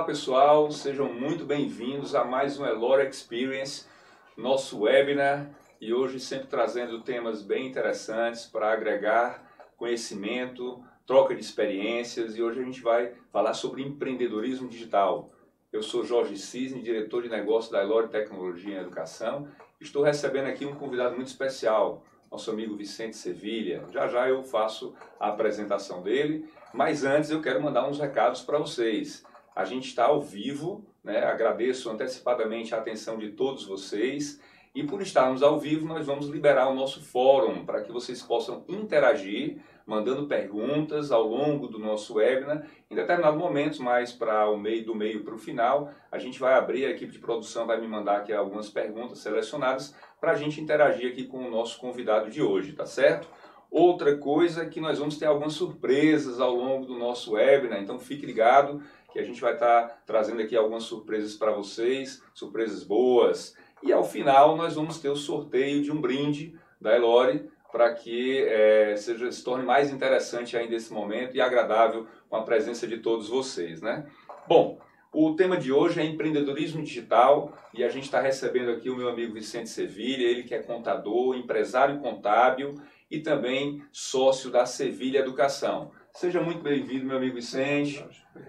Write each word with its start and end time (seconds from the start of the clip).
Olá 0.00 0.06
pessoal, 0.06 0.70
sejam 0.70 1.12
muito 1.12 1.44
bem-vindos 1.44 2.14
a 2.14 2.24
mais 2.24 2.58
um 2.58 2.64
Elore 2.64 3.06
Experience, 3.06 3.84
nosso 4.34 4.80
webinar 4.80 5.50
e 5.78 5.92
hoje 5.92 6.18
sempre 6.18 6.46
trazendo 6.46 7.02
temas 7.02 7.42
bem 7.42 7.66
interessantes 7.66 8.46
para 8.46 8.72
agregar 8.72 9.46
conhecimento, 9.76 10.82
troca 11.06 11.34
de 11.34 11.42
experiências 11.42 12.34
e 12.34 12.42
hoje 12.42 12.60
a 12.60 12.64
gente 12.64 12.80
vai 12.80 13.12
falar 13.30 13.52
sobre 13.52 13.82
empreendedorismo 13.82 14.70
digital. 14.70 15.30
Eu 15.70 15.82
sou 15.82 16.02
Jorge 16.02 16.38
Cisne, 16.38 16.80
diretor 16.80 17.22
de 17.22 17.28
negócio 17.28 17.70
da 17.70 17.82
Elore 17.82 18.08
Tecnologia 18.08 18.76
em 18.76 18.80
Educação. 18.80 19.48
Estou 19.78 20.02
recebendo 20.02 20.46
aqui 20.46 20.64
um 20.64 20.74
convidado 20.74 21.14
muito 21.14 21.28
especial, 21.28 22.02
nosso 22.32 22.50
amigo 22.50 22.74
Vicente 22.74 23.18
Sevilha. 23.18 23.84
Já 23.90 24.08
já 24.08 24.26
eu 24.26 24.42
faço 24.44 24.94
a 25.20 25.28
apresentação 25.28 26.02
dele, 26.02 26.48
mas 26.72 27.04
antes 27.04 27.30
eu 27.30 27.42
quero 27.42 27.62
mandar 27.62 27.86
uns 27.86 27.98
recados 27.98 28.40
para 28.40 28.56
vocês. 28.56 29.28
A 29.60 29.64
gente 29.66 29.88
está 29.88 30.06
ao 30.06 30.22
vivo, 30.22 30.82
né? 31.04 31.22
agradeço 31.22 31.90
antecipadamente 31.90 32.74
a 32.74 32.78
atenção 32.78 33.18
de 33.18 33.32
todos 33.32 33.66
vocês. 33.66 34.40
E 34.74 34.82
por 34.82 35.02
estarmos 35.02 35.42
ao 35.42 35.60
vivo, 35.60 35.86
nós 35.86 36.06
vamos 36.06 36.28
liberar 36.28 36.66
o 36.68 36.74
nosso 36.74 37.04
fórum 37.04 37.66
para 37.66 37.82
que 37.82 37.92
vocês 37.92 38.22
possam 38.22 38.64
interagir, 38.66 39.58
mandando 39.84 40.26
perguntas 40.26 41.12
ao 41.12 41.24
longo 41.24 41.66
do 41.66 41.78
nosso 41.78 42.14
webinar. 42.14 42.66
Em 42.90 42.94
determinados 42.94 43.38
momentos, 43.38 43.78
mais 43.78 44.12
para 44.12 44.48
o 44.48 44.56
meio 44.56 44.82
do 44.82 44.94
meio 44.94 45.22
para 45.24 45.34
o 45.34 45.38
final, 45.38 45.90
a 46.10 46.18
gente 46.18 46.40
vai 46.40 46.54
abrir, 46.54 46.86
a 46.86 46.90
equipe 46.90 47.12
de 47.12 47.18
produção 47.18 47.66
vai 47.66 47.78
me 47.78 47.86
mandar 47.86 48.16
aqui 48.16 48.32
algumas 48.32 48.70
perguntas 48.70 49.18
selecionadas 49.18 49.94
para 50.18 50.32
a 50.32 50.36
gente 50.36 50.58
interagir 50.58 51.12
aqui 51.12 51.24
com 51.24 51.36
o 51.36 51.50
nosso 51.50 51.78
convidado 51.78 52.30
de 52.30 52.40
hoje, 52.40 52.72
tá 52.72 52.86
certo? 52.86 53.28
Outra 53.70 54.16
coisa 54.16 54.64
é 54.64 54.68
que 54.68 54.80
nós 54.80 54.98
vamos 54.98 55.16
ter 55.16 55.26
algumas 55.26 55.52
surpresas 55.52 56.40
ao 56.40 56.52
longo 56.52 56.86
do 56.86 56.98
nosso 56.98 57.34
webinar, 57.34 57.80
então 57.80 58.00
fique 58.00 58.26
ligado 58.26 58.82
que 59.10 59.18
a 59.18 59.24
gente 59.24 59.40
vai 59.40 59.54
estar 59.54 59.88
tá 59.88 59.96
trazendo 60.06 60.40
aqui 60.40 60.56
algumas 60.56 60.84
surpresas 60.84 61.34
para 61.34 61.52
vocês, 61.52 62.22
surpresas 62.34 62.82
boas. 62.84 63.56
E 63.82 63.92
ao 63.92 64.04
final 64.04 64.56
nós 64.56 64.74
vamos 64.74 64.98
ter 64.98 65.08
o 65.08 65.16
sorteio 65.16 65.82
de 65.82 65.90
um 65.90 66.00
brinde 66.00 66.54
da 66.80 66.94
Elore 66.94 67.48
para 67.70 67.92
que 67.94 68.42
é, 68.42 68.96
seja, 68.96 69.30
se 69.30 69.44
torne 69.44 69.64
mais 69.64 69.90
interessante 69.90 70.56
ainda 70.56 70.74
esse 70.74 70.92
momento 70.92 71.36
e 71.36 71.40
agradável 71.40 72.06
com 72.28 72.36
a 72.36 72.42
presença 72.42 72.86
de 72.86 72.98
todos 72.98 73.28
vocês. 73.28 73.80
Né? 73.80 74.06
Bom, 74.46 74.78
o 75.12 75.34
tema 75.34 75.56
de 75.56 75.72
hoje 75.72 76.00
é 76.00 76.04
empreendedorismo 76.04 76.82
digital 76.82 77.52
e 77.74 77.82
a 77.82 77.88
gente 77.88 78.04
está 78.04 78.20
recebendo 78.20 78.70
aqui 78.70 78.90
o 78.90 78.96
meu 78.96 79.08
amigo 79.08 79.34
Vicente 79.34 79.68
Sevilha, 79.68 80.26
ele 80.26 80.44
que 80.44 80.54
é 80.54 80.62
contador, 80.62 81.36
empresário 81.36 81.98
contábil 81.98 82.74
e 83.10 83.18
também 83.18 83.82
sócio 83.90 84.50
da 84.50 84.66
Sevilha 84.66 85.18
Educação. 85.18 85.90
Seja 86.14 86.42
muito 86.42 86.60
bem-vindo, 86.60 87.06
meu 87.06 87.16
amigo 87.16 87.36
Vicente. 87.36 88.04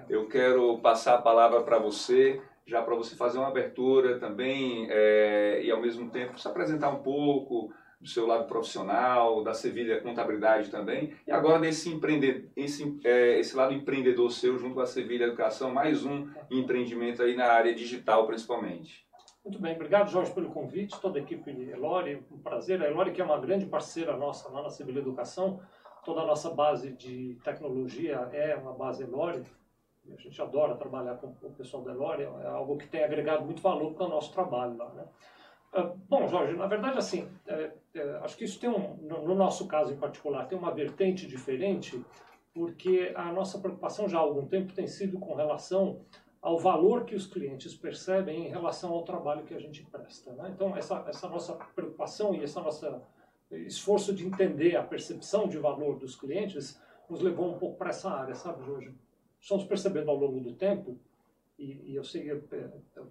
Eu 0.09 0.27
quero 0.27 0.79
passar 0.79 1.15
a 1.15 1.21
palavra 1.21 1.61
para 1.61 1.77
você, 1.77 2.41
já 2.65 2.81
para 2.81 2.95
você 2.95 3.15
fazer 3.15 3.37
uma 3.37 3.47
abertura 3.47 4.19
também 4.19 4.87
é, 4.89 5.61
e 5.63 5.71
ao 5.71 5.79
mesmo 5.79 6.09
tempo 6.09 6.39
se 6.39 6.47
apresentar 6.47 6.89
um 6.89 7.01
pouco 7.01 7.71
do 7.99 8.07
seu 8.07 8.25
lado 8.25 8.47
profissional, 8.47 9.43
da 9.43 9.53
Sevilha 9.53 10.01
Contabilidade 10.01 10.71
também, 10.71 11.13
e 11.25 11.31
agora 11.31 11.59
desse 11.59 11.87
empreender, 11.87 12.49
esse, 12.55 12.99
é, 13.03 13.39
esse 13.39 13.55
lado 13.55 13.73
empreendedor 13.73 14.31
seu 14.31 14.57
junto 14.57 14.73
com 14.73 14.81
a 14.81 14.87
Sevilha 14.87 15.25
Educação, 15.25 15.71
mais 15.71 16.03
um 16.03 16.27
empreendimento 16.49 17.21
aí 17.21 17.35
na 17.35 17.45
área 17.45 17.73
digital 17.75 18.25
principalmente. 18.25 19.05
Muito 19.45 19.59
bem, 19.59 19.75
obrigado 19.75 20.09
Jorge 20.09 20.33
pelo 20.33 20.49
convite, 20.49 20.99
toda 20.99 21.19
a 21.19 21.21
equipe 21.21 21.53
de 21.53 21.69
Elore, 21.69 22.23
um 22.31 22.39
prazer. 22.39 22.81
A 22.81 22.87
Elore 22.87 23.11
que 23.11 23.21
é 23.21 23.23
uma 23.23 23.39
grande 23.39 23.65
parceira 23.65 24.17
nossa 24.17 24.49
lá 24.49 24.63
na 24.63 24.69
Sevilha 24.69 24.99
Educação, 24.99 25.59
toda 26.03 26.21
a 26.21 26.25
nossa 26.25 26.49
base 26.49 26.91
de 26.91 27.37
tecnologia 27.43 28.29
é 28.33 28.55
uma 28.55 28.73
base 28.73 29.03
Elore, 29.03 29.43
a 30.11 30.15
gente 30.19 30.41
adora 30.41 30.75
trabalhar 30.75 31.15
com 31.15 31.27
o 31.27 31.51
pessoal 31.51 31.83
da 31.83 31.91
Elore, 31.91 32.23
é 32.23 32.47
algo 32.47 32.77
que 32.77 32.87
tem 32.87 33.03
agregado 33.03 33.45
muito 33.45 33.61
valor 33.61 33.93
para 33.93 34.05
o 34.05 34.09
nosso 34.09 34.31
trabalho 34.33 34.75
lá, 34.77 34.89
né? 34.89 35.05
Ah, 35.73 35.93
bom, 36.09 36.27
Jorge, 36.27 36.53
na 36.57 36.67
verdade, 36.67 36.97
assim, 36.97 37.29
é, 37.47 37.71
é, 37.93 38.19
acho 38.23 38.35
que 38.35 38.43
isso 38.43 38.59
tem 38.59 38.69
um, 38.69 38.95
no 38.97 39.35
nosso 39.35 39.67
caso 39.67 39.93
em 39.93 39.97
particular, 39.97 40.45
tem 40.45 40.57
uma 40.57 40.73
vertente 40.73 41.25
diferente, 41.25 42.03
porque 42.53 43.13
a 43.15 43.31
nossa 43.31 43.59
preocupação 43.59 44.09
já 44.09 44.17
há 44.17 44.21
algum 44.21 44.45
tempo 44.45 44.73
tem 44.73 44.87
sido 44.87 45.17
com 45.17 45.33
relação 45.33 46.01
ao 46.41 46.57
valor 46.57 47.05
que 47.05 47.15
os 47.15 47.25
clientes 47.25 47.73
percebem 47.73 48.47
em 48.47 48.49
relação 48.49 48.91
ao 48.91 49.03
trabalho 49.03 49.45
que 49.45 49.53
a 49.53 49.59
gente 49.59 49.83
presta. 49.83 50.33
Né? 50.33 50.51
Então, 50.53 50.75
essa, 50.75 51.05
essa 51.07 51.29
nossa 51.29 51.53
preocupação 51.73 52.33
e 52.33 52.43
esse 52.43 52.59
nosso 52.59 53.01
esforço 53.51 54.13
de 54.13 54.25
entender 54.25 54.75
a 54.75 54.83
percepção 54.83 55.47
de 55.47 55.57
valor 55.57 55.97
dos 55.97 56.15
clientes 56.15 56.79
nos 57.09 57.21
levou 57.21 57.53
um 57.53 57.57
pouco 57.57 57.77
para 57.77 57.89
essa 57.89 58.09
área, 58.09 58.35
sabe, 58.35 58.63
Jorge? 58.65 58.93
Estamos 59.39 59.65
percebendo 59.65 60.09
ao 60.09 60.17
longo 60.17 60.39
do 60.39 60.53
tempo 60.53 60.97
e, 61.61 61.91
e 61.91 61.95
eu 61.95 62.03
sei, 62.03 62.31
o 62.33 62.41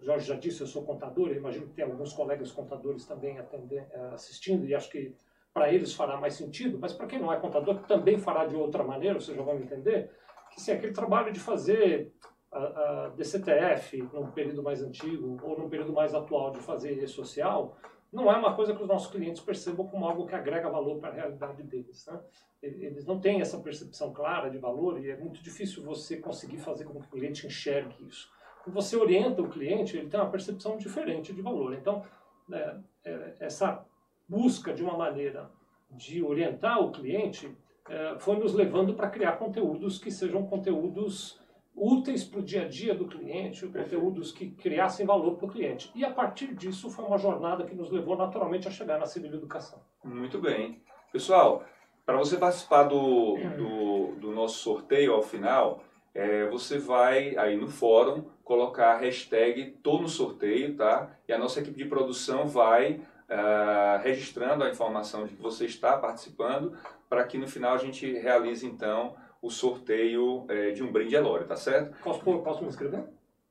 Jorge 0.03 0.27
já 0.27 0.34
disse, 0.34 0.61
eu 0.61 0.67
sou 0.67 0.84
contador, 0.84 1.28
eu 1.28 1.37
imagino 1.37 1.67
que 1.69 1.75
tem 1.75 1.84
alguns 1.84 2.12
colegas 2.12 2.51
contadores 2.51 3.06
também 3.06 3.39
atender, 3.39 3.87
eh, 3.93 4.11
assistindo, 4.12 4.67
e 4.67 4.75
acho 4.75 4.91
que 4.91 5.15
para 5.55 5.73
eles 5.73 5.95
fará 5.95 6.17
mais 6.17 6.34
sentido, 6.34 6.77
mas 6.81 6.93
para 6.93 7.07
quem 7.07 7.21
não 7.21 7.33
é 7.33 7.39
contador, 7.39 7.81
que 7.81 7.87
também 7.87 8.19
fará 8.19 8.47
de 8.47 8.57
outra 8.57 8.83
maneira, 8.83 9.21
vocês 9.21 9.37
já 9.37 9.43
vão 9.43 9.57
entender, 9.57 10.11
que 10.53 10.61
sim, 10.61 10.72
aquele 10.72 10.93
trabalho 10.93 11.33
de 11.33 11.39
fazer 11.39 12.12
a, 12.51 12.59
a 12.59 13.09
DCTF 13.11 14.03
num 14.12 14.33
período 14.33 14.62
mais 14.62 14.83
antigo 14.83 15.39
ou 15.43 15.57
num 15.57 15.69
período 15.69 15.93
mais 15.93 16.12
atual 16.12 16.51
de 16.51 16.59
fazer 16.61 17.01
e-social, 17.03 17.77
não 18.12 18.31
é 18.31 18.37
uma 18.37 18.54
coisa 18.54 18.75
que 18.75 18.82
os 18.82 18.88
nossos 18.88 19.10
clientes 19.10 19.41
percebam 19.41 19.87
como 19.87 20.04
algo 20.04 20.26
que 20.26 20.34
agrega 20.34 20.69
valor 20.69 20.98
para 20.98 21.10
a 21.10 21.12
realidade 21.12 21.62
deles. 21.62 22.06
Né? 22.06 22.21
Eles 22.62 23.04
não 23.06 23.21
têm 23.21 23.41
essa 23.41 23.59
percepção 23.59 24.12
clara 24.12 24.50
de 24.50 24.59
valor 24.59 25.03
e 25.03 25.10
é 25.10 25.16
muito 25.16 25.43
difícil 25.43 25.84
você 25.84 26.16
conseguir 26.16 26.59
fazer 26.59 26.84
com 26.84 27.00
que 27.00 27.06
o 27.06 27.10
cliente 27.10 27.47
enxergue 27.47 28.06
isso 28.06 28.28
você 28.66 28.97
orienta 28.97 29.43
o 29.43 29.48
cliente, 29.48 29.97
ele 29.97 30.09
tem 30.09 30.21
uma 30.21 30.31
percepção 30.31 30.76
diferente 30.76 31.32
de 31.32 31.41
valor. 31.41 31.75
Então, 31.75 32.04
é, 32.53 32.76
é, 33.04 33.34
essa 33.41 33.84
busca 34.28 34.72
de 34.72 34.82
uma 34.82 34.97
maneira 34.97 35.50
de 35.91 36.22
orientar 36.22 36.81
o 36.81 36.92
cliente 36.92 37.50
é, 37.88 38.16
foi 38.19 38.38
nos 38.38 38.54
levando 38.54 38.94
para 38.94 39.10
criar 39.10 39.32
conteúdos 39.32 39.98
que 39.98 40.10
sejam 40.10 40.47
conteúdos 40.47 41.40
úteis 41.80 42.22
para 42.22 42.41
o 42.41 42.42
dia 42.42 42.62
a 42.62 42.68
dia 42.68 42.94
do 42.94 43.06
cliente, 43.06 43.66
conteúdos 43.66 44.30
que 44.30 44.50
criassem 44.50 45.06
valor 45.06 45.36
para 45.36 45.46
o 45.46 45.50
cliente. 45.50 45.91
E 45.94 46.04
a 46.04 46.10
partir 46.10 46.54
disso 46.54 46.91
foi 46.91 47.04
uma 47.06 47.16
jornada 47.16 47.64
que 47.64 47.74
nos 47.74 47.91
levou 47.91 48.16
naturalmente 48.16 48.68
a 48.68 48.70
chegar 48.70 48.98
na 48.98 49.06
civil 49.06 49.32
educação. 49.32 49.80
Muito 50.04 50.38
bem. 50.38 50.82
Pessoal, 51.10 51.64
para 52.04 52.18
você 52.18 52.36
participar 52.36 52.84
do, 52.84 53.36
do, 53.56 54.14
do 54.20 54.30
nosso 54.32 54.58
sorteio 54.58 55.14
ao 55.14 55.22
final, 55.22 55.82
é, 56.14 56.46
você 56.48 56.78
vai 56.78 57.36
aí 57.36 57.56
no 57.56 57.68
fórum 57.68 58.24
colocar 58.44 58.94
a 58.94 58.98
hashtag 58.98 59.76
Tô 59.82 60.00
no 60.00 60.08
sorteio, 60.08 60.76
tá? 60.76 61.16
E 61.26 61.32
a 61.32 61.38
nossa 61.38 61.60
equipe 61.60 61.78
de 61.78 61.88
produção 61.88 62.47
vai 62.47 62.94
uh, 62.94 64.02
registrando 64.02 64.64
a 64.64 64.70
informação 64.70 65.24
de 65.24 65.34
que 65.34 65.42
você 65.42 65.66
está 65.66 65.97
participando 65.97 66.76
para 67.08 67.24
que 67.24 67.38
no 67.38 67.47
final 67.47 67.74
a 67.74 67.78
gente 67.78 68.12
realize 68.12 68.66
então 68.66 69.14
o 69.43 69.51
sorteio 69.51 70.45
é, 70.49 70.71
de 70.71 70.83
um 70.83 70.93
brinde 70.93 71.15
Elore, 71.15 71.45
tá 71.45 71.56
certo? 71.56 71.97
Posso, 72.03 72.21
posso 72.21 72.62
me 72.62 72.69
inscrever? 72.69 73.05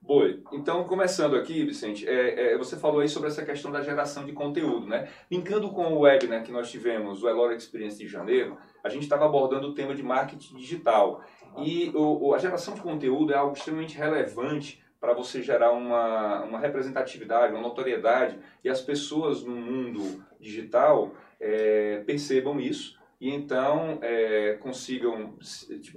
Boa. 0.02 0.36
Então, 0.52 0.82
começando 0.84 1.36
aqui, 1.36 1.64
Vicente, 1.64 2.06
é, 2.08 2.52
é, 2.52 2.58
você 2.58 2.76
falou 2.76 3.00
aí 3.00 3.08
sobre 3.08 3.28
essa 3.28 3.44
questão 3.44 3.70
da 3.70 3.80
geração 3.80 4.26
de 4.26 4.32
conteúdo, 4.32 4.84
né? 4.84 5.08
Linkando 5.30 5.70
com 5.70 5.92
o 5.92 6.00
webinar 6.00 6.40
né, 6.40 6.44
que 6.44 6.50
nós 6.50 6.70
tivemos, 6.70 7.22
o 7.22 7.28
Elora 7.28 7.54
Experience 7.54 7.96
de 7.96 8.08
janeiro, 8.08 8.58
a 8.82 8.88
gente 8.88 9.04
estava 9.04 9.24
abordando 9.24 9.68
o 9.68 9.74
tema 9.74 9.94
de 9.94 10.02
marketing 10.02 10.56
digital. 10.56 11.22
E 11.58 11.92
o, 11.94 12.34
a 12.34 12.38
geração 12.38 12.74
de 12.74 12.80
conteúdo 12.80 13.32
é 13.32 13.36
algo 13.36 13.56
extremamente 13.56 13.96
relevante 13.96 14.81
para 15.02 15.12
você 15.12 15.42
gerar 15.42 15.72
uma, 15.72 16.44
uma 16.44 16.60
representatividade, 16.60 17.52
uma 17.52 17.60
notoriedade, 17.60 18.38
e 18.62 18.70
as 18.70 18.80
pessoas 18.80 19.42
no 19.42 19.56
mundo 19.56 20.24
digital 20.38 21.10
é, 21.40 22.04
percebam 22.06 22.60
isso 22.60 22.96
e 23.20 23.30
então 23.30 23.98
é, 24.00 24.58
consigam, 24.60 25.34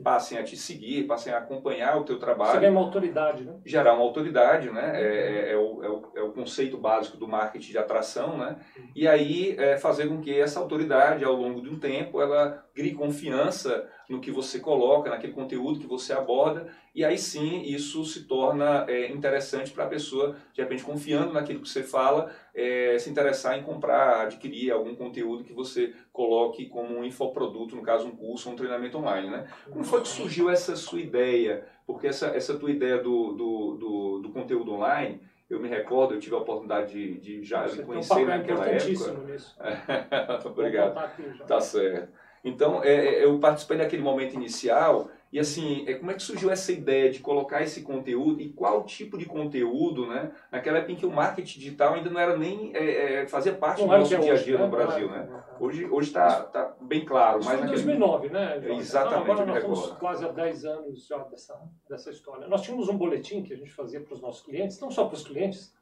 passem 0.03 0.39
a 0.39 0.43
te 0.43 0.57
seguir, 0.57 1.05
passem 1.05 1.31
a 1.31 1.37
acompanhar 1.37 1.97
o 1.97 2.03
teu 2.03 2.17
trabalho. 2.17 2.59
Gerar 2.59 2.71
uma 2.71 2.81
autoridade, 2.81 3.43
né? 3.43 3.53
Gerar 3.63 3.93
uma 3.93 4.03
autoridade, 4.03 4.71
né? 4.71 4.91
É, 4.99 5.05
é, 5.05 5.51
é, 5.53 5.57
o, 5.57 5.83
é, 5.83 5.89
o, 5.89 6.11
é 6.15 6.21
o 6.21 6.31
conceito 6.31 6.77
básico 6.77 7.17
do 7.17 7.27
marketing 7.27 7.71
de 7.71 7.77
atração, 7.79 8.37
né? 8.37 8.57
E 8.95 9.07
aí 9.07 9.55
é, 9.57 9.77
fazer 9.77 10.07
com 10.07 10.19
que 10.19 10.39
essa 10.39 10.59
autoridade, 10.59 11.23
ao 11.23 11.33
longo 11.33 11.61
de 11.61 11.69
um 11.69 11.79
tempo, 11.79 12.21
ela 12.21 12.63
crie 12.73 12.93
confiança 12.93 13.87
no 14.09 14.19
que 14.19 14.31
você 14.31 14.59
coloca, 14.59 15.09
naquele 15.09 15.33
conteúdo 15.33 15.79
que 15.79 15.87
você 15.87 16.13
aborda, 16.13 16.67
e 16.93 17.03
aí 17.03 17.17
sim 17.17 17.61
isso 17.63 18.03
se 18.05 18.23
torna 18.23 18.85
é, 18.87 19.11
interessante 19.11 19.71
para 19.71 19.85
a 19.85 19.87
pessoa, 19.87 20.35
de 20.53 20.61
repente 20.61 20.83
confiando 20.83 21.33
naquilo 21.33 21.61
que 21.61 21.69
você 21.69 21.83
fala, 21.83 22.31
é, 22.53 22.97
se 22.99 23.09
interessar 23.09 23.57
em 23.57 23.63
comprar, 23.63 24.21
adquirir 24.21 24.71
algum 24.71 24.95
conteúdo 24.95 25.43
que 25.43 25.53
você 25.53 25.93
coloque 26.13 26.67
como 26.67 26.97
um 26.97 27.03
infoproduto, 27.03 27.75
no 27.75 27.81
caso 27.81 28.07
um 28.07 28.15
curso, 28.15 28.49
um 28.49 28.55
treinamento 28.55 28.97
online. 28.97 29.29
Né? 29.29 29.47
Como 29.69 29.83
foi 29.83 30.01
que 30.01 30.07
surgiu 30.07 30.49
essa 30.49 30.75
sua 30.75 31.01
ideia? 31.01 31.65
Porque 31.85 32.07
essa, 32.07 32.27
essa 32.27 32.57
tua 32.57 32.71
ideia 32.71 32.97
do, 32.97 33.33
do, 33.33 33.75
do, 33.75 34.19
do 34.19 34.29
conteúdo 34.29 34.73
online, 34.73 35.19
eu 35.49 35.59
me 35.59 35.67
recordo, 35.67 36.15
eu 36.15 36.19
tive 36.19 36.35
a 36.35 36.39
oportunidade 36.39 36.91
de, 36.91 37.19
de 37.19 37.43
já 37.43 37.67
Você 37.67 37.83
conhecer 37.83 38.23
um 38.23 38.25
naquela 38.25 38.67
época. 38.67 38.87
Nisso. 38.87 39.57
Obrigado. 40.45 41.11
Tá 41.45 41.61
certo. 41.61 42.24
Então, 42.45 42.83
é, 42.83 42.93
é, 42.93 43.25
eu 43.25 43.39
participei 43.39 43.75
daquele 43.75 44.03
momento 44.03 44.35
inicial 44.35 45.09
e 45.33 45.39
assim, 45.39 45.83
é, 45.87 45.95
como 45.95 46.11
é 46.11 46.13
que 46.13 46.21
surgiu 46.21 46.51
essa 46.51 46.71
ideia 46.71 47.09
de 47.09 47.19
colocar 47.19 47.63
esse 47.63 47.81
conteúdo 47.81 48.39
e 48.39 48.49
qual 48.49 48.83
tipo 48.83 49.17
de 49.17 49.25
conteúdo, 49.25 50.05
né? 50.05 50.31
Naquela 50.51 50.77
época 50.77 50.93
em 50.93 50.95
que 50.95 51.07
o 51.07 51.11
marketing 51.11 51.59
digital 51.59 51.95
ainda 51.95 52.09
não 52.11 52.19
era 52.19 52.37
nem 52.37 52.71
é, 52.75 53.23
é, 53.23 53.27
fazia 53.27 53.51
parte 53.51 53.81
não 53.81 53.87
do 53.87 53.97
nosso 53.97 54.17
dia 54.19 54.33
a 54.33 54.37
dia 54.37 54.57
no 54.59 54.69
Brasil, 54.69 55.09
né? 55.09 55.27
Hoje 55.59 55.85
hoje 55.85 56.09
está 56.09 56.43
tá 56.43 56.75
bem 56.79 57.03
claro. 57.03 57.39
Isso 57.39 57.49
mas 57.49 57.57
em 57.57 57.61
naquele... 57.63 57.83
2009, 57.83 58.29
né? 58.29 58.61
Jorge? 58.61 58.79
Exatamente. 58.79 59.21
Então, 59.23 59.33
agora 59.33 59.45
nós 59.47 59.57
estamos 59.57 59.91
quase 59.93 60.25
há 60.25 60.31
10 60.31 60.65
anos 60.65 61.07
já 61.07 61.17
dessa, 61.17 61.59
dessa 61.89 62.11
história. 62.11 62.47
Nós 62.47 62.61
tínhamos 62.61 62.87
um 62.89 62.97
boletim 62.97 63.41
que 63.41 63.53
a 63.53 63.57
gente 63.57 63.71
fazia 63.71 63.99
para 63.99 64.13
os 64.13 64.21
nossos 64.21 64.45
clientes, 64.45 64.79
não 64.79 64.91
só 64.91 65.05
para 65.05 65.15
os 65.15 65.23
clientes, 65.23 65.73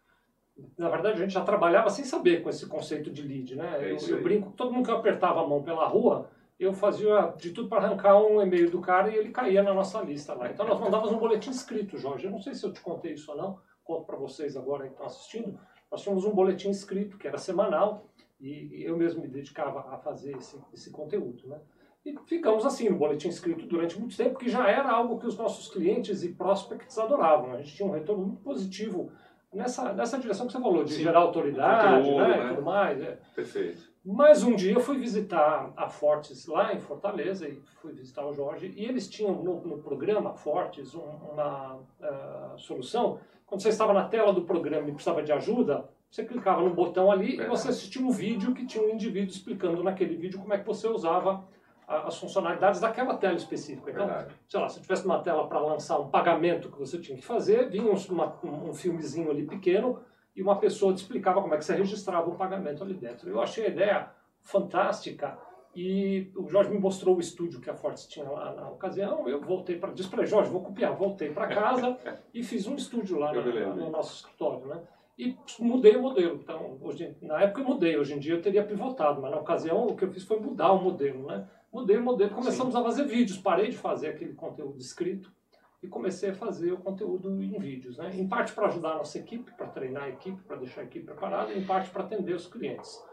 na 0.77 0.89
verdade, 0.89 1.18
a 1.18 1.21
gente 1.21 1.33
já 1.33 1.44
trabalhava 1.44 1.89
sem 1.89 2.06
saber 2.06 2.42
com 2.42 2.50
esse 2.50 2.68
conceito 2.68 3.12
de 3.12 3.21
lead, 3.21 3.56
né? 3.56 3.77
É 3.81 3.92
eu, 3.92 3.98
eu 3.98 4.24
brinco, 4.24 4.51
todo 4.56 4.71
mundo 4.71 4.86
que 4.86 4.92
apertava 4.92 5.42
a 5.42 5.48
mão 5.48 5.62
pela 5.63 5.88
rua, 5.88 6.30
eu 6.63 6.74
fazia 6.74 7.33
de 7.38 7.51
tudo 7.51 7.69
para 7.69 7.86
arrancar 7.86 8.21
um 8.21 8.42
e-mail 8.42 8.69
do 8.69 8.81
cara 8.81 9.10
e 9.10 9.15
ele 9.15 9.31
caía 9.31 9.62
na 9.62 9.74
nossa 9.74 10.01
lista 10.01 10.33
lá. 10.33 10.50
Então 10.50 10.68
nós 10.68 10.80
mandávamos 10.80 11.13
um 11.13 11.19
boletim 11.19 11.51
escrito, 11.51 11.98
Jorge. 11.98 12.25
Eu 12.25 12.31
não 12.31 12.39
sei 12.39 12.54
se 12.54 12.65
eu 12.65 12.71
te 12.71 12.81
contei 12.81 13.13
isso 13.13 13.31
ou 13.31 13.38
não, 13.38 13.60
conto 13.83 14.06
para 14.06 14.18
vocês 14.18 14.56
agora 14.56 14.86
que 14.86 14.92
estão 14.92 15.06
assistindo. 15.06 15.60
Nós 15.92 16.01
tínhamos 16.01 16.25
um 16.25 16.31
boletim 16.31 16.69
escrito 16.69 17.18
que 17.18 17.27
era 17.27 17.38
semanal 17.38 18.10
e 18.39 18.83
eu 18.83 18.98
mesmo 18.98 19.21
me 19.21 19.27
dedicava 19.27 19.94
a 19.94 19.98
fazer 19.98 20.36
esse, 20.36 20.60
esse 20.74 20.92
conteúdo, 20.92 21.48
né? 21.48 21.60
E 22.06 22.13
ficamos 22.25 22.66
assim 22.66 22.89
no 22.89 22.98
boletim 22.98 23.30
escrito 23.30 23.66
durante 23.66 23.98
muito 23.98 24.18
tempo, 24.18 24.38
que 24.38 24.50
já 24.50 24.69
era 24.69 24.92
algo 24.92 25.18
que 25.18 25.25
os 25.25 25.38
nossos 25.38 25.69
clientes 25.69 26.21
e 26.21 26.33
prospects 26.33 26.98
adoravam. 26.98 27.54
A 27.54 27.57
gente 27.57 27.75
tinha 27.75 27.88
um 27.88 27.94
retorno 27.94 28.25
muito 28.25 28.42
positivo 28.42 29.09
nessa, 29.54 29.94
nessa 29.94 30.19
direção 30.19 30.45
que 30.45 30.51
você 30.51 30.59
falou, 30.59 30.83
de 30.83 30.94
Sim, 30.94 31.04
gerar 31.04 31.19
autoridade 31.19 32.04
conteúdo, 32.04 32.21
né, 32.21 32.38
né? 32.38 32.45
e 32.45 32.50
tudo 32.50 32.62
mais. 32.62 33.01
É. 33.01 33.19
Perfeito. 33.33 33.93
Mas 34.06 34.44
um 34.44 34.54
dia 34.54 34.74
eu 34.74 34.82
fui 34.82 34.98
visitar 34.98 35.72
a 35.78 35.88
Fortes 35.88 36.46
lá 36.46 36.74
em 36.74 36.80
Fortaleza 36.80 37.48
e 37.48 37.62
fui 37.82 37.94
visitar 37.94 38.26
o 38.26 38.34
Jorge 38.34 38.74
e 38.76 38.84
eles 38.84 39.08
tinham 39.08 39.32
no, 39.32 39.62
no 39.66 39.78
programa 39.78 40.34
Fortes 40.34 40.94
um, 40.94 41.10
uma 41.32 41.76
uh, 41.76 42.58
solução. 42.58 43.20
Quando 43.46 43.62
você 43.62 43.70
estava 43.70 43.94
na 43.94 44.04
tela 44.10 44.34
do 44.34 44.42
programa 44.42 44.90
e 44.90 44.92
precisava 44.92 45.24
de 45.24 45.32
ajuda, 45.32 45.90
você 46.12 46.26
clicava 46.26 46.62
no 46.62 46.74
botão 46.74 47.10
ali 47.10 47.40
e 47.40 47.46
você 47.46 47.70
assistia 47.70 48.06
um 48.06 48.12
vídeo 48.12 48.54
que 48.54 48.66
tinha 48.66 48.84
um 48.84 48.90
indivíduo 48.90 49.30
explicando 49.30 49.82
naquele 49.82 50.18
vídeo 50.18 50.40
como 50.40 50.54
é 50.54 50.58
que 50.58 50.66
você 50.66 50.88
usava 50.88 51.46
as 51.88 52.18
funcionalidades 52.18 52.82
daquela 52.82 53.16
tela 53.16 53.36
específica. 53.36 53.90
Então, 53.92 54.08
Verdade. 54.08 54.36
sei 54.50 54.60
lá, 54.60 54.70
se 54.70 54.82
tivesse 54.82 55.06
uma 55.06 55.20
tela 55.20 55.48
para 55.48 55.60
lançar 55.60 56.00
um 56.00 56.10
pagamento 56.10 56.70
que 56.70 56.80
você 56.80 56.98
tinha 56.98 57.18
que 57.18 57.24
fazer, 57.24 57.70
vinha 57.70 57.92
uma, 58.10 58.36
um 58.44 58.74
filmezinho 58.74 59.32
ali 59.32 59.46
pequeno 59.46 60.00
e 60.35 60.41
uma 60.41 60.57
pessoa 60.57 60.94
te 60.94 60.97
explicava 60.97 61.41
como 61.41 61.53
é 61.53 61.57
que 61.57 61.65
você 61.65 61.75
registrava 61.75 62.30
o 62.30 62.35
pagamento 62.35 62.83
ali 62.83 62.94
dentro. 62.94 63.30
Eu 63.30 63.41
achei 63.41 63.65
a 63.65 63.69
ideia 63.69 64.12
fantástica 64.41 65.38
e 65.75 66.31
o 66.35 66.47
Jorge 66.47 66.69
me 66.69 66.77
mostrou 66.77 67.18
o 67.18 67.19
estúdio 67.19 67.59
que 67.59 67.69
a 67.69 67.74
Fortes 67.74 68.07
tinha 68.07 68.30
lá 68.30 68.53
na 68.53 68.69
ocasião. 68.69 69.27
Eu 69.27 69.41
voltei 69.41 69.77
para. 69.77 69.91
Disse 69.91 70.09
para 70.09 70.25
Jorge, 70.25 70.51
vou 70.51 70.62
copiar. 70.62 70.95
Voltei 70.95 71.31
para 71.31 71.47
casa 71.47 71.97
e 72.33 72.44
fiz 72.44 72.68
um 72.68 72.75
estúdio 72.75 73.18
lá 73.18 73.33
no, 73.33 73.75
no 73.75 73.89
nosso 73.89 74.15
escritório. 74.15 74.68
Né? 74.68 74.81
E 75.18 75.35
mudei 75.59 75.95
o 75.95 76.01
modelo. 76.01 76.39
Então, 76.41 76.77
hoje, 76.81 77.15
na 77.21 77.41
época 77.41 77.62
eu 77.62 77.65
mudei, 77.65 77.97
hoje 77.97 78.13
em 78.13 78.19
dia 78.19 78.33
eu 78.35 78.41
teria 78.41 78.63
pivotado, 78.63 79.21
mas 79.21 79.31
na 79.31 79.38
ocasião 79.38 79.88
o 79.88 79.95
que 79.95 80.06
eu 80.06 80.12
fiz 80.12 80.24
foi 80.24 80.39
mudar 80.39 80.71
o 80.71 80.81
modelo. 80.81 81.27
Né? 81.27 81.47
Mudei 81.71 81.97
o 81.97 82.03
modelo, 82.03 82.31
começamos 82.31 82.74
Sim. 82.74 82.80
a 82.80 82.83
fazer 82.83 83.06
vídeos, 83.06 83.38
parei 83.38 83.69
de 83.69 83.77
fazer 83.77 84.09
aquele 84.09 84.33
conteúdo 84.33 84.80
escrito 84.80 85.31
e 85.83 85.88
comecei 85.88 86.30
a 86.30 86.33
fazer 86.33 86.71
o 86.71 86.77
conteúdo 86.77 87.30
em 87.44 87.59
vídeos. 87.59 87.97
Né? 87.97 88.15
Em 88.15 88.27
parte 88.27 88.53
para 88.53 88.68
ajudar 88.68 88.94
a 88.94 88.97
nossa 88.97 89.19
equipe, 89.19 89.51
para 89.51 89.68
treinar 89.68 90.03
a 90.03 90.09
equipe, 90.09 90.41
para 90.44 90.56
deixar 90.56 90.81
a 90.81 90.85
equipe 90.85 91.06
preparada, 91.06 91.53
em 91.53 91.65
parte 91.65 91.89
para 91.89 92.03
atender 92.03 92.33
os 92.33 92.47
clientes. 92.47 93.03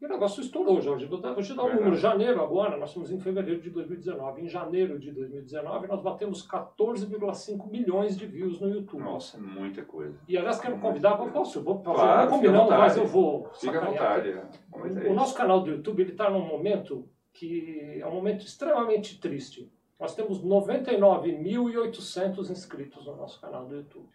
E 0.00 0.06
o 0.06 0.08
negócio 0.08 0.40
estourou, 0.40 0.80
Jorge. 0.80 1.06
Vou 1.06 1.18
te 1.18 1.54
dar 1.54 1.64
um 1.64 1.74
número. 1.74 1.96
Janeiro 1.96 2.40
agora, 2.40 2.76
nós 2.76 2.90
estamos 2.90 3.10
em 3.10 3.18
fevereiro 3.18 3.60
de 3.60 3.68
2019. 3.68 4.42
Em 4.42 4.48
janeiro 4.48 4.96
de 4.96 5.10
2019, 5.10 5.88
nós 5.88 6.00
batemos 6.00 6.46
14,5 6.46 7.68
milhões 7.68 8.16
de 8.16 8.24
views 8.24 8.60
no 8.60 8.70
YouTube. 8.70 9.02
Nossa, 9.02 9.38
muita 9.38 9.82
coisa. 9.84 10.16
E 10.28 10.38
aliás, 10.38 10.60
quero 10.60 10.78
convidar, 10.78 11.18
eu 11.18 11.32
posso, 11.32 11.60
vou 11.62 11.80
claro, 11.80 12.30
não 12.30 12.38
combinando, 12.38 12.70
mas 12.70 12.96
eu 12.96 13.06
vou. 13.06 13.50
Fica 13.54 13.82
à 13.82 13.84
vontade. 13.84 14.30
É. 14.30 15.10
O 15.10 15.14
nosso 15.14 15.34
canal 15.34 15.60
do 15.62 15.70
YouTube 15.70 16.04
está 16.04 16.30
num 16.30 16.46
momento 16.46 17.08
que 17.32 17.98
é 18.00 18.06
um 18.06 18.14
momento 18.14 18.46
extremamente 18.46 19.18
triste. 19.18 19.68
Nós 19.98 20.14
temos 20.14 20.44
99.800 20.44 22.50
inscritos 22.50 23.04
no 23.04 23.16
nosso 23.16 23.40
canal 23.40 23.66
do 23.66 23.74
YouTube. 23.74 24.08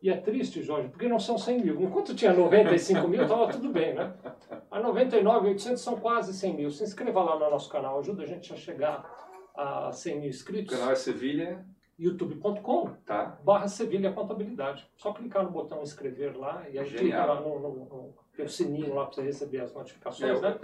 E 0.00 0.10
é 0.10 0.16
triste, 0.16 0.62
Jorge, 0.62 0.88
porque 0.88 1.08
não 1.08 1.18
são 1.18 1.36
100 1.36 1.60
mil. 1.60 1.82
Enquanto 1.82 2.14
tinha 2.14 2.32
95 2.32 3.08
mil, 3.08 3.22
estava 3.22 3.48
tudo 3.48 3.70
bem, 3.70 3.94
né? 3.94 4.14
A 4.70 4.80
99.800 4.80 5.76
são 5.76 5.96
quase 5.96 6.32
100 6.32 6.54
mil. 6.54 6.70
Se 6.70 6.84
inscreva 6.84 7.22
lá 7.22 7.38
no 7.38 7.50
nosso 7.50 7.68
canal, 7.68 7.98
ajuda 7.98 8.22
a 8.22 8.26
gente 8.26 8.52
a 8.52 8.56
chegar 8.56 9.04
a 9.54 9.92
100 9.92 10.20
mil 10.20 10.28
inscritos. 10.28 10.74
O 10.74 10.78
canal 10.78 10.92
é 10.92 10.96
Sevilha? 10.96 11.66
youtube.com 11.98 12.94
tá. 13.04 13.40
barra 13.42 13.66
Sevilha 13.66 14.12
Contabilidade. 14.12 14.88
Só 14.96 15.12
clicar 15.12 15.42
no 15.42 15.50
botão 15.50 15.82
inscrever 15.82 16.38
lá 16.38 16.64
e 16.70 16.78
aí 16.78 16.86
Genial. 16.86 16.98
clica 16.98 17.24
lá 17.24 17.40
no, 17.40 17.58
no, 17.58 18.14
no, 18.38 18.48
sininho 18.48 18.94
lá 18.94 19.06
para 19.06 19.14
você 19.14 19.22
receber 19.22 19.60
as 19.60 19.74
notificações, 19.74 20.40
né? 20.40 20.56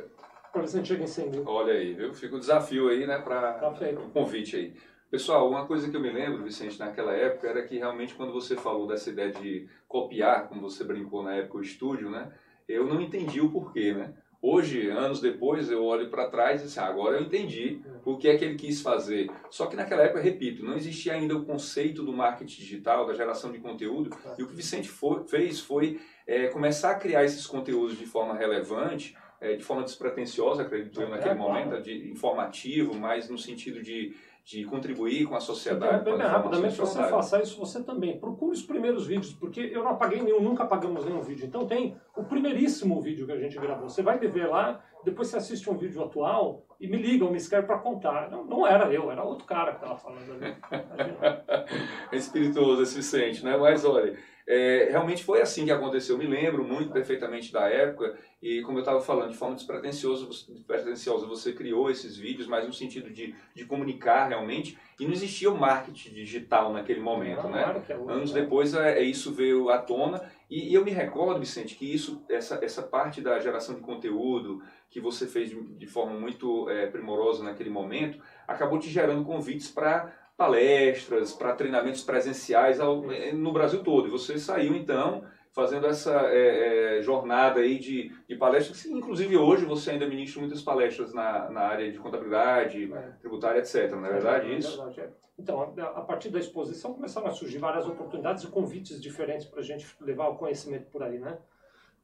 Chega 0.84 1.02
em 1.02 1.06
100 1.06 1.30
mil. 1.30 1.42
Olha 1.46 1.74
aí, 1.74 1.94
viu? 1.94 2.14
Fica 2.14 2.36
o 2.36 2.38
desafio 2.38 2.88
aí, 2.88 3.06
né? 3.06 3.18
Para 3.18 3.54
tá 3.54 3.68
o 3.68 4.10
convite 4.10 4.56
aí. 4.56 4.74
Pessoal, 5.10 5.48
uma 5.48 5.66
coisa 5.66 5.90
que 5.90 5.96
eu 5.96 6.00
me 6.00 6.10
lembro, 6.10 6.44
Vicente, 6.44 6.78
naquela 6.78 7.12
época, 7.12 7.48
era 7.48 7.62
que 7.62 7.76
realmente 7.76 8.14
quando 8.14 8.32
você 8.32 8.56
falou 8.56 8.86
dessa 8.86 9.10
ideia 9.10 9.32
de 9.32 9.68
copiar, 9.88 10.48
como 10.48 10.60
você 10.60 10.84
brincou 10.84 11.22
na 11.22 11.34
época, 11.34 11.58
o 11.58 11.62
estúdio, 11.62 12.10
né? 12.10 12.32
Eu 12.68 12.86
não 12.86 13.00
entendi 13.00 13.40
o 13.40 13.50
porquê, 13.50 13.92
né? 13.92 14.14
Hoje, 14.46 14.90
anos 14.90 15.20
depois, 15.20 15.70
eu 15.70 15.82
olho 15.82 16.10
para 16.10 16.28
trás 16.28 16.60
e 16.60 16.64
assim, 16.66 16.78
ah, 16.78 16.86
agora 16.86 17.16
eu 17.16 17.22
entendi 17.22 17.80
o 18.04 18.18
que 18.18 18.28
é 18.28 18.36
que 18.36 18.44
ele 18.44 18.56
quis 18.56 18.82
fazer. 18.82 19.30
Só 19.48 19.64
que 19.66 19.74
naquela 19.74 20.02
época, 20.02 20.20
repito, 20.20 20.62
não 20.62 20.76
existia 20.76 21.14
ainda 21.14 21.34
o 21.34 21.46
conceito 21.46 22.02
do 22.02 22.12
marketing 22.12 22.60
digital, 22.60 23.06
da 23.06 23.14
geração 23.14 23.50
de 23.50 23.58
conteúdo. 23.58 24.10
E 24.36 24.42
o 24.42 24.46
que 24.46 24.52
o 24.52 24.56
Vicente 24.56 24.88
foi, 24.88 25.24
fez 25.26 25.60
foi 25.60 25.98
é, 26.26 26.48
começar 26.48 26.90
a 26.90 26.98
criar 26.98 27.24
esses 27.24 27.46
conteúdos 27.46 27.98
de 27.98 28.04
forma 28.04 28.34
relevante, 28.34 29.16
é, 29.40 29.56
de 29.56 29.62
forma 29.62 29.82
despretensiosa, 29.82 30.62
acredito 30.62 31.00
eu, 31.00 31.08
naquele 31.08 31.34
é, 31.34 31.34
momento, 31.34 31.82
de 31.82 32.10
informativo, 32.10 32.94
mas 32.94 33.28
no 33.28 33.38
sentido 33.38 33.82
de 33.82 34.14
de 34.44 34.62
contribuir 34.66 35.24
com 35.24 35.34
a 35.34 35.40
sociedade. 35.40 36.02
Então, 36.02 36.18
bem, 36.18 36.26
rapidamente, 36.26 36.76
você 36.76 37.02
faça 37.04 37.40
isso 37.40 37.58
você 37.58 37.82
também. 37.82 38.18
Procure 38.18 38.52
os 38.52 38.62
primeiros 38.62 39.06
vídeos, 39.06 39.32
porque 39.32 39.58
eu 39.72 39.82
não 39.82 39.92
apaguei 39.92 40.20
nenhum, 40.20 40.40
nunca 40.40 40.64
apagamos 40.64 41.06
nenhum 41.06 41.22
vídeo. 41.22 41.46
Então 41.46 41.66
tem 41.66 41.96
o 42.14 42.22
primeiríssimo 42.24 43.00
vídeo 43.00 43.24
que 43.24 43.32
a 43.32 43.40
gente 43.40 43.58
gravou. 43.58 43.88
Você 43.88 44.02
vai 44.02 44.18
ver 44.18 44.46
lá, 44.46 44.84
depois 45.02 45.28
você 45.28 45.38
assiste 45.38 45.70
um 45.70 45.78
vídeo 45.78 46.02
atual 46.02 46.62
e 46.78 46.86
me 46.86 46.98
liga 46.98 47.24
ou 47.24 47.30
me 47.30 47.38
escreve 47.38 47.66
para 47.66 47.78
contar. 47.78 48.30
Não, 48.30 48.44
não 48.44 48.66
era 48.66 48.92
eu, 48.92 49.10
era 49.10 49.24
outro 49.24 49.46
cara 49.46 49.72
que 49.72 49.78
estava 49.78 49.96
falando 49.96 50.30
ali. 50.30 50.54
é 52.12 52.16
espirituoso 52.16 52.82
esse 52.82 52.96
Vicente, 52.96 53.42
né? 53.42 53.56
Mas 53.56 53.82
olha, 53.82 54.14
é, 54.46 54.88
realmente 54.90 55.24
foi 55.24 55.40
assim 55.40 55.64
que 55.64 55.70
aconteceu. 55.70 56.16
Eu 56.16 56.18
me 56.18 56.26
lembro 56.26 56.62
muito 56.64 56.92
perfeitamente 56.92 57.50
da 57.50 57.66
época 57.66 58.14
e, 58.42 58.60
como 58.62 58.76
eu 58.76 58.82
estava 58.82 59.00
falando, 59.00 59.30
de 59.30 59.38
forma 59.38 59.54
despretensiosa, 59.54 60.26
despretensiosa, 60.26 61.26
você 61.26 61.52
criou 61.52 61.90
esses 61.90 62.16
vídeos, 62.16 62.46
mas 62.46 62.66
no 62.66 62.72
sentido 62.72 63.10
de, 63.10 63.34
de 63.54 63.64
comunicar 63.64 64.28
realmente. 64.28 64.78
E 65.00 65.06
não 65.06 65.12
existia 65.12 65.50
o 65.50 65.58
marketing 65.58 66.10
digital 66.10 66.72
naquele 66.72 67.00
momento, 67.00 67.48
né? 67.48 67.62
Claro 67.62 67.84
é 67.88 68.12
Anos 68.12 68.32
depois, 68.32 68.74
é, 68.74 68.98
é, 68.98 69.02
isso 69.02 69.32
veio 69.32 69.70
à 69.70 69.78
tona. 69.78 70.22
E, 70.50 70.70
e, 70.70 70.74
eu 70.74 70.84
me 70.84 70.90
recordo, 70.90 71.40
Vicente, 71.40 71.74
que 71.74 71.90
isso, 71.92 72.22
essa, 72.28 72.62
essa 72.62 72.82
parte 72.82 73.22
da 73.22 73.40
geração 73.40 73.74
de 73.74 73.80
conteúdo 73.80 74.62
que 74.90 75.00
você 75.00 75.26
fez 75.26 75.48
de, 75.48 75.60
de 75.60 75.86
forma 75.86 76.12
muito 76.12 76.68
é, 76.68 76.86
primorosa 76.86 77.42
naquele 77.42 77.70
momento, 77.70 78.20
acabou 78.46 78.78
te 78.78 78.90
gerando 78.90 79.24
convites 79.24 79.68
para 79.68 80.12
palestras, 80.36 81.32
para 81.32 81.54
treinamentos 81.54 82.02
presenciais 82.02 82.80
ao, 82.80 83.10
eh, 83.12 83.32
no 83.32 83.52
Brasil 83.52 83.82
todo. 83.82 84.08
E 84.08 84.10
você 84.10 84.38
saiu 84.38 84.74
então 84.74 85.24
fazendo 85.52 85.86
essa 85.86 86.12
é, 86.32 86.98
é, 86.98 87.02
jornada 87.02 87.60
aí 87.60 87.78
de, 87.78 88.10
de 88.28 88.34
palestras, 88.34 88.84
inclusive 88.86 89.36
hoje 89.36 89.64
você 89.64 89.92
ainda 89.92 90.08
ministra 90.08 90.40
muitas 90.40 90.60
palestras 90.60 91.14
na, 91.14 91.48
na 91.48 91.60
área 91.60 91.92
de 91.92 91.98
contabilidade, 91.98 92.92
é. 92.92 92.98
tributária, 93.20 93.60
etc. 93.60 93.92
Não 93.92 94.06
é 94.06 94.12
verdade 94.12 94.52
é, 94.52 94.58
isso? 94.58 94.76
Verdade, 94.84 95.14
então, 95.38 95.72
a, 95.78 95.82
a 95.82 96.00
partir 96.02 96.30
da 96.30 96.38
exposição 96.40 96.94
começaram 96.94 97.28
a 97.28 97.32
surgir 97.32 97.58
várias 97.58 97.86
oportunidades 97.86 98.42
e 98.42 98.48
convites 98.48 99.00
diferentes 99.00 99.46
para 99.46 99.60
a 99.60 99.64
gente 99.64 99.86
levar 100.00 100.28
o 100.28 100.36
conhecimento 100.36 100.90
por 100.90 101.02
aí, 101.02 101.18
né? 101.18 101.38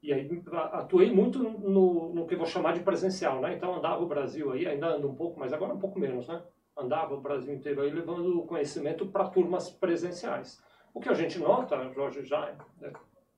E 0.02 0.12
aí 0.12 0.42
atuei 0.72 1.12
muito 1.12 1.38
no, 1.38 2.14
no 2.14 2.26
que 2.26 2.34
vou 2.34 2.46
chamar 2.46 2.72
de 2.72 2.80
presencial, 2.80 3.40
né? 3.40 3.54
Então 3.54 3.75
andava 3.75 4.02
o 4.02 4.06
Brasil 4.06 4.50
aí, 4.52 4.66
ainda 4.66 4.94
ando 4.94 5.08
um 5.08 5.14
pouco, 5.14 5.38
mas 5.38 5.52
agora 5.52 5.75
um 5.75 5.78
pouco 5.78 5.99
menos, 5.99 6.26
né? 6.26 6.42
Andava 6.80 7.14
o 7.14 7.20
Brasil 7.20 7.54
inteiro 7.54 7.82
aí 7.82 7.90
levando 7.90 8.38
o 8.38 8.46
conhecimento 8.46 9.06
para 9.06 9.28
turmas 9.28 9.70
presenciais. 9.70 10.62
O 10.92 11.00
que 11.00 11.08
a 11.08 11.14
gente 11.14 11.38
nota, 11.38 11.88
Jorge, 11.92 12.25
já 12.25 12.54
é, 12.82 12.92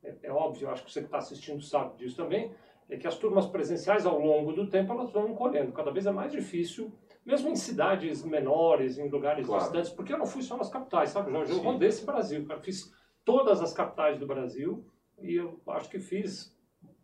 é, 0.05 0.17
é 0.25 0.33
óbvio, 0.33 0.71
acho 0.71 0.85
que 0.85 0.93
você 0.93 1.01
que 1.01 1.07
está 1.07 1.19
assistindo 1.19 1.63
sabe 1.63 1.97
disso 1.97 2.17
também, 2.17 2.53
é 2.89 2.97
que 2.97 3.07
as 3.07 3.17
turmas 3.17 3.47
presenciais, 3.47 4.05
ao 4.05 4.19
longo 4.19 4.53
do 4.53 4.69
tempo, 4.69 4.93
elas 4.93 5.11
vão 5.11 5.29
encolhendo. 5.31 5.73
Cada 5.73 5.91
vez 5.91 6.07
é 6.07 6.11
mais 6.11 6.33
difícil, 6.33 6.93
mesmo 7.25 7.49
em 7.49 7.57
cidades 7.57 8.25
menores, 8.25 8.99
em 8.99 9.09
lugares 9.09 9.47
claro. 9.47 9.63
distantes, 9.63 9.91
porque 9.91 10.13
eu 10.13 10.19
não 10.19 10.27
fui 10.27 10.43
só 10.43 10.57
nas 10.57 10.69
capitais, 10.69 11.11
sabe, 11.11 11.31
Jorge? 11.31 11.53
Eu 11.53 11.59
Sim. 11.59 11.65
rodei 11.65 11.89
esse 11.89 12.05
Brasil, 12.05 12.45
eu 12.49 12.61
fiz 12.61 12.93
todas 13.25 13.63
as 13.63 13.73
capitais 13.73 14.19
do 14.19 14.27
Brasil 14.27 14.85
e 15.21 15.37
eu 15.37 15.61
acho 15.69 15.89
que 15.89 15.99
fiz 15.99 16.55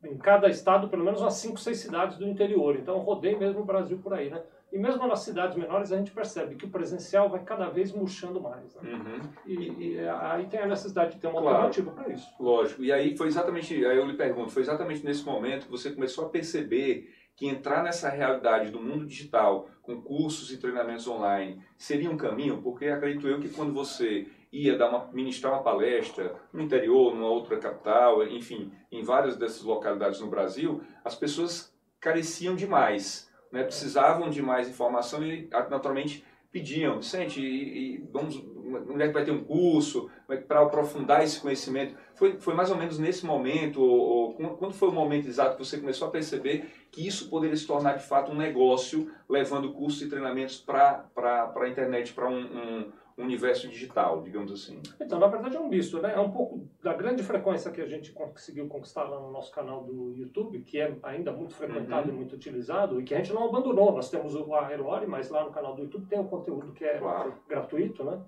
em 0.04 0.16
cada 0.16 0.48
estado 0.48 0.88
pelo 0.88 1.04
menos 1.04 1.20
umas 1.20 1.34
5, 1.34 1.58
6 1.58 1.78
cidades 1.78 2.18
do 2.18 2.26
interior. 2.26 2.76
Então, 2.76 2.98
rodei 2.98 3.36
mesmo 3.36 3.60
o 3.60 3.64
Brasil 3.64 3.98
por 3.98 4.12
aí, 4.12 4.30
né? 4.30 4.42
E 4.70 4.78
mesmo 4.78 5.06
nas 5.06 5.20
cidades 5.20 5.56
menores, 5.56 5.90
a 5.92 5.96
gente 5.96 6.10
percebe 6.10 6.54
que 6.54 6.66
o 6.66 6.70
presencial 6.70 7.30
vai 7.30 7.42
cada 7.42 7.68
vez 7.68 7.90
murchando 7.92 8.40
mais. 8.40 8.74
Né? 8.76 8.92
Uhum. 8.92 9.20
E, 9.46 9.94
e, 9.94 10.08
aí 10.08 10.46
tem 10.46 10.60
a 10.60 10.66
necessidade 10.66 11.14
de 11.14 11.20
ter 11.20 11.26
uma 11.26 11.40
Claro. 11.40 11.56
alternativa 11.56 11.90
para 11.90 12.12
isso. 12.12 12.28
Lógico. 12.38 12.82
E 12.82 12.92
aí 12.92 13.16
foi 13.16 13.28
exatamente, 13.28 13.74
aí 13.74 13.96
eu 13.96 14.04
lhe 14.04 14.16
pergunto, 14.16 14.50
foi 14.50 14.62
exatamente 14.62 15.04
nesse 15.04 15.24
momento 15.24 15.66
que 15.66 15.70
você 15.70 15.90
começou 15.90 16.26
a 16.26 16.28
perceber 16.28 17.14
que 17.34 17.46
entrar 17.46 17.84
nessa 17.84 18.08
realidade 18.10 18.70
do 18.70 18.80
mundo 18.80 19.06
digital, 19.06 19.68
com 19.80 20.02
cursos 20.02 20.52
e 20.52 20.58
treinamentos 20.58 21.06
online, 21.06 21.62
seria 21.76 22.10
um 22.10 22.16
caminho? 22.16 22.60
Porque 22.60 22.86
acredito 22.86 23.28
eu 23.28 23.38
que 23.38 23.48
quando 23.48 23.72
você 23.72 24.26
ia 24.52 24.76
dar 24.76 24.88
uma, 24.90 25.06
ministrar 25.12 25.52
uma 25.52 25.62
palestra 25.62 26.34
no 26.52 26.60
interior, 26.60 27.14
numa 27.14 27.28
outra 27.28 27.56
capital, 27.58 28.26
enfim, 28.26 28.72
em 28.90 29.02
várias 29.02 29.36
dessas 29.36 29.62
localidades 29.62 30.20
no 30.20 30.26
Brasil, 30.26 30.82
as 31.04 31.14
pessoas 31.14 31.72
careciam 32.00 32.56
demais, 32.56 33.27
né? 33.52 33.62
precisavam 33.62 34.30
de 34.30 34.42
mais 34.42 34.68
informação 34.68 35.22
e 35.24 35.48
naturalmente 35.70 36.24
pediam, 36.50 36.98
Vicente, 36.98 37.40
e, 37.40 37.96
e 37.96 38.08
vamos, 38.10 38.42
onde 38.88 39.02
é 39.02 39.06
que 39.06 39.12
vai 39.12 39.24
ter 39.24 39.30
um 39.30 39.44
curso 39.44 40.10
para 40.46 40.62
aprofundar 40.62 41.22
esse 41.22 41.40
conhecimento? 41.40 41.94
Foi, 42.14 42.38
foi 42.40 42.54
mais 42.54 42.70
ou 42.70 42.76
menos 42.76 42.98
nesse 42.98 43.26
momento, 43.26 43.80
ou, 43.82 44.40
ou 44.40 44.56
quando 44.56 44.72
foi 44.72 44.88
o 44.88 44.92
momento 44.92 45.28
exato 45.28 45.56
que 45.56 45.64
você 45.64 45.78
começou 45.78 46.08
a 46.08 46.10
perceber 46.10 46.70
que 46.90 47.06
isso 47.06 47.28
poderia 47.28 47.56
se 47.56 47.66
tornar 47.66 47.96
de 47.96 48.04
fato 48.04 48.32
um 48.32 48.36
negócio, 48.36 49.10
levando 49.28 49.72
cursos 49.72 50.00
e 50.02 50.08
treinamentos 50.08 50.58
para 50.58 51.06
a 51.14 51.68
internet, 51.68 52.14
para 52.14 52.28
um, 52.28 52.40
um 52.40 52.92
universo 53.22 53.68
digital, 53.68 54.22
digamos 54.22 54.52
assim? 54.52 54.80
Então, 55.00 55.18
na 55.18 55.26
verdade, 55.26 55.56
é 55.56 55.60
um 55.60 55.68
misto, 55.68 56.00
né? 56.00 56.12
É 56.14 56.20
um 56.20 56.30
pouco 56.30 56.60
da 56.82 56.92
grande 56.94 57.22
frequência 57.22 57.70
que 57.70 57.80
a 57.80 57.86
gente 57.86 58.12
conseguiu 58.12 58.66
conquistar 58.68 59.04
lá 59.04 59.18
no 59.20 59.30
nosso 59.30 59.52
canal 59.52 59.82
do 59.82 60.12
YouTube, 60.16 60.60
que 60.60 60.78
é 60.80 60.96
ainda 61.02 61.32
muito 61.32 61.54
frequentado 61.54 62.08
Uhum. 62.08 62.14
e 62.14 62.16
muito 62.18 62.34
utilizado, 62.34 63.00
e 63.00 63.04
que 63.04 63.14
a 63.14 63.18
gente 63.18 63.32
não 63.32 63.44
abandonou. 63.48 63.92
Nós 63.92 64.08
temos 64.10 64.34
o 64.34 64.54
Aerolore, 64.54 65.06
mas 65.06 65.30
lá 65.30 65.44
no 65.44 65.50
canal 65.50 65.74
do 65.74 65.82
YouTube 65.82 66.06
tem 66.06 66.18
um 66.20 66.26
conteúdo 66.28 66.72
que 66.72 66.84
é 66.84 66.98
Claro. 66.98 67.34
gratuito, 67.48 68.04
né? 68.04 68.20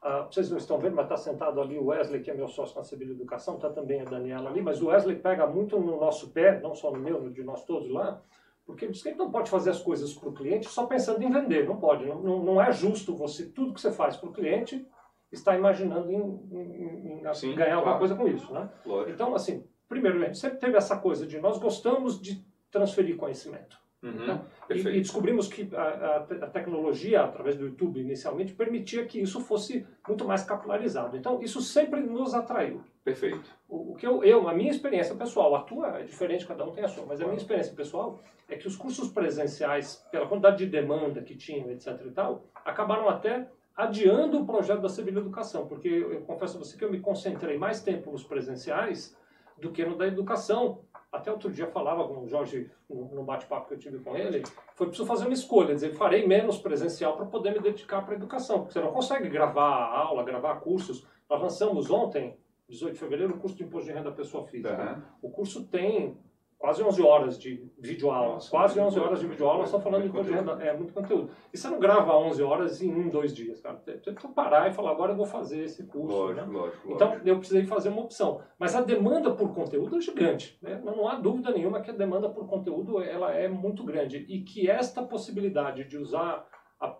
Ah, 0.00 0.28
vocês 0.30 0.48
não 0.48 0.58
estão 0.58 0.78
vendo, 0.78 0.94
mas 0.94 1.06
está 1.06 1.16
sentado 1.16 1.60
ali 1.60 1.76
o 1.76 1.86
Wesley, 1.86 2.22
que 2.22 2.30
é 2.30 2.34
meu 2.34 2.46
sócio 2.46 2.76
na 2.78 2.84
Civil 2.84 3.10
Educação, 3.10 3.56
está 3.56 3.68
também 3.68 4.00
a 4.00 4.04
Daniela 4.04 4.48
ali, 4.48 4.62
mas 4.62 4.80
o 4.80 4.86
Wesley 4.86 5.16
pega 5.16 5.44
muito 5.44 5.76
no 5.78 5.98
nosso 5.98 6.30
pé, 6.30 6.60
não 6.60 6.72
só 6.72 6.92
no 6.92 7.00
meu, 7.00 7.20
no 7.20 7.30
de 7.32 7.42
nós 7.42 7.64
todos 7.64 7.90
lá, 7.90 8.22
porque 8.68 8.86
que 8.86 9.08
ele 9.08 9.16
não 9.16 9.30
pode 9.30 9.48
fazer 9.48 9.70
as 9.70 9.80
coisas 9.80 10.12
para 10.12 10.28
o 10.28 10.34
cliente 10.34 10.68
só 10.68 10.84
pensando 10.84 11.22
em 11.22 11.30
vender, 11.32 11.66
não 11.66 11.78
pode, 11.78 12.04
não, 12.04 12.20
não, 12.44 12.60
é 12.60 12.70
justo 12.70 13.16
você, 13.16 13.46
tudo 13.46 13.72
que 13.72 13.80
você 13.80 13.90
faz 13.90 14.14
para 14.18 14.28
o 14.28 14.32
cliente, 14.32 14.86
está 15.32 15.56
imaginando 15.56 16.12
em, 16.12 16.18
em- 16.52 17.22
em 17.26 17.34
Sim, 17.34 17.54
ganhar 17.54 17.76
alguma 17.76 17.96
claro. 17.96 17.98
coisa 17.98 18.14
com 18.14 18.28
isso, 18.28 18.52
né? 18.52 18.68
Lógico. 18.84 19.10
Então, 19.10 19.34
assim, 19.34 19.64
primeiro, 19.88 20.20
a 20.22 20.26
gente 20.26 20.36
sempre 20.38 20.58
teve 20.58 20.76
essa 20.76 20.98
coisa 20.98 21.26
de 21.26 21.40
nós 21.40 21.56
gostamos 21.58 22.20
de 22.20 22.44
transferir 22.70 23.16
conhecimento. 23.16 23.78
Uhum. 24.02 24.22
Então, 24.22 24.44
E, 24.70 24.78
e 24.78 25.00
descobrimos 25.00 25.48
que 25.48 25.68
a, 25.74 25.82
a 25.82 26.16
a 26.18 26.46
tecnologia, 26.46 27.22
através 27.22 27.56
do 27.56 27.64
YouTube 27.66 28.00
inicialmente, 28.00 28.52
permitia 28.52 29.04
que 29.06 29.20
isso 29.20 29.40
fosse 29.40 29.86
muito 30.06 30.24
mais 30.24 30.44
capilarizado. 30.44 31.16
Então, 31.16 31.42
isso 31.42 31.60
sempre 31.60 32.00
nos 32.00 32.34
atraiu. 32.34 32.80
Perfeito. 33.02 33.50
O, 33.68 33.92
o 33.92 33.94
que 33.96 34.06
eu, 34.06 34.22
eu, 34.22 34.48
a 34.48 34.54
minha 34.54 34.70
experiência 34.70 35.14
pessoal, 35.14 35.54
a 35.54 35.62
tua 35.62 35.98
é 35.98 36.04
diferente, 36.04 36.46
cada 36.46 36.64
um 36.64 36.70
tem 36.70 36.84
a 36.84 36.88
sua, 36.88 37.06
mas 37.06 37.20
a 37.20 37.24
minha 37.24 37.36
experiência 37.36 37.74
pessoal 37.74 38.20
é 38.48 38.56
que 38.56 38.68
os 38.68 38.76
cursos 38.76 39.08
presenciais, 39.10 40.06
pela 40.12 40.26
quantidade 40.26 40.58
de 40.58 40.66
demanda 40.66 41.20
que 41.22 41.34
tinham, 41.34 41.70
etc 41.70 42.00
e 42.06 42.10
tal, 42.10 42.44
acabaram 42.64 43.08
até 43.08 43.48
adiando 43.76 44.40
o 44.40 44.46
projeto 44.46 44.80
da 44.80 44.88
Civil 44.88 45.18
Educação, 45.18 45.66
porque 45.66 45.88
eu, 45.88 46.12
eu 46.12 46.20
confesso 46.22 46.56
a 46.56 46.60
você 46.60 46.76
que 46.76 46.84
eu 46.84 46.90
me 46.90 47.00
concentrei 47.00 47.56
mais 47.56 47.80
tempo 47.80 48.10
nos 48.10 48.24
presenciais 48.24 49.16
do 49.60 49.70
que 49.70 49.84
no 49.84 49.96
da 49.96 50.06
educação. 50.06 50.80
Até 51.10 51.30
outro 51.32 51.50
dia 51.50 51.66
falava 51.66 52.06
com 52.06 52.22
o 52.22 52.28
Jorge, 52.28 52.70
no, 52.88 53.24
bate-papo 53.24 53.68
que 53.68 53.74
eu 53.74 53.78
tive 53.78 53.98
com 53.98 54.14
ele, 54.14 54.42
foi 54.74 54.88
preciso 54.88 55.08
fazer 55.08 55.24
uma 55.24 55.32
escolha, 55.32 55.74
dizer, 55.74 55.94
farei 55.94 56.26
menos 56.26 56.58
presencial 56.58 57.16
para 57.16 57.24
poder 57.24 57.52
me 57.52 57.60
dedicar 57.60 58.02
para 58.02 58.14
a 58.14 58.16
educação, 58.16 58.58
porque 58.58 58.74
você 58.74 58.80
não 58.80 58.92
consegue 58.92 59.28
gravar 59.28 59.86
aula, 59.86 60.22
gravar 60.22 60.56
cursos. 60.56 61.06
Nós 61.28 61.40
lançamos 61.40 61.90
ontem, 61.90 62.36
18 62.68 62.92
de 62.92 62.98
fevereiro, 62.98 63.34
o 63.34 63.38
curso 63.38 63.56
de 63.56 63.64
imposto 63.64 63.86
de 63.86 63.92
renda 63.92 64.10
da 64.10 64.16
pessoa 64.16 64.44
física. 64.46 64.74
Aham. 64.74 65.02
O 65.22 65.30
curso 65.30 65.64
tem 65.66 66.18
quase 66.58 66.82
11 66.82 67.02
horas 67.02 67.38
de 67.38 67.64
videoaula. 67.78 68.34
Nossa, 68.34 68.50
quase 68.50 68.80
muito 68.80 68.88
11 68.96 69.00
horas 69.00 69.20
de 69.20 69.26
videoaula, 69.28 69.58
muito 69.58 69.70
só 69.70 69.80
falando 69.80 70.10
de 70.10 70.30
renda. 70.30 70.52
É 70.60 70.76
muito 70.76 70.92
conteúdo. 70.92 71.30
E 71.52 71.56
você 71.56 71.68
não 71.68 71.78
grava 71.78 72.16
11 72.16 72.42
horas 72.42 72.82
em 72.82 72.92
um, 72.92 73.08
dois 73.08 73.34
dias, 73.34 73.60
cara. 73.60 73.76
Você 73.78 73.92
precisa 74.12 74.32
parar 74.32 74.68
e 74.68 74.74
falar, 74.74 74.90
agora 74.90 75.12
eu 75.12 75.16
vou 75.16 75.26
fazer 75.26 75.62
esse 75.62 75.84
curso. 75.86 76.16
Lógico, 76.16 76.46
né? 76.46 76.58
lógico, 76.58 76.92
Então, 76.92 77.08
lógico. 77.10 77.28
eu 77.28 77.38
precisei 77.38 77.64
fazer 77.64 77.88
uma 77.90 78.02
opção. 78.02 78.40
Mas 78.58 78.74
a 78.74 78.80
demanda 78.80 79.30
por 79.30 79.54
conteúdo 79.54 79.96
é 79.96 80.00
gigante. 80.00 80.58
Né? 80.60 80.80
Não 80.84 81.08
há 81.08 81.14
dúvida 81.14 81.52
nenhuma 81.52 81.80
que 81.80 81.90
a 81.90 81.94
demanda 81.94 82.28
por 82.28 82.46
conteúdo 82.48 83.00
ela 83.00 83.32
é 83.32 83.48
muito 83.48 83.84
grande. 83.84 84.18
E 84.28 84.42
que 84.42 84.68
esta 84.68 85.02
possibilidade 85.02 85.84
de 85.84 85.96
usar 85.96 86.44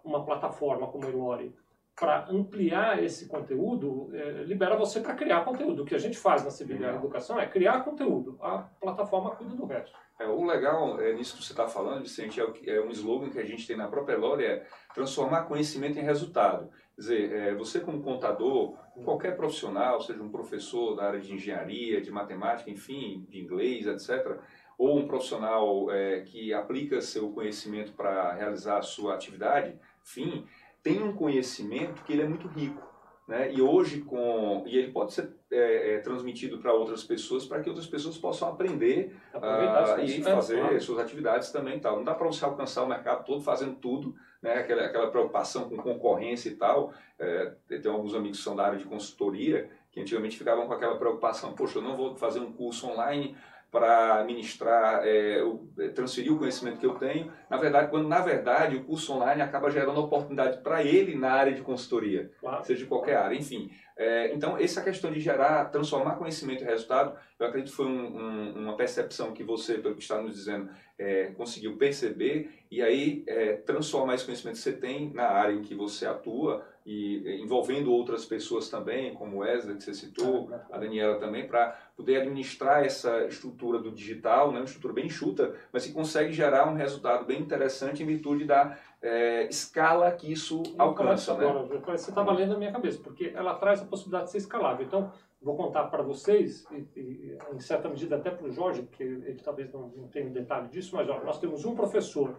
uma 0.05 0.25
plataforma 0.25 0.87
como 0.87 1.07
o 1.07 1.11
Elore 1.11 1.55
para 1.99 2.29
ampliar 2.31 3.03
esse 3.03 3.27
conteúdo, 3.27 4.11
eh, 4.13 4.45
libera 4.45 4.77
você 4.77 5.01
para 5.01 5.15
criar 5.15 5.45
conteúdo. 5.45 5.83
O 5.83 5.85
que 5.85 5.95
a 5.95 5.99
gente 5.99 6.17
faz 6.17 6.45
na 6.45 6.51
Civil 6.51 6.79
Legal. 6.79 6.97
Educação 6.97 7.41
é 7.41 7.47
criar 7.47 7.85
conteúdo. 7.85 8.39
A 8.41 8.59
plataforma 8.59 9.35
cuida 9.35 9.55
do 9.55 9.67
resto. 9.67 9.97
É, 10.19 10.27
o 10.27 10.45
legal 10.45 11.01
é 11.01 11.13
nisso 11.13 11.37
que 11.37 11.45
você 11.45 11.53
está 11.53 11.69
falando, 11.69 12.03
Vicente, 12.03 12.41
é, 12.41 12.77
é 12.77 12.81
um 12.81 12.91
slogan 12.91 13.31
que 13.31 13.39
a 13.39 13.45
gente 13.45 13.67
tem 13.67 13.77
na 13.77 13.87
própria 13.87 14.15
Elore, 14.15 14.45
é 14.45 14.67
transformar 14.93 15.45
conhecimento 15.45 15.99
em 15.99 16.03
resultado. 16.03 16.69
Quer 16.97 17.01
dizer, 17.01 17.33
é, 17.33 17.55
você 17.55 17.79
como 17.79 18.03
contador, 18.03 18.77
qualquer 19.05 19.37
profissional, 19.37 20.01
seja 20.01 20.21
um 20.21 20.31
professor 20.31 20.97
da 20.97 21.05
área 21.05 21.21
de 21.21 21.33
engenharia, 21.33 22.01
de 22.01 22.11
matemática, 22.11 22.69
enfim, 22.69 23.25
de 23.29 23.41
inglês, 23.41 23.87
etc., 23.87 24.39
ou 24.77 24.99
um 24.99 25.07
profissional 25.07 25.91
é, 25.91 26.21
que 26.21 26.53
aplica 26.53 27.01
seu 27.01 27.31
conhecimento 27.31 27.93
para 27.93 28.33
realizar 28.35 28.79
a 28.79 28.83
sua 28.83 29.15
atividade, 29.15 29.77
enfim, 30.03 30.45
tem 30.83 31.03
um 31.03 31.13
conhecimento 31.13 32.03
que 32.05 32.13
ele 32.13 32.23
é 32.23 32.29
muito 32.29 32.49
rico. 32.49 32.87
Né? 33.27 33.53
E 33.53 33.61
hoje, 33.61 34.01
com, 34.01 34.65
e 34.67 34.79
ele 34.79 34.91
pode 34.91 35.13
ser 35.13 35.31
é, 35.51 35.97
é, 35.97 35.99
transmitido 35.99 36.59
para 36.59 36.73
outras 36.73 37.05
pessoas, 37.05 37.45
para 37.45 37.61
que 37.61 37.69
outras 37.69 37.87
pessoas 37.87 38.17
possam 38.17 38.49
aprender 38.49 39.15
esse 39.35 39.93
e 39.93 39.95
conhecimento, 39.97 40.35
fazer 40.35 40.61
claro. 40.61 40.81
suas 40.81 40.99
atividades 40.99 41.51
também 41.53 41.79
tal. 41.79 41.97
Não 41.97 42.05
dá 42.05 42.15
para 42.15 42.27
você 42.27 42.43
alcançar 42.45 42.85
o 42.85 42.89
mercado 42.89 43.27
todo 43.27 43.43
fazendo 43.43 43.77
tudo, 43.77 44.15
né? 44.41 44.55
aquela, 44.55 44.87
aquela 44.87 45.11
preocupação 45.11 45.69
com 45.69 45.77
concorrência 45.77 46.49
e 46.49 46.55
tal. 46.55 46.95
É, 47.19 47.53
tem 47.69 47.93
alguns 47.93 48.15
amigos 48.15 48.39
que 48.39 48.45
são 48.45 48.57
da 48.57 48.65
área 48.65 48.79
de 48.79 48.87
consultoria 48.87 49.69
que 49.91 50.01
antigamente 50.01 50.39
ficavam 50.39 50.67
com 50.67 50.73
aquela 50.73 50.97
preocupação, 50.97 51.55
poxa, 51.55 51.79
eu 51.79 51.83
não 51.83 51.97
vou 51.97 52.17
fazer 52.17 52.41
um 52.41 52.53
curso 52.53 52.87
online 52.87 53.37
para 53.71 54.25
ministrar, 54.25 55.03
é, 55.05 55.43
é, 55.79 55.89
transferir 55.89 56.33
o 56.33 56.39
conhecimento 56.39 56.79
que 56.79 56.87
eu 56.87 56.95
tenho. 56.95 57.31
Na 57.51 57.57
verdade, 57.57 57.91
quando 57.91 58.09
na 58.09 58.21
verdade 58.21 58.77
o 58.77 58.85
curso 58.85 59.13
online 59.13 59.43
acaba 59.43 59.71
gerando 59.71 60.01
oportunidade 60.01 60.59
para 60.63 60.83
ele 60.83 61.15
na 61.15 61.33
área 61.33 61.53
de 61.53 61.61
consultoria 61.63 62.31
Claro. 62.41 62.65
seja 62.65 62.81
de 62.81 62.87
qualquer 62.87 63.17
área, 63.17 63.37
enfim. 63.37 63.71
É, 64.01 64.33
então, 64.33 64.57
essa 64.57 64.81
questão 64.81 65.11
de 65.11 65.19
gerar, 65.19 65.65
transformar 65.67 66.13
conhecimento 66.15 66.63
em 66.63 66.67
resultado, 66.67 67.19
eu 67.37 67.47
acredito 67.47 67.71
que 67.71 67.77
foi 67.77 67.87
um- 67.87 68.17
um- 68.17 68.53
uma 68.63 68.77
percepção 68.77 69.33
que 69.33 69.43
você, 69.43 69.75
pelo 69.79 69.97
que 69.97 70.03
está 70.03 70.23
nos 70.23 70.37
dizendo, 70.37 70.71
é, 70.97 71.33
conseguiu 71.37 71.77
perceber 71.77 72.51
e 72.71 72.81
aí 72.81 73.25
é, 73.27 73.55
transformar 73.55 74.15
esse 74.15 74.25
conhecimento 74.25 74.55
que 74.57 74.63
você 74.63 74.73
tem 74.73 75.11
na 75.13 75.25
área 75.27 75.53
em 75.53 75.63
que 75.63 75.75
você 75.75 76.07
atua 76.07 76.65
e 76.87 77.23
é, 77.27 77.37
envolvendo 77.39 77.93
outras 77.93 78.25
pessoas 78.25 78.69
também, 78.69 79.15
como 79.15 79.39
Wesley, 79.39 79.77
que 79.77 79.83
você 79.85 79.95
citou, 79.95 80.49
a 80.71 80.79
Daniela 80.79 81.19
também, 81.19 81.47
para 81.49 81.77
poder 81.97 82.21
administrar 82.21 82.85
essa 82.85 83.25
estrutura 83.27 83.81
do 83.81 83.91
digital, 83.91 84.53
né, 84.53 84.59
uma 84.59 84.65
estrutura 84.65 84.95
bem 84.95 85.07
enxuta, 85.07 85.55
mas 85.73 85.85
que 85.87 85.93
consegue 85.93 86.33
gerar 86.33 86.69
um 86.69 86.75
resultado 86.75 87.25
bem 87.25 87.41
interessante 87.41 88.03
em 88.03 88.07
virtude 88.07 88.45
da 88.45 88.77
é, 89.03 89.49
escala 89.49 90.11
que 90.13 90.31
isso 90.31 90.63
alcança. 90.77 91.37
Né? 91.37 91.47
Agora, 91.47 91.97
você 91.97 92.11
estava 92.11 92.33
lendo 92.33 92.53
na 92.53 92.59
minha 92.59 92.73
cabeça, 92.73 93.01
porque 93.03 93.33
ela 93.35 93.55
traz 93.55 93.81
a 93.81 93.85
possibilidade 93.85 94.27
de 94.27 94.33
ser 94.33 94.39
escalável. 94.39 94.85
Então, 94.85 95.13
vou 95.41 95.57
contar 95.57 95.85
para 95.85 96.03
vocês, 96.03 96.67
e, 96.73 96.87
e, 96.97 97.39
em 97.53 97.61
certa 97.61 97.89
medida 97.89 98.17
até 98.17 98.31
para 98.31 98.47
o 98.47 98.51
Jorge, 98.51 98.83
porque 98.83 99.03
ele 99.03 99.41
talvez 99.43 99.73
não, 99.73 99.89
não 99.89 100.09
tenha 100.09 100.29
detalhe 100.31 100.69
disso, 100.69 100.97
mas 100.97 101.09
ó, 101.09 101.23
nós 101.23 101.39
temos 101.39 101.65
um 101.65 101.75
professor 101.75 102.35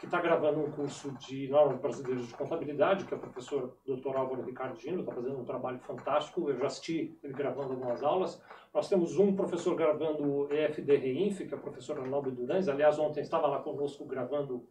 que 0.00 0.06
está 0.06 0.18
gravando 0.18 0.60
um 0.60 0.70
curso 0.70 1.12
de 1.18 1.46
normas 1.48 1.78
brasileiras 1.78 2.26
de 2.26 2.32
contabilidade, 2.32 3.04
que 3.04 3.12
é 3.12 3.16
o 3.18 3.20
professor 3.20 3.76
Dr. 3.86 4.16
Álvaro 4.16 4.40
Ricardino, 4.40 5.00
está 5.00 5.12
fazendo 5.12 5.38
um 5.38 5.44
trabalho 5.44 5.78
fantástico. 5.80 6.48
Eu 6.48 6.56
já 6.56 6.68
assisti 6.68 7.18
ele 7.22 7.34
gravando 7.34 7.74
algumas 7.74 8.02
aulas. 8.02 8.42
Nós 8.72 8.88
temos 8.88 9.18
um 9.18 9.36
professor 9.36 9.74
gravando 9.76 10.22
o 10.22 10.50
EFD 10.50 10.96
Reinf, 10.96 11.40
que 11.40 11.52
é 11.52 11.56
a 11.56 11.60
professora 11.60 12.00
Nobre 12.00 12.30
Durães. 12.30 12.66
Aliás, 12.66 12.98
ontem 12.98 13.20
estava 13.20 13.46
lá 13.46 13.58
conosco 13.58 14.06
gravando 14.06 14.66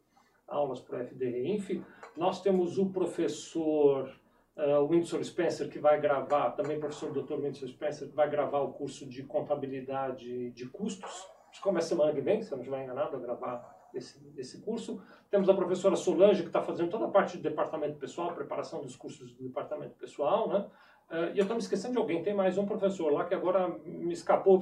aulas 0.50 0.80
para 0.80 0.98
o 0.98 1.02
EFD 1.02 1.30
Reinf. 1.30 1.70
Nós 2.18 2.42
temos 2.42 2.78
o 2.78 2.90
professor 2.90 4.10
uh, 4.56 4.88
Windsor 4.88 5.24
Spencer, 5.24 5.70
que 5.70 5.80
vai 5.80 6.00
gravar, 6.00 6.52
também 6.52 6.80
professor 6.80 7.12
Dr. 7.12 7.36
Windsor 7.36 7.70
Spencer, 7.70 8.10
que 8.10 8.16
vai 8.16 8.30
gravar 8.30 8.60
o 8.60 8.74
curso 8.74 9.08
de 9.08 9.24
contabilidade 9.24 10.52
de 10.52 10.66
custos. 10.68 11.28
Que 11.52 11.62
começa 11.62 11.90
semana 11.90 12.14
que 12.14 12.22
vem, 12.22 12.42
se 12.42 12.52
não 12.52 12.60
estiver 12.60 12.84
enganado, 12.84 13.16
a 13.16 13.20
gravar 13.20 13.90
esse, 13.94 14.22
esse 14.38 14.62
curso. 14.62 15.02
Temos 15.32 15.50
a 15.50 15.54
professora 15.54 15.96
Solange, 15.96 16.44
que 16.44 16.50
está 16.50 16.62
fazendo 16.62 16.90
toda 16.90 17.06
a 17.06 17.10
parte 17.10 17.38
de 17.38 17.44
departamento 17.44 17.98
pessoal, 17.98 18.34
preparação 18.34 18.82
dos 18.82 18.96
cursos 18.96 19.34
do 19.34 19.44
departamento 19.44 19.96
pessoal, 19.96 20.48
né? 20.48 20.66
Uh, 21.10 21.34
e 21.34 21.40
eu 21.40 21.42
estou 21.42 21.56
me 21.56 21.62
esquecendo 21.62 21.94
de 21.94 21.98
alguém, 21.98 22.22
tem 22.22 22.36
mais 22.36 22.56
um 22.60 22.68
professor 22.68 23.12
lá 23.12 23.26
que 23.26 23.34
agora 23.34 23.68
me 23.84 24.14
escapou, 24.14 24.60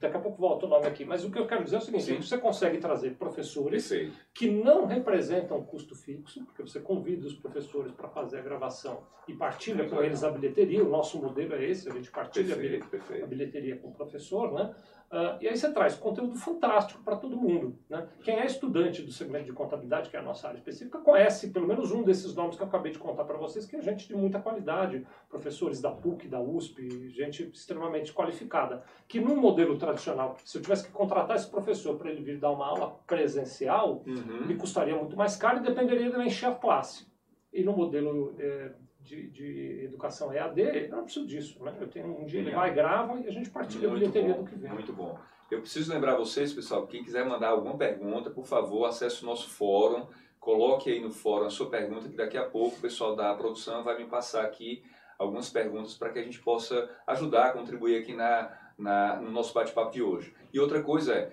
daqui 0.00 0.16
a 0.16 0.20
pouco 0.20 0.40
volta 0.40 0.64
o 0.64 0.68
nome 0.68 0.86
aqui. 0.86 1.04
Mas 1.04 1.22
o 1.22 1.30
que 1.30 1.38
eu 1.38 1.46
quero 1.46 1.62
dizer 1.64 1.76
é 1.76 1.78
o 1.80 1.82
seguinte: 1.82 2.04
Sim. 2.04 2.16
você 2.16 2.38
consegue 2.38 2.78
trazer 2.78 3.10
professores 3.16 3.86
Perfeito. 3.86 4.16
que 4.32 4.50
não 4.50 4.86
representam 4.86 5.62
custo 5.62 5.94
fixo, 5.94 6.42
porque 6.46 6.62
você 6.62 6.80
convida 6.80 7.26
os 7.26 7.34
professores 7.34 7.92
para 7.92 8.08
fazer 8.08 8.38
a 8.38 8.42
gravação 8.42 9.02
e 9.28 9.34
partilha 9.34 9.86
com 9.86 10.02
eles 10.02 10.24
a 10.24 10.30
bilheteria. 10.30 10.82
O 10.82 10.88
nosso 10.88 11.20
modelo 11.20 11.54
é 11.54 11.62
esse, 11.62 11.90
a 11.90 11.92
gente 11.92 12.10
partilha 12.10 12.56
perfeito, 12.56 12.84
a, 12.84 12.88
bilheteria, 12.88 13.24
a 13.24 13.26
bilheteria 13.26 13.76
com 13.76 13.88
o 13.88 13.92
professor, 13.92 14.50
né? 14.52 14.74
Uh, 15.12 15.36
e 15.42 15.48
aí 15.48 15.54
você 15.54 15.70
traz 15.70 15.94
conteúdo 15.94 16.34
fantástico 16.34 17.02
para 17.02 17.16
todo 17.16 17.36
mundo. 17.36 17.78
Né? 17.86 18.08
Quem 18.22 18.40
é 18.40 18.46
estudante 18.46 19.02
do 19.02 19.12
segmento 19.12 19.44
de 19.44 19.52
contabilidade, 19.52 20.08
que 20.08 20.16
é 20.16 20.18
a 20.18 20.22
nossa 20.22 20.48
área 20.48 20.56
específica, 20.56 20.98
conhece 21.00 21.50
pelo 21.50 21.68
menos 21.68 21.92
um 21.92 22.02
desses 22.02 22.34
nomes 22.34 22.56
que 22.56 22.62
eu 22.62 22.66
acabei 22.66 22.90
de 22.90 22.98
contar 22.98 23.24
para 23.24 23.36
vocês, 23.36 23.66
que 23.66 23.76
é 23.76 23.82
gente 23.82 24.08
de 24.08 24.16
muita 24.16 24.40
qualidade, 24.40 25.06
professores 25.28 25.82
da 25.82 25.90
PUC, 25.90 26.28
da 26.28 26.40
USP, 26.40 27.10
gente 27.10 27.42
extremamente 27.52 28.10
qualificada. 28.10 28.82
Que 29.06 29.20
num 29.20 29.36
modelo 29.36 29.76
tradicional, 29.76 30.34
se 30.42 30.56
eu 30.56 30.62
tivesse 30.62 30.86
que 30.86 30.92
contratar 30.92 31.36
esse 31.36 31.50
professor 31.50 31.98
para 31.98 32.10
ele 32.10 32.22
vir 32.22 32.38
dar 32.38 32.50
uma 32.50 32.66
aula 32.66 32.98
presencial, 33.06 34.02
uhum. 34.06 34.46
me 34.46 34.56
custaria 34.56 34.96
muito 34.96 35.14
mais 35.14 35.36
caro 35.36 35.58
e 35.58 35.62
dependeria 35.62 36.10
de 36.10 36.18
encher 36.22 36.48
a 36.48 36.54
classe. 36.54 37.06
E 37.52 37.62
no 37.62 37.76
modelo 37.76 38.34
é, 38.38 38.72
de, 39.02 39.28
de, 39.28 39.84
educação 39.84 40.32
EAD, 40.32 40.60
eu 40.60 40.96
não 40.96 41.04
preciso 41.04 41.26
disso. 41.26 41.62
Né? 41.62 41.76
Eu 41.80 41.88
tenho 41.88 42.20
um 42.20 42.24
dia, 42.24 42.40
ele 42.40 42.50
vai, 42.50 42.72
grava 42.72 43.18
e 43.18 43.28
a 43.28 43.30
gente 43.30 43.50
partilha 43.50 43.88
muito 43.88 44.04
a 44.04 44.08
bilheteria 44.08 44.34
bom, 44.34 44.42
do 44.42 44.50
que 44.50 44.56
vem. 44.56 44.72
Muito 44.72 44.92
bom. 44.92 45.18
Eu 45.50 45.60
preciso 45.60 45.92
lembrar 45.92 46.16
vocês, 46.16 46.52
pessoal, 46.52 46.86
quem 46.86 47.04
quiser 47.04 47.26
mandar 47.26 47.48
alguma 47.48 47.76
pergunta, 47.76 48.30
por 48.30 48.46
favor, 48.46 48.86
acesse 48.86 49.22
o 49.22 49.26
nosso 49.26 49.50
fórum, 49.50 50.06
coloque 50.40 50.90
aí 50.90 51.00
no 51.00 51.10
fórum 51.10 51.46
a 51.46 51.50
sua 51.50 51.68
pergunta, 51.68 52.08
que 52.08 52.16
daqui 52.16 52.38
a 52.38 52.44
pouco 52.44 52.76
o 52.76 52.80
pessoal 52.80 53.14
da 53.14 53.34
produção 53.34 53.84
vai 53.84 53.98
me 53.98 54.06
passar 54.06 54.44
aqui 54.44 54.82
algumas 55.18 55.50
perguntas 55.50 55.94
para 55.94 56.10
que 56.10 56.18
a 56.18 56.22
gente 56.22 56.40
possa 56.40 56.90
ajudar, 57.06 57.52
contribuir 57.52 58.00
aqui 58.00 58.14
na, 58.14 58.50
na 58.78 59.16
no 59.16 59.30
nosso 59.30 59.52
bate-papo 59.52 59.92
de 59.92 60.02
hoje. 60.02 60.34
E 60.52 60.58
outra 60.58 60.82
coisa 60.82 61.14
é, 61.14 61.32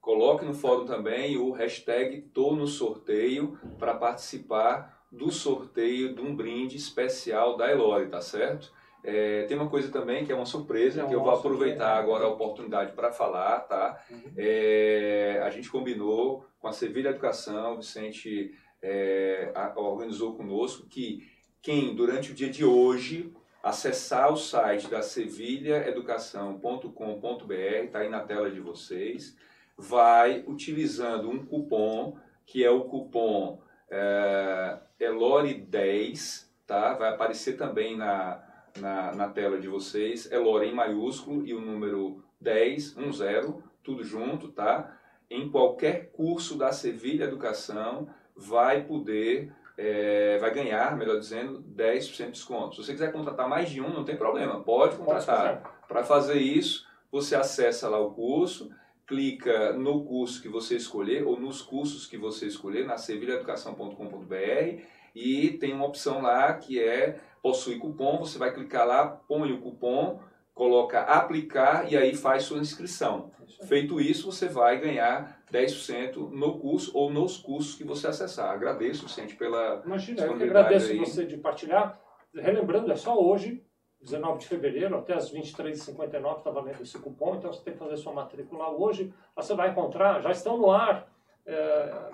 coloque 0.00 0.44
no 0.44 0.52
fórum 0.52 0.84
também 0.84 1.36
o 1.36 1.52
hashtag 1.52 2.22
Tô 2.34 2.54
no 2.54 2.66
Sorteio 2.66 3.58
para 3.78 3.94
participar 3.94 4.99
do 5.10 5.30
sorteio 5.30 6.14
de 6.14 6.20
um 6.20 6.34
brinde 6.34 6.76
especial 6.76 7.56
da 7.56 7.70
Elore, 7.70 8.08
tá 8.08 8.20
certo? 8.20 8.72
É, 9.02 9.44
tem 9.44 9.56
uma 9.56 9.70
coisa 9.70 9.90
também 9.90 10.26
que 10.26 10.32
é 10.32 10.34
uma 10.34 10.44
surpresa, 10.44 11.02
é 11.02 11.06
que 11.06 11.14
eu 11.14 11.22
vou 11.22 11.34
aproveitar 11.34 11.96
agora 11.96 12.24
a 12.24 12.28
oportunidade 12.28 12.92
para 12.92 13.10
falar, 13.10 13.60
tá? 13.60 13.98
Uhum. 14.10 14.32
É, 14.36 15.40
a 15.42 15.48
gente 15.50 15.70
combinou 15.70 16.44
com 16.60 16.68
a 16.68 16.72
Sevilha 16.72 17.08
Educação, 17.08 17.72
o 17.74 17.78
Vicente 17.78 18.54
é, 18.82 19.50
a, 19.54 19.72
organizou 19.80 20.34
conosco 20.34 20.86
que 20.86 21.26
quem, 21.62 21.94
durante 21.94 22.32
o 22.32 22.34
dia 22.34 22.50
de 22.50 22.64
hoje, 22.64 23.32
acessar 23.62 24.32
o 24.32 24.36
site 24.36 24.88
da 24.88 25.02
sevilhaeducação.com.br, 25.02 27.54
está 27.84 27.98
aí 28.00 28.08
na 28.08 28.20
tela 28.20 28.50
de 28.50 28.60
vocês, 28.60 29.36
vai 29.76 30.42
utilizando 30.46 31.28
um 31.30 31.44
cupom, 31.44 32.16
que 32.46 32.64
é 32.64 32.70
o 32.70 32.84
cupom 32.84 33.60
é, 33.90 34.78
Elore 35.00 35.54
10, 35.54 36.52
tá? 36.66 36.94
Vai 36.94 37.08
aparecer 37.08 37.56
também 37.56 37.96
na, 37.96 38.42
na, 38.78 39.12
na, 39.12 39.28
tela 39.28 39.58
de 39.58 39.66
vocês. 39.66 40.30
Elore 40.30 40.68
em 40.68 40.74
maiúsculo 40.74 41.46
e 41.46 41.54
o 41.54 41.60
número 41.60 42.22
10, 42.40 42.94
10, 42.94 43.54
tudo 43.82 44.04
junto, 44.04 44.48
tá? 44.48 44.96
Em 45.30 45.50
qualquer 45.50 46.10
curso 46.12 46.58
da 46.58 46.70
Sevilha 46.70 47.24
Educação 47.24 48.08
vai 48.36 48.84
poder, 48.84 49.52
é, 49.76 50.38
vai 50.38 50.52
ganhar, 50.52 50.96
melhor 50.96 51.18
dizendo, 51.18 51.62
10% 51.74 52.26
de 52.26 52.32
desconto. 52.32 52.76
Se 52.76 52.84
você 52.84 52.92
quiser 52.92 53.12
contratar 53.12 53.48
mais 53.48 53.70
de 53.70 53.80
um, 53.80 53.88
não 53.88 54.04
tem 54.04 54.16
problema, 54.16 54.62
pode 54.62 54.96
contratar. 54.96 55.80
Para 55.88 56.04
fazer 56.04 56.38
isso, 56.38 56.86
você 57.10 57.34
acessa 57.34 57.88
lá 57.88 57.98
o 57.98 58.12
curso, 58.12 58.70
clica 59.10 59.72
no 59.72 60.04
curso 60.04 60.40
que 60.40 60.48
você 60.48 60.76
escolher 60.76 61.26
ou 61.26 61.38
nos 61.38 61.60
cursos 61.60 62.06
que 62.06 62.16
você 62.16 62.46
escolher 62.46 62.86
na 62.86 62.96
sevilhaeducação.com.br 62.96 64.82
e 65.12 65.50
tem 65.58 65.72
uma 65.72 65.84
opção 65.84 66.22
lá 66.22 66.54
que 66.54 66.80
é 66.80 67.18
possui 67.42 67.78
cupom, 67.78 68.18
você 68.18 68.38
vai 68.38 68.54
clicar 68.54 68.86
lá, 68.86 69.08
põe 69.08 69.50
o 69.50 69.60
cupom, 69.60 70.20
coloca 70.54 71.00
aplicar 71.00 71.90
e 71.90 71.96
aí 71.96 72.14
faz 72.14 72.44
sua 72.44 72.58
inscrição. 72.58 73.32
Feito 73.66 74.00
isso, 74.00 74.30
você 74.30 74.46
vai 74.46 74.78
ganhar 74.78 75.42
10% 75.52 76.30
no 76.30 76.60
curso 76.60 76.96
ou 76.96 77.10
nos 77.10 77.36
cursos 77.36 77.74
que 77.74 77.82
você 77.82 78.06
acessar. 78.06 78.54
Agradeço, 78.54 79.08
Vicente, 79.08 79.34
pela 79.34 79.82
Imagina, 79.84 80.22
eu 80.22 80.34
agradeço 80.34 80.92
aí. 80.92 80.98
você 80.98 81.26
de 81.26 81.36
partilhar. 81.36 82.00
Relembrando, 82.32 82.92
é 82.92 82.96
só 82.96 83.20
hoje, 83.20 83.60
19 84.02 84.38
de 84.38 84.46
fevereiro, 84.46 84.96
até 84.96 85.14
as 85.14 85.32
23h59 85.32 86.38
está 86.38 86.50
valendo 86.50 86.82
esse 86.82 86.98
cupom, 86.98 87.36
então 87.36 87.52
você 87.52 87.62
tem 87.62 87.74
que 87.74 87.78
fazer 87.78 87.96
sua 87.96 88.12
matrícula 88.12 88.70
hoje. 88.70 89.12
Você 89.36 89.54
vai 89.54 89.70
encontrar, 89.70 90.20
já 90.20 90.30
estão 90.30 90.56
no 90.56 90.70
ar, 90.70 91.06
é, 91.44 92.10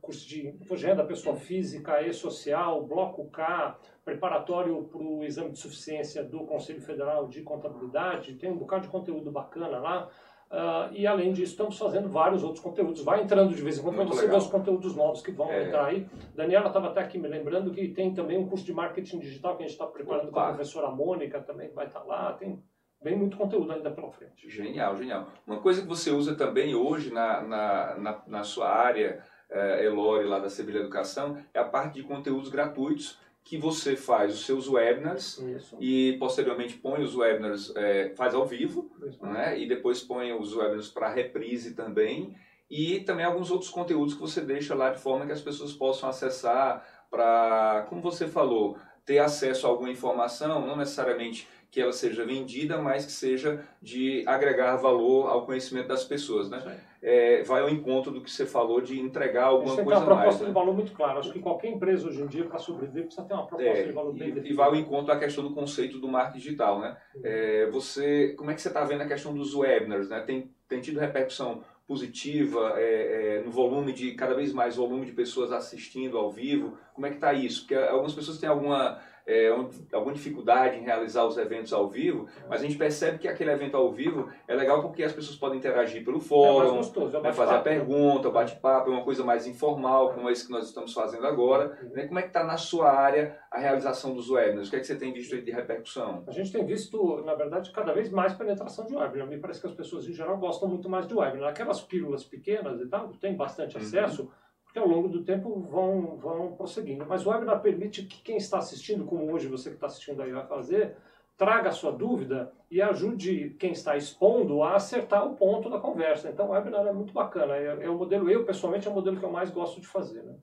curso 0.00 0.26
de 0.26 0.48
imposto 0.48 0.94
da 0.94 1.04
pessoa 1.04 1.36
física 1.36 2.02
e 2.02 2.12
social, 2.12 2.82
bloco 2.84 3.28
K, 3.30 3.78
preparatório 4.04 4.84
para 4.84 5.00
o 5.00 5.22
exame 5.22 5.50
de 5.50 5.58
suficiência 5.58 6.24
do 6.24 6.40
Conselho 6.40 6.80
Federal 6.80 7.28
de 7.28 7.42
Contabilidade, 7.42 8.34
tem 8.34 8.50
um 8.50 8.56
bocado 8.56 8.82
de 8.82 8.88
conteúdo 8.88 9.30
bacana 9.30 9.78
lá. 9.78 10.08
Uh, 10.50 10.92
e 10.92 11.06
além 11.06 11.32
disso, 11.32 11.52
estamos 11.52 11.78
fazendo 11.78 12.08
vários 12.08 12.42
outros 12.42 12.62
conteúdos. 12.62 13.04
Vai 13.04 13.22
entrando 13.22 13.54
de 13.54 13.62
vez 13.62 13.78
em 13.78 13.82
quando 13.82 13.94
para 13.94 14.04
você 14.06 14.22
legal. 14.22 14.40
ver 14.40 14.44
os 14.44 14.50
conteúdos 14.50 14.96
novos 14.96 15.22
que 15.22 15.30
vão 15.30 15.48
é. 15.48 15.64
entrar 15.64 15.86
aí. 15.86 16.08
Daniela 16.34 16.66
estava 16.66 16.88
até 16.88 17.00
aqui 17.00 17.18
me 17.18 17.28
lembrando 17.28 17.70
que 17.70 17.86
tem 17.88 18.12
também 18.12 18.36
um 18.36 18.48
curso 18.48 18.64
de 18.64 18.72
marketing 18.72 19.20
digital 19.20 19.56
que 19.56 19.62
a 19.62 19.66
gente 19.66 19.74
está 19.74 19.86
preparando 19.86 20.28
Opa. 20.28 20.32
com 20.32 20.40
a 20.40 20.48
professora 20.48 20.90
Mônica 20.90 21.40
também, 21.40 21.70
vai 21.72 21.86
estar 21.86 22.00
tá 22.00 22.06
lá. 22.06 22.32
Tem 22.32 22.60
bem 23.00 23.16
muito 23.16 23.36
conteúdo 23.36 23.70
ainda 23.70 23.92
pela 23.92 24.10
frente. 24.10 24.50
Genial, 24.50 24.96
genial. 24.96 25.28
Uma 25.46 25.60
coisa 25.60 25.82
que 25.82 25.88
você 25.88 26.10
usa 26.10 26.34
também 26.34 26.74
hoje 26.74 27.12
na, 27.12 27.42
na, 27.42 27.94
na, 27.94 28.22
na 28.26 28.42
sua 28.42 28.68
área, 28.68 29.22
é, 29.48 29.86
Elore, 29.86 30.26
lá 30.26 30.40
da 30.40 30.50
Sevilha 30.50 30.80
Educação, 30.80 31.38
é 31.54 31.60
a 31.60 31.64
parte 31.64 31.94
de 31.94 32.02
conteúdos 32.02 32.48
gratuitos 32.48 33.20
que 33.44 33.56
você 33.58 33.96
faz 33.96 34.34
os 34.34 34.46
seus 34.46 34.68
webinars 34.68 35.38
Isso. 35.38 35.76
e 35.80 36.16
posteriormente 36.18 36.76
põe 36.76 37.02
os 37.02 37.16
webinars, 37.16 37.74
é, 37.74 38.12
faz 38.14 38.34
ao 38.34 38.46
vivo, 38.46 38.90
né? 39.20 39.58
e 39.58 39.66
depois 39.66 40.00
põe 40.00 40.32
os 40.32 40.54
webinars 40.54 40.88
para 40.88 41.08
reprise 41.08 41.74
também, 41.74 42.36
e 42.70 43.00
também 43.00 43.24
alguns 43.24 43.50
outros 43.50 43.70
conteúdos 43.70 44.14
que 44.14 44.20
você 44.20 44.40
deixa 44.40 44.74
lá 44.74 44.90
de 44.90 45.00
forma 45.00 45.26
que 45.26 45.32
as 45.32 45.40
pessoas 45.40 45.72
possam 45.72 46.08
acessar 46.08 46.86
para, 47.10 47.86
como 47.88 48.00
você 48.00 48.28
falou, 48.28 48.78
ter 49.04 49.18
acesso 49.18 49.66
a 49.66 49.70
alguma 49.70 49.90
informação, 49.90 50.64
não 50.64 50.76
necessariamente 50.76 51.48
que 51.70 51.80
ela 51.80 51.92
seja 51.92 52.24
vendida, 52.24 52.78
mas 52.78 53.06
que 53.06 53.12
seja 53.12 53.64
de 53.80 54.24
agregar 54.26 54.76
valor 54.76 55.28
ao 55.28 55.46
conhecimento 55.46 55.86
das 55.88 56.04
pessoas, 56.04 56.50
né? 56.50 56.80
É, 57.02 57.42
vai 57.44 57.62
ao 57.62 57.70
encontro 57.70 58.10
do 58.10 58.20
que 58.20 58.30
você 58.30 58.44
falou 58.44 58.80
de 58.80 59.00
entregar 59.00 59.44
alguma 59.44 59.74
coisa 59.76 59.84
mais. 59.84 59.98
Tem 59.98 59.98
uma 59.98 60.04
proposta 60.04 60.26
mais, 60.26 60.38
de 60.40 60.46
né? 60.46 60.52
valor 60.52 60.74
muito 60.74 60.92
clara. 60.92 61.18
Acho 61.20 61.32
que 61.32 61.38
qualquer 61.38 61.68
empresa 61.68 62.08
hoje 62.08 62.20
em 62.20 62.26
dia, 62.26 62.44
para 62.44 62.58
sobreviver, 62.58 63.04
precisa 63.04 63.26
ter 63.26 63.34
uma 63.34 63.46
proposta 63.46 63.78
é, 63.78 63.84
de 63.84 63.92
valor 63.92 64.12
bem 64.12 64.28
definida. 64.28 64.48
E 64.48 64.52
vai 64.52 64.68
ao 64.68 64.76
encontro 64.76 65.06
da 65.06 65.18
questão 65.18 65.44
do 65.44 65.54
conceito 65.54 65.98
do 65.98 66.08
marketing 66.08 66.38
digital, 66.38 66.80
né? 66.80 66.96
É, 67.22 67.66
você, 67.70 68.34
como 68.36 68.50
é 68.50 68.54
que 68.54 68.60
você 68.60 68.68
está 68.68 68.84
vendo 68.84 69.02
a 69.02 69.06
questão 69.06 69.32
dos 69.32 69.54
webinars, 69.54 70.08
né? 70.08 70.20
Tem, 70.20 70.50
tem 70.68 70.80
tido 70.80 71.00
repercussão 71.00 71.62
positiva 71.86 72.74
é, 72.76 73.38
é, 73.38 73.42
no 73.44 73.50
volume 73.50 73.92
de 73.92 74.12
cada 74.12 74.34
vez 74.34 74.52
mais 74.52 74.76
volume 74.76 75.06
de 75.06 75.12
pessoas 75.12 75.52
assistindo 75.52 76.18
ao 76.18 76.30
vivo? 76.30 76.76
Como 76.94 77.06
é 77.06 77.10
que 77.10 77.16
está 77.16 77.32
isso? 77.32 77.62
Porque 77.62 77.74
algumas 77.74 78.14
pessoas 78.14 78.38
têm 78.38 78.48
alguma 78.48 79.00
é, 79.30 79.48
alguma 79.92 80.12
dificuldade 80.12 80.76
em 80.76 80.82
realizar 80.82 81.24
os 81.24 81.38
eventos 81.38 81.72
ao 81.72 81.88
vivo, 81.88 82.26
mas 82.48 82.60
a 82.60 82.64
gente 82.64 82.76
percebe 82.76 83.18
que 83.18 83.28
aquele 83.28 83.52
evento 83.52 83.76
ao 83.76 83.92
vivo 83.92 84.28
é 84.48 84.54
legal 84.56 84.82
porque 84.82 85.04
as 85.04 85.12
pessoas 85.12 85.38
podem 85.38 85.58
interagir 85.58 86.04
pelo 86.04 86.18
fórum, 86.18 86.74
é 86.74 86.76
gostoso, 86.78 87.16
é 87.16 87.20
né, 87.20 87.32
fazer 87.32 87.54
a 87.54 87.60
pergunta, 87.60 88.28
o 88.28 88.32
bate-papo, 88.32 88.90
é 88.90 88.92
uma 88.92 89.04
coisa 89.04 89.22
mais 89.22 89.46
informal, 89.46 90.12
como 90.12 90.28
esse 90.28 90.46
que 90.46 90.50
nós 90.50 90.66
estamos 90.66 90.92
fazendo 90.92 91.24
agora. 91.28 91.78
Uhum. 91.80 91.90
Né? 91.90 92.06
Como 92.08 92.18
é 92.18 92.22
que 92.22 92.28
está 92.28 92.42
na 92.42 92.56
sua 92.56 92.90
área 92.90 93.38
a 93.52 93.58
realização 93.60 94.14
dos 94.14 94.28
webinars? 94.28 94.66
O 94.66 94.70
que 94.70 94.76
é 94.76 94.80
que 94.80 94.86
você 94.86 94.96
tem 94.96 95.12
visto 95.12 95.40
de 95.40 95.50
repercussão? 95.52 96.24
A 96.26 96.32
gente 96.32 96.50
tem 96.50 96.64
visto, 96.66 97.22
na 97.24 97.34
verdade, 97.34 97.70
cada 97.70 97.92
vez 97.92 98.10
mais 98.10 98.32
penetração 98.34 98.84
de 98.86 98.96
webinar. 98.96 99.28
Me 99.28 99.38
parece 99.38 99.60
que 99.60 99.66
as 99.68 99.74
pessoas 99.74 100.08
em 100.08 100.12
geral 100.12 100.38
gostam 100.38 100.68
muito 100.68 100.88
mais 100.88 101.06
de 101.06 101.14
webinar. 101.14 101.50
Aquelas 101.50 101.80
pílulas 101.80 102.24
pequenas 102.24 102.80
e 102.80 102.86
tal, 102.88 103.08
tem 103.20 103.36
bastante 103.36 103.76
uhum. 103.76 104.30
Porque 104.70 104.78
ao 104.78 104.86
longo 104.86 105.08
do 105.08 105.24
tempo 105.24 105.66
vão, 105.68 106.16
vão 106.16 106.52
prosseguindo. 106.52 107.04
Mas 107.04 107.26
o 107.26 107.30
webinar 107.30 107.60
permite 107.60 108.04
que 108.04 108.22
quem 108.22 108.36
está 108.36 108.58
assistindo, 108.58 109.04
como 109.04 109.32
hoje 109.32 109.48
você 109.48 109.68
que 109.68 109.74
está 109.74 109.88
assistindo 109.88 110.22
aí 110.22 110.30
vai 110.30 110.46
fazer, 110.46 110.96
traga 111.36 111.70
a 111.70 111.72
sua 111.72 111.90
dúvida 111.90 112.52
e 112.70 112.80
ajude 112.80 113.56
quem 113.58 113.72
está 113.72 113.96
expondo 113.96 114.62
a 114.62 114.76
acertar 114.76 115.26
o 115.26 115.34
ponto 115.34 115.68
da 115.68 115.80
conversa. 115.80 116.28
Então 116.28 116.46
o 116.46 116.50
webinar 116.52 116.86
é 116.86 116.92
muito 116.92 117.12
bacana. 117.12 117.56
É, 117.56 117.84
é 117.84 117.90
o 117.90 117.96
modelo, 117.96 118.30
eu 118.30 118.44
pessoalmente, 118.44 118.86
é 118.86 118.90
o 118.90 118.94
modelo 118.94 119.18
que 119.18 119.24
eu 119.24 119.32
mais 119.32 119.50
gosto 119.50 119.80
de 119.80 119.88
fazer. 119.88 120.22
Né? 120.22 120.36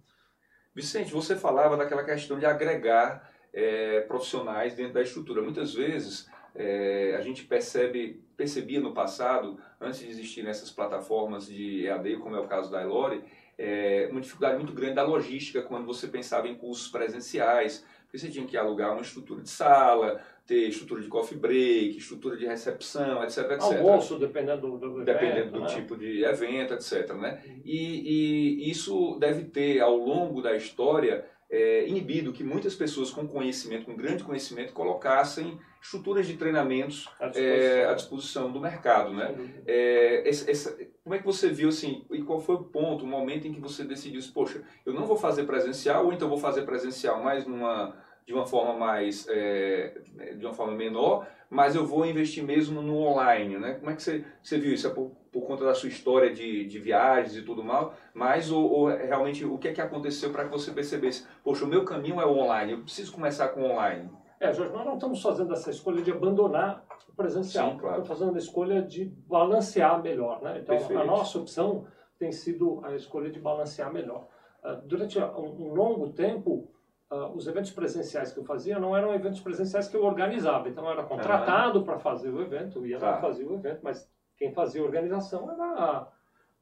Vicente, 0.75 1.09
você 1.09 1.37
falava 1.37 1.77
daquela 1.77 2.03
questão 2.03 2.37
de 2.37 2.45
agregar 2.45 3.31
é, 3.53 4.01
profissionais 4.01 4.75
dentro 4.75 4.95
da 4.95 5.01
estrutura. 5.01 5.41
Muitas 5.41 5.73
vezes 5.73 6.29
é, 6.53 7.15
a 7.17 7.21
gente 7.21 7.45
percebe, 7.45 8.21
percebia 8.35 8.81
no 8.81 8.93
passado, 8.93 9.57
antes 9.79 10.01
de 10.01 10.09
existirem 10.09 10.49
essas 10.49 10.69
plataformas 10.69 11.47
de 11.47 11.85
EAD, 11.85 12.17
como 12.17 12.35
é 12.35 12.39
o 12.41 12.47
caso 12.47 12.69
da 12.69 12.81
Elore, 12.81 13.23
é, 13.57 14.07
uma 14.11 14.21
dificuldade 14.21 14.57
muito 14.57 14.73
grande 14.73 14.95
da 14.95 15.03
logística 15.03 15.61
quando 15.61 15.85
você 15.85 16.07
pensava 16.07 16.47
em 16.47 16.55
cursos 16.55 16.87
presenciais, 16.89 17.83
porque 18.03 18.17
você 18.19 18.29
tinha 18.29 18.45
que 18.45 18.55
alugar 18.55 18.93
uma 18.93 19.01
estrutura 19.01 19.41
de 19.41 19.49
sala, 19.49 20.21
ter 20.45 20.69
estrutura 20.69 21.01
de 21.01 21.07
coffee 21.09 21.37
break, 21.37 21.97
estrutura 21.97 22.37
de 22.37 22.45
recepção, 22.45 23.21
etc, 23.23 23.39
etc. 23.51 23.61
Almoço, 23.61 24.17
dependendo 24.17 24.61
do, 24.61 24.77
do 24.77 25.03
Dependendo 25.03 25.39
evento, 25.39 25.51
do 25.51 25.59
né? 25.61 25.67
tipo 25.67 25.97
de 25.97 26.23
evento, 26.23 26.73
etc. 26.73 27.13
Né? 27.15 27.41
E, 27.65 28.61
e 28.65 28.71
isso 28.71 29.17
deve 29.19 29.43
ter, 29.45 29.81
ao 29.81 29.97
longo 29.97 30.41
da 30.41 30.55
história, 30.55 31.25
é, 31.49 31.85
inibido 31.87 32.31
que 32.31 32.43
muitas 32.43 32.75
pessoas 32.75 33.09
com 33.09 33.27
conhecimento, 33.27 33.85
com 33.85 33.95
grande 33.95 34.23
conhecimento, 34.23 34.71
colocassem 34.73 35.59
estruturas 35.81 36.25
de 36.27 36.35
treinamentos 36.37 37.09
À 37.19 37.25
é, 37.27 37.29
disposição. 37.29 37.89
à 37.89 37.93
disposição 37.93 38.51
do 38.51 38.59
mercado. 38.61 39.13
Né? 39.13 39.35
É, 39.65 40.27
esse- 40.29 40.49
essa- 40.49 40.77
como 41.07 41.15
é 41.15 41.19
que 41.19 41.25
você 41.25 41.47
viu 41.47 41.69
assim, 41.69 42.03
e 42.11 42.21
qual 42.21 42.37
foi 42.37 42.55
o 42.55 42.63
ponto, 42.65 43.05
o 43.05 43.07
momento 43.07 43.47
em 43.47 43.53
que 43.53 43.61
você 43.61 43.85
decidiu, 43.85 44.19
assim, 44.19 44.33
poxa, 44.33 44.61
eu 44.85 44.93
não 44.93 45.05
vou 45.05 45.15
fazer 45.15 45.45
presencial, 45.45 46.05
ou 46.05 46.11
então 46.11 46.27
vou 46.27 46.37
fazer 46.37 46.63
presencial 46.63 47.23
mais 47.23 47.47
numa, 47.47 47.95
de 48.25 48.33
uma 48.33 48.45
forma 48.45 48.73
mais, 48.73 49.25
é, 49.29 50.01
de 50.37 50.45
uma 50.45 50.53
forma 50.53 50.73
menor, 50.73 51.25
mas 51.49 51.75
eu 51.75 51.85
vou 51.85 52.05
investir 52.05 52.43
mesmo 52.43 52.81
no 52.81 52.97
online, 52.97 53.57
né? 53.57 53.75
Como 53.75 53.89
é 53.89 53.95
que 53.95 54.03
você, 54.03 54.25
você 54.43 54.57
viu 54.57 54.73
isso? 54.73 54.85
É 54.85 54.89
por, 54.89 55.11
por 55.31 55.47
conta 55.47 55.63
da 55.63 55.73
sua 55.73 55.87
história 55.87 56.33
de, 56.33 56.65
de 56.65 56.77
viagens 56.77 57.37
e 57.37 57.41
tudo 57.41 57.63
mal, 57.63 57.93
mas 58.13 58.51
ou, 58.51 58.69
ou 58.69 58.87
realmente 58.87 59.45
o 59.45 59.57
que 59.57 59.69
é 59.69 59.73
que 59.73 59.79
aconteceu 59.79 60.29
para 60.31 60.43
que 60.43 60.51
você 60.51 60.71
percebesse, 60.71 61.25
poxa, 61.41 61.63
o 61.63 61.69
meu 61.69 61.85
caminho 61.85 62.19
é 62.19 62.25
o 62.25 62.37
online, 62.37 62.73
eu 62.73 62.81
preciso 62.81 63.13
começar 63.13 63.47
com 63.47 63.61
o 63.61 63.71
online? 63.71 64.09
É, 64.41 64.51
Jorge, 64.51 64.73
nós 64.73 64.85
não 64.85 64.95
estamos 64.95 65.21
fazendo 65.21 65.53
essa 65.53 65.71
escolha 65.71 66.01
de 66.01 66.11
abandonar 66.11 66.83
presencial. 67.17 67.71
Sim, 67.71 67.77
claro. 67.77 68.01
Estamos 68.01 68.07
fazendo 68.19 68.35
a 68.35 68.39
escolha 68.39 68.81
de 68.81 69.05
balancear 69.27 70.01
melhor. 70.01 70.41
Né? 70.41 70.59
Então, 70.59 70.77
Perfeito. 70.77 71.01
a 71.01 71.05
nossa 71.05 71.37
opção 71.39 71.85
tem 72.17 72.31
sido 72.31 72.79
a 72.85 72.95
escolha 72.95 73.29
de 73.29 73.39
balancear 73.39 73.91
melhor. 73.91 74.27
Ah, 74.63 74.73
durante 74.85 75.19
um, 75.19 75.69
um 75.69 75.73
longo 75.73 76.13
tempo, 76.13 76.71
ah, 77.09 77.27
os 77.29 77.47
eventos 77.47 77.71
presenciais 77.71 78.31
que 78.31 78.39
eu 78.39 78.45
fazia 78.45 78.79
não 78.79 78.95
eram 78.95 79.13
eventos 79.13 79.41
presenciais 79.41 79.87
que 79.89 79.97
eu 79.97 80.03
organizava. 80.05 80.69
Então, 80.69 80.85
eu 80.85 80.91
era 80.91 81.03
contratado 81.03 81.83
para 81.83 81.97
fazer 81.99 82.29
o 82.29 82.41
evento, 82.41 82.79
eu 82.79 82.85
ia 82.87 82.99
lá 82.99 83.13
Tá. 83.13 83.17
e 83.17 83.21
fazia 83.21 83.47
o 83.49 83.55
evento, 83.55 83.79
mas 83.83 84.09
quem 84.37 84.53
fazia 84.53 84.81
a 84.81 84.85
organização 84.85 85.51
era 85.51 86.07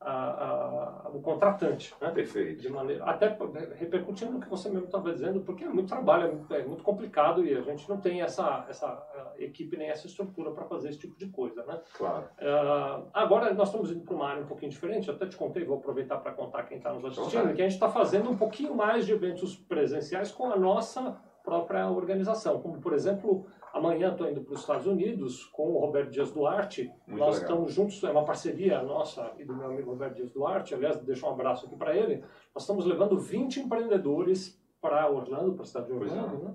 a- 0.02 1.06
a- 1.06 1.10
o 1.10 1.22
contratante. 1.22 1.94
Né? 2.02 2.12
Perfeito. 2.12 2.62
de 2.62 2.70
maneira 2.70 3.04
até 3.06 3.36
repercutindo 3.76 4.34
no 4.34 4.40
que 4.40 4.50
você 4.50 4.70
mesmo 4.70 4.86
estava 4.86 5.12
dizendo 5.14 5.42
porque 5.42 5.64
é 5.64 5.70
muito 5.70 5.88
trabalho 5.90 6.28
é 6.28 6.32
muito, 6.32 6.54
é 6.54 6.64
muito 6.66 6.84
complicado 6.84 7.44
e 7.46 7.54
a 7.54 7.62
gente 7.62 7.88
não 7.90 8.00
tem 8.00 8.22
essa 8.22 8.66
essa 8.70 9.34
equipe 9.38 9.78
nem 9.78 9.90
essa 9.90 10.06
estrutura 10.08 10.52
para 10.52 10.66
fazer 10.66 10.90
esse 10.90 11.00
tipo 11.00 11.18
de 11.18 11.28
coisa 11.30 11.64
né 11.66 11.80
Claro. 11.98 12.26
Ah, 12.40 13.02
agora 13.14 13.54
nós 13.54 13.70
estamos 13.70 13.92
indo 13.92 14.04
para 14.04 14.16
uma 14.16 14.28
área 14.28 14.44
um 14.44 14.48
pouquinho 14.48 14.72
diferente 14.72 15.08
eu 15.08 15.16
até 15.16 15.26
te 15.28 15.38
contei 15.38 15.64
vou 15.64 15.78
aproveitar 15.78 16.18
para 16.18 16.34
contar 16.34 16.64
quem 16.64 16.78
está 16.78 16.94
nos 16.94 17.06
assistindo 17.06 17.40
Vontade. 17.40 17.56
que 17.56 17.62
a 17.62 17.66
gente 17.66 17.74
está 17.74 17.90
fazendo 17.90 18.30
um 18.30 18.38
pouquinho 18.38 18.76
mais 18.76 19.06
de 19.06 19.14
eventos 19.14 19.56
presenciais 19.56 20.32
com 20.32 20.52
a 20.52 20.56
nossa 20.58 21.18
própria 21.44 21.88
organização 21.90 22.60
como 22.62 22.80
por 22.82 22.94
exemplo 22.94 23.46
amanhã 23.76 24.12
estou 24.12 24.30
indo 24.30 24.42
para 24.42 24.54
os 24.54 24.62
Estados 24.62 24.88
Unidos 24.88 25.44
com 25.46 25.74
o 25.74 25.80
Roberto 25.80 26.10
Dias 26.10 26.32
Duarte 26.32 26.90
Muito 27.06 27.20
nós 27.20 27.36
legal. 27.36 27.42
estamos 27.42 27.74
juntos, 27.74 28.02
é 28.04 28.10
uma 28.10 28.24
parceria 28.24 28.82
nossa 28.82 29.34
e 29.38 29.44
do 29.44 29.54
meu 29.54 29.68
amigo 29.68 29.90
Roberto 29.90 30.16
Dias 30.16 30.32
Duarte, 30.32 30.74
aliás, 30.74 30.96
deixo 31.00 31.28
um 31.28 31.32
abraço 31.32 31.66
aqui 31.66 31.76
para 31.76 31.94
ele. 31.94 32.24
Nós 32.54 32.64
estamos 32.64 32.86
levando 32.86 33.20
20 33.20 33.60
empreendedores 33.60 34.58
para 34.80 35.12
Orlando, 35.12 35.52
para 35.54 35.64
a 35.64 35.66
cidade 35.66 35.88
de 35.88 35.94
Pois 35.94 36.10
Orlando, 36.10 36.46
né? 36.46 36.54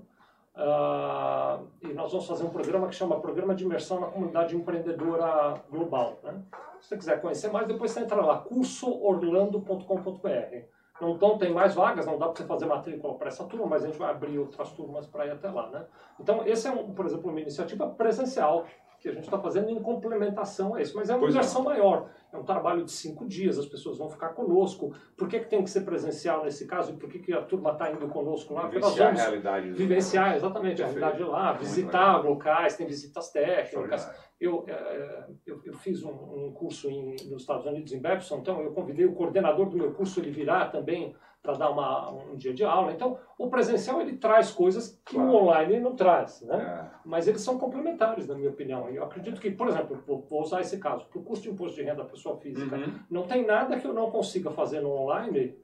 Ah, 0.54 1.61
e 1.83 1.92
nós 1.92 2.11
vamos 2.11 2.26
fazer 2.26 2.44
um 2.44 2.50
programa 2.50 2.88
que 2.88 2.94
chama 2.94 3.20
Programa 3.20 3.54
de 3.54 3.64
Imersão 3.64 4.00
na 4.00 4.06
Comunidade 4.09 4.56
Empreendedora 4.56 5.62
Global. 5.70 6.18
Né? 6.22 6.42
Se 6.80 6.88
você 6.88 6.96
quiser 6.96 7.20
conhecer 7.20 7.52
mais, 7.52 7.68
depois 7.68 7.90
você 7.90 8.00
entra 8.00 8.20
lá, 8.20 8.38
cursoorlando.com.br. 8.38 10.80
Então, 11.03 11.39
tem 11.39 11.53
mais 11.53 11.75
vagas, 11.75 12.07
não 12.07 12.19
dá 12.19 12.27
para 12.27 12.37
você 12.37 12.45
fazer 12.45 12.67
matrícula 12.67 13.15
para 13.15 13.29
essa 13.29 13.45
turma, 13.45 13.67
mas 13.67 13.85
a 13.85 13.87
gente 13.87 13.99
vai 13.99 14.11
abrir 14.11 14.39
outras 14.39 14.71
turmas 14.73 15.07
para 15.07 15.27
ir 15.27 15.31
até 15.31 15.51
lá. 15.51 15.69
Né? 15.71 15.85
Então, 16.19 16.47
esse 16.47 16.69
é, 16.69 16.71
um, 16.71 16.93
por 16.93 17.07
exemplo, 17.07 17.31
uma 17.31 17.41
iniciativa 17.41 17.89
presencial 17.89 18.67
que 19.01 19.09
a 19.09 19.13
gente 19.13 19.25
está 19.25 19.39
fazendo 19.39 19.71
em 19.71 19.81
complementação 19.83 20.75
a 20.75 20.83
isso, 20.83 20.95
mas 20.95 21.09
é 21.09 21.15
uma 21.15 21.21
Pois 21.21 21.35
é. 21.35 21.39
versão 21.39 21.63
maior. 21.63 22.09
É 22.33 22.38
um 22.38 22.45
trabalho 22.45 22.85
de 22.85 22.93
cinco 22.93 23.27
dias, 23.27 23.59
as 23.59 23.66
pessoas 23.66 23.99
vão 23.99 24.09
ficar 24.09 24.31
conosco. 24.31 24.93
Por 25.16 25.29
que, 25.29 25.40
que 25.40 25.49
tem 25.49 25.62
que 25.64 25.71
ser 25.71 25.81
presencial 25.83 26.45
nesse 26.45 26.66
caso 26.66 26.93
e 26.93 26.97
por 26.97 27.09
que, 27.09 27.19
que 27.19 27.33
a 27.33 27.43
turma 27.43 27.73
está 27.73 27.90
indo 27.90 28.07
conosco 28.09 28.55
lá? 28.55 28.62
Porque 28.62 28.79
nós 28.79 28.95
Vivenciar 28.95 29.09
a 29.09 29.11
vamos 29.12 29.23
realidade. 29.23 29.73
vivenciar 29.73 30.37
exatamente 30.37 30.83
a 30.83 30.87
realidade 30.87 31.23
lá, 31.25 31.53
visitar 31.53 32.16
locais, 32.25 32.77
tem 32.77 32.87
visitas 32.87 33.31
técnicas. 33.31 34.09
Eu, 34.40 34.64
eh, 34.69 35.27
eu, 35.47 35.61
eu 35.64 35.75
fiz 35.75 36.03
um, 36.03 36.11
um 36.12 36.53
curso 36.53 36.88
em, 36.88 37.16
nos 37.29 37.43
Estados 37.43 37.66
Unidos, 37.66 37.93
em 37.93 38.01
Babson, 38.01 38.38
então 38.38 38.61
eu 38.62 38.73
convidei 38.73 39.05
o 39.05 39.12
coordenador 39.12 39.69
do 39.69 39.77
meu 39.77 39.93
curso, 39.93 40.19
ele 40.21 40.31
virá 40.31 40.66
também 40.66 41.14
para 41.43 41.55
dar 41.55 41.71
uma, 41.71 42.11
um 42.11 42.37
dia 42.37 42.53
de 42.53 42.62
aula. 42.62 42.93
Então, 42.93 43.19
o 43.38 43.49
presencial 43.49 44.01
ele 44.01 44.19
traz 44.19 44.51
coisas 44.51 45.01
que 45.07 45.14
Claro. 45.14 45.31
o 45.31 45.37
online 45.37 45.81
não 45.81 45.97
traz, 45.97 46.43
né? 46.43 46.90
É. 46.93 46.99
Mas 47.03 47.27
eles 47.27 47.40
são 47.40 47.59
complementares, 47.59 48.27
na 48.27 48.35
minha 48.35 48.51
opinião. 48.51 48.88
Eu 48.90 49.05
acredito 49.05 49.40
que, 49.40 49.51
por 49.51 49.66
exemplo, 49.69 50.03
vou, 50.07 50.43
usar 50.43 50.61
esse 50.61 50.79
caso, 50.79 51.07
para 51.07 51.19
o 51.19 51.23
custo 51.25 51.45
de 51.45 51.51
imposto 51.51 51.77
de 51.77 51.83
renda 51.83 52.03
da 52.03 52.05
pessoa 52.20 52.37
física, 52.37 52.76
Uhum. 52.76 52.92
não 53.11 53.22
tem 53.26 53.44
nada 53.46 53.78
que 53.78 53.87
eu 53.87 53.94
não 53.94 54.11
consiga 54.11 54.50
fazer 54.50 54.80
no 54.80 54.90
online 54.92 55.56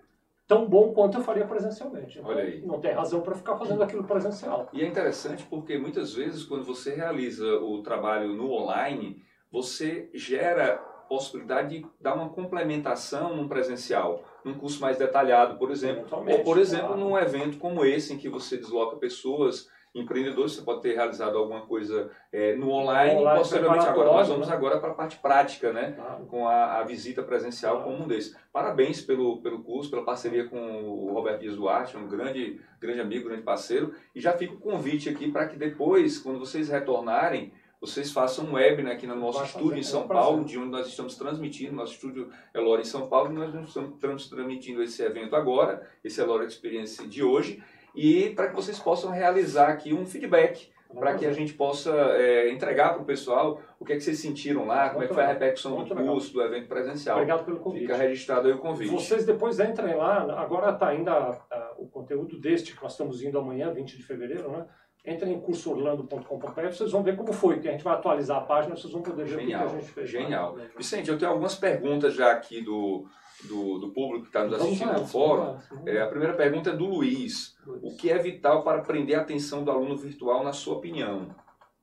tão 0.49 0.67
bom 0.69 0.93
quanto 0.93 1.19
eu 1.19 1.23
faria 1.25 1.45
presencialmente. 1.45 2.21
Olha 2.23 2.43
aí. 2.43 2.65
não 2.65 2.81
tem 2.81 2.93
razão 2.93 3.21
para 3.21 3.35
ficar 3.35 3.57
fazendo 3.57 3.83
aquilo 3.83 4.05
presencial. 4.05 4.69
E 4.73 4.83
é 4.83 4.87
interessante 4.87 5.45
porque 5.45 5.77
muitas 5.77 6.15
vezes 6.15 6.45
quando 6.45 6.65
você 6.65 6.95
realiza 6.95 7.45
o 7.59 7.83
trabalho 7.83 8.33
no 8.33 8.51
online, 8.53 9.23
você 9.51 10.09
gera 10.15 10.77
possibilidade 11.09 11.81
de 11.81 11.87
dar 12.01 12.15
uma 12.15 12.29
complementação 12.31 13.37
num 13.37 13.47
presencial, 13.49 14.25
num 14.45 14.55
curso 14.55 14.81
mais 14.81 14.99
detalhado, 14.99 15.57
por 15.59 15.71
exemplo, 15.71 16.05
ou 16.11 16.43
por 16.43 16.59
exemplo 16.59 16.89
claro. 16.89 17.01
num 17.01 17.17
evento 17.19 17.59
como 17.59 17.85
esse 17.85 18.13
em 18.13 18.19
que 18.19 18.29
você 18.29 18.57
desloca 18.57 18.97
pessoas, 18.97 19.69
empreendedores, 20.01 20.53
você 20.53 20.63
pode 20.63 20.83
ter 20.83 20.95
realizado 20.95 21.37
alguma 21.39 21.63
coisa 21.63 22.11
eh, 22.33 22.55
no 22.55 22.71
online, 22.71 23.17
Online, 23.21 23.39
posteriormente 23.39 23.87
agora 23.87 24.13
nós 24.13 24.29
vamos 24.29 24.49
né? 24.49 24.55
agora 24.55 24.79
para 24.79 24.91
a 24.91 24.95
parte 24.95 25.17
prática, 25.19 25.73
né? 25.73 25.93
Claro. 25.93 26.27
com 26.27 26.47
a, 26.47 26.79
a 26.79 26.83
visita 26.85 27.23
presencial 27.23 27.77
Claro. 27.77 27.91
como 27.91 28.05
um 28.05 28.09
desses. 28.09 28.37
Parabéns 28.53 29.01
pelo, 29.01 29.41
pelo 29.41 29.63
curso, 29.63 29.91
pela 29.91 30.05
parceria 30.05 30.47
com 30.49 30.59
o 30.59 31.13
Roberto 31.13 31.41
Dias 31.41 31.57
Duarte, 31.57 31.97
um 31.97 32.07
grande, 32.07 32.61
grande 32.81 33.01
amigo, 33.01 33.29
grande 33.29 33.43
parceiro. 33.43 33.93
E 34.15 34.21
já 34.21 34.33
fica 34.33 34.55
o 34.55 34.59
convite 34.59 35.09
aqui 35.09 35.31
para 35.33 35.47
que 35.49 35.57
depois, 35.57 36.19
quando 36.19 36.39
vocês 36.39 36.69
retornarem, 36.69 37.53
vocês 37.79 38.11
façam 38.11 38.47
um 38.47 38.55
webinar 38.55 38.95
aqui 38.95 39.07
no 39.07 39.15
nosso 39.15 39.39
Vai 39.39 39.47
estúdio 39.49 39.69
fazer, 39.69 39.77
em 39.77 39.81
é 39.81 39.83
São 39.85 40.09
prazer. 40.09 40.27
Paulo, 40.27 40.45
de 40.45 40.59
onde 40.59 40.71
nós 40.71 40.87
estamos 40.87 41.15
transmitindo, 41.17 41.75
nosso 41.75 41.93
estúdio 41.93 42.31
Elora 42.55 42.81
em 42.81 42.85
São 42.87 43.07
Paulo, 43.07 43.31
e 43.31 43.35
nós 43.35 43.49
estamos 43.69 43.99
trans- 44.01 44.29
transmitindo 44.29 44.83
esse 44.83 45.03
evento 45.03 45.37
agora, 45.37 45.87
esse 46.03 46.19
Elora 46.21 46.45
Experience 46.47 47.07
de 47.07 47.23
hoje, 47.23 47.63
e 47.97 48.31
para 48.31 48.49
que 48.49 48.55
vocês 48.55 48.79
possam 48.79 49.11
realizar 49.11 49.71
aqui 49.71 49.95
um 49.95 50.05
feedback 50.05 50.71
para 50.95 51.15
que 51.15 51.27
a 51.27 51.33
gente 51.33 51.53
possa 51.53 51.91
é, 51.91 52.51
entregar 52.51 52.95
para 52.95 53.03
o 53.03 53.05
pessoal 53.05 53.61
o 53.79 53.85
que 53.85 53.93
é 53.93 53.97
que 53.97 54.03
vocês 54.03 54.19
sentiram 54.19 54.67
lá, 54.67 54.91
como 54.91 55.03
é 55.03 55.09
que 55.09 55.15
foi 55.15 55.23
a 55.23 55.27
repercussão 55.27 55.73
do 55.73 55.79
Muito 55.79 55.95
legal. 55.95 56.13
curso, 56.13 56.33
do 56.33 56.43
evento 56.43 56.69
presencial. 56.69 57.17
Obrigado 57.17 57.45
pelo 57.45 57.59
convite. 57.59 57.83
Fica 57.83 57.97
registrado 57.97 58.47
aí 58.47 58.55
o 58.55 58.59
convite. 58.59 58.91
Vocês 58.91 59.27
depois 59.27 59.59
entrem 59.59 59.95
lá, 59.95 60.41
agora 60.41 60.71
está 60.71 60.89
ainda 60.89 61.13
ah, 61.13 61.75
o 61.77 61.87
conteúdo 61.89 62.39
deste 62.39 62.75
que 62.75 62.83
nós 62.83 62.93
estamos 62.93 63.23
indo 63.23 63.39
amanhã, 63.39 63.73
20 63.73 63.97
de 63.97 64.03
fevereiro, 64.03 64.51
né? 64.51 64.65
Entrem 65.07 65.35
em 65.35 65.41
cursoorlando.com.br, 65.41 66.67
vocês 66.67 66.91
vão 66.91 67.03
ver 67.03 67.17
como 67.17 67.33
foi, 67.33 67.61
que 67.61 67.69
a 67.69 67.73
gente 67.73 67.85
vai 67.85 67.95
atualizar 67.95 68.39
a 68.39 68.41
página, 68.41 68.75
vocês 68.77 68.93
vão 68.93 69.03
poder 69.03 69.25
ver 69.25 69.39
Genial, 69.39 69.67
o 69.67 69.71
que 69.71 69.77
a 69.77 69.79
gente 69.79 69.93
fez. 69.93 70.13
lá. 70.13 70.21
genial. 70.21 70.59
Vicente, 70.77 71.09
eu 71.09 71.17
tenho 71.17 71.31
algumas 71.31 71.55
perguntas 71.55 72.13
já 72.13 72.33
aqui 72.33 72.61
do, 72.61 73.07
do, 73.45 73.79
do 73.79 73.93
público 73.93 74.23
que 74.23 74.29
está 74.31 74.45
nos 74.45 74.55
assistindo 74.55 74.93
no 74.93 75.07
fórum. 75.07 75.57
É, 75.87 76.01
a 76.03 76.09
primeira 76.09 76.35
pergunta 76.35 76.71
é 76.71 76.73
do 76.73 76.87
Luiz. 76.87 77.57
O 77.83 77.95
que 77.97 78.11
é 78.11 78.19
vital 78.19 78.65
para 78.65 78.83
prender 78.83 79.17
a 79.17 79.23
atenção 79.23 79.63
do 79.63 79.71
aluno 79.71 79.97
virtual, 79.97 80.43
na 80.43 80.53
sua 80.53 80.75
opinião? 80.75 81.29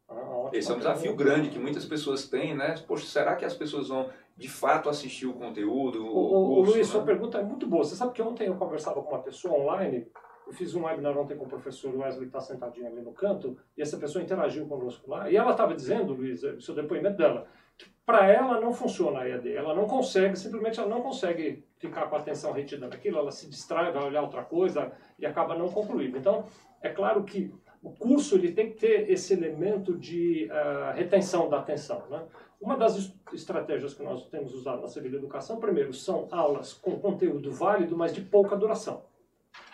Ah. 0.10 0.50
Esse 0.52 0.70
é 0.70 0.76
um 0.76 0.80
desafio 0.80 1.16
grande 1.16 1.50
que 1.50 1.58
muitas 1.58 1.86
pessoas 1.86 2.28
têm, 2.28 2.54
né? 2.54 2.76
Poxa, 2.86 3.06
será 3.06 3.36
que 3.38 3.46
as 3.46 3.54
pessoas 3.54 3.88
vão 3.88 4.10
de 4.36 4.50
fato 4.50 4.90
assistir 4.90 5.28
o 5.28 5.34
conteúdo? 5.34 6.06
O, 6.06 6.10
o, 6.10 6.52
o 6.52 6.56
curso, 6.56 6.74
Luiz, 6.74 6.88
né? 6.88 6.92
sua 6.92 7.04
pergunta 7.04 7.38
é 7.38 7.44
muito 7.44 7.66
boa. 7.68 7.86
Você 7.86 7.96
sabe 7.96 8.12
que 8.12 8.22
ontem 8.22 8.48
eu 8.48 8.56
conversava 8.56 9.02
com 9.02 9.10
uma 9.10 9.24
pessoa 9.24 9.58
online, 9.58 10.08
eu 10.54 10.58
fiz 10.58 10.76
um 10.76 10.84
webinar 10.84 11.18
ontem 11.18 11.36
com 11.36 11.46
o 11.46 11.50
professor 11.50 11.94
Wesley, 11.96 12.30
que 12.30 12.38
está 12.38 12.40
sentadinho 12.40 12.86
ali 12.86 13.02
no 13.02 13.12
canto, 13.12 13.58
e 13.76 13.82
essa 13.82 13.98
pessoa 13.98 14.24
interagiu 14.24 14.68
conosco 14.68 15.10
lá, 15.10 15.30
e 15.30 15.36
ela 15.36 15.52
estava 15.52 15.74
dizendo, 15.74 16.14
Luiz, 16.14 16.44
o 16.44 16.62
seu 16.62 16.76
depoimento 16.76 17.18
dela, 17.18 17.48
que 17.76 17.90
para 18.06 18.32
ela 18.32 18.62
não 18.62 18.72
funciona 18.72 19.22
a 19.22 19.28
EAD, 19.28 19.52
ela 19.52 19.74
não 19.74 19.88
consegue, 19.88 20.38
simplesmente 20.38 20.80
ela 20.80 20.88
não 20.88 21.02
consegue 21.02 21.66
ficar 21.78 22.08
com 22.08 22.16
a 22.16 22.20
atenção 22.20 22.52
retida 22.54 22.88
naquilo, 22.88 23.18
ela 23.18 23.32
se 23.32 23.50
distrai, 23.50 23.92
vai 23.92 24.04
olhar 24.04 24.22
outra 24.22 24.44
coisa 24.44 24.92
e 25.18 25.26
acaba 25.26 25.58
não 25.58 25.70
concluindo. 25.70 26.18
Então, 26.18 26.46
é 26.82 26.90
claro 26.90 27.24
que 27.24 27.52
o 27.82 27.90
curso 27.90 28.36
ele 28.36 28.52
tem 28.52 28.70
que 28.70 28.78
ter 28.78 29.10
esse 29.10 29.34
elemento 29.34 29.98
de 29.98 30.48
ah, 30.52 30.94
retenção 30.96 31.50
da 31.50 31.60
atenção, 31.60 32.04
né? 32.10 32.24
Uma 32.62 32.78
das 32.78 32.96
est- 32.96 33.16
estratégias 33.34 33.94
que 33.94 34.04
nós 34.04 34.26
temos 34.28 34.54
usado 34.54 34.82
na 34.82 34.88
Sevilha 34.88 35.18
Educação, 35.18 35.60
primeiro, 35.60 35.94
são 35.94 36.30
aulas 36.32 36.74
com 36.74 36.98
conteúdo 36.98 37.52
válido, 37.52 37.98
mas 37.98 38.14
de 38.14 38.22
pouca 38.22 38.56
duração. 38.56 39.04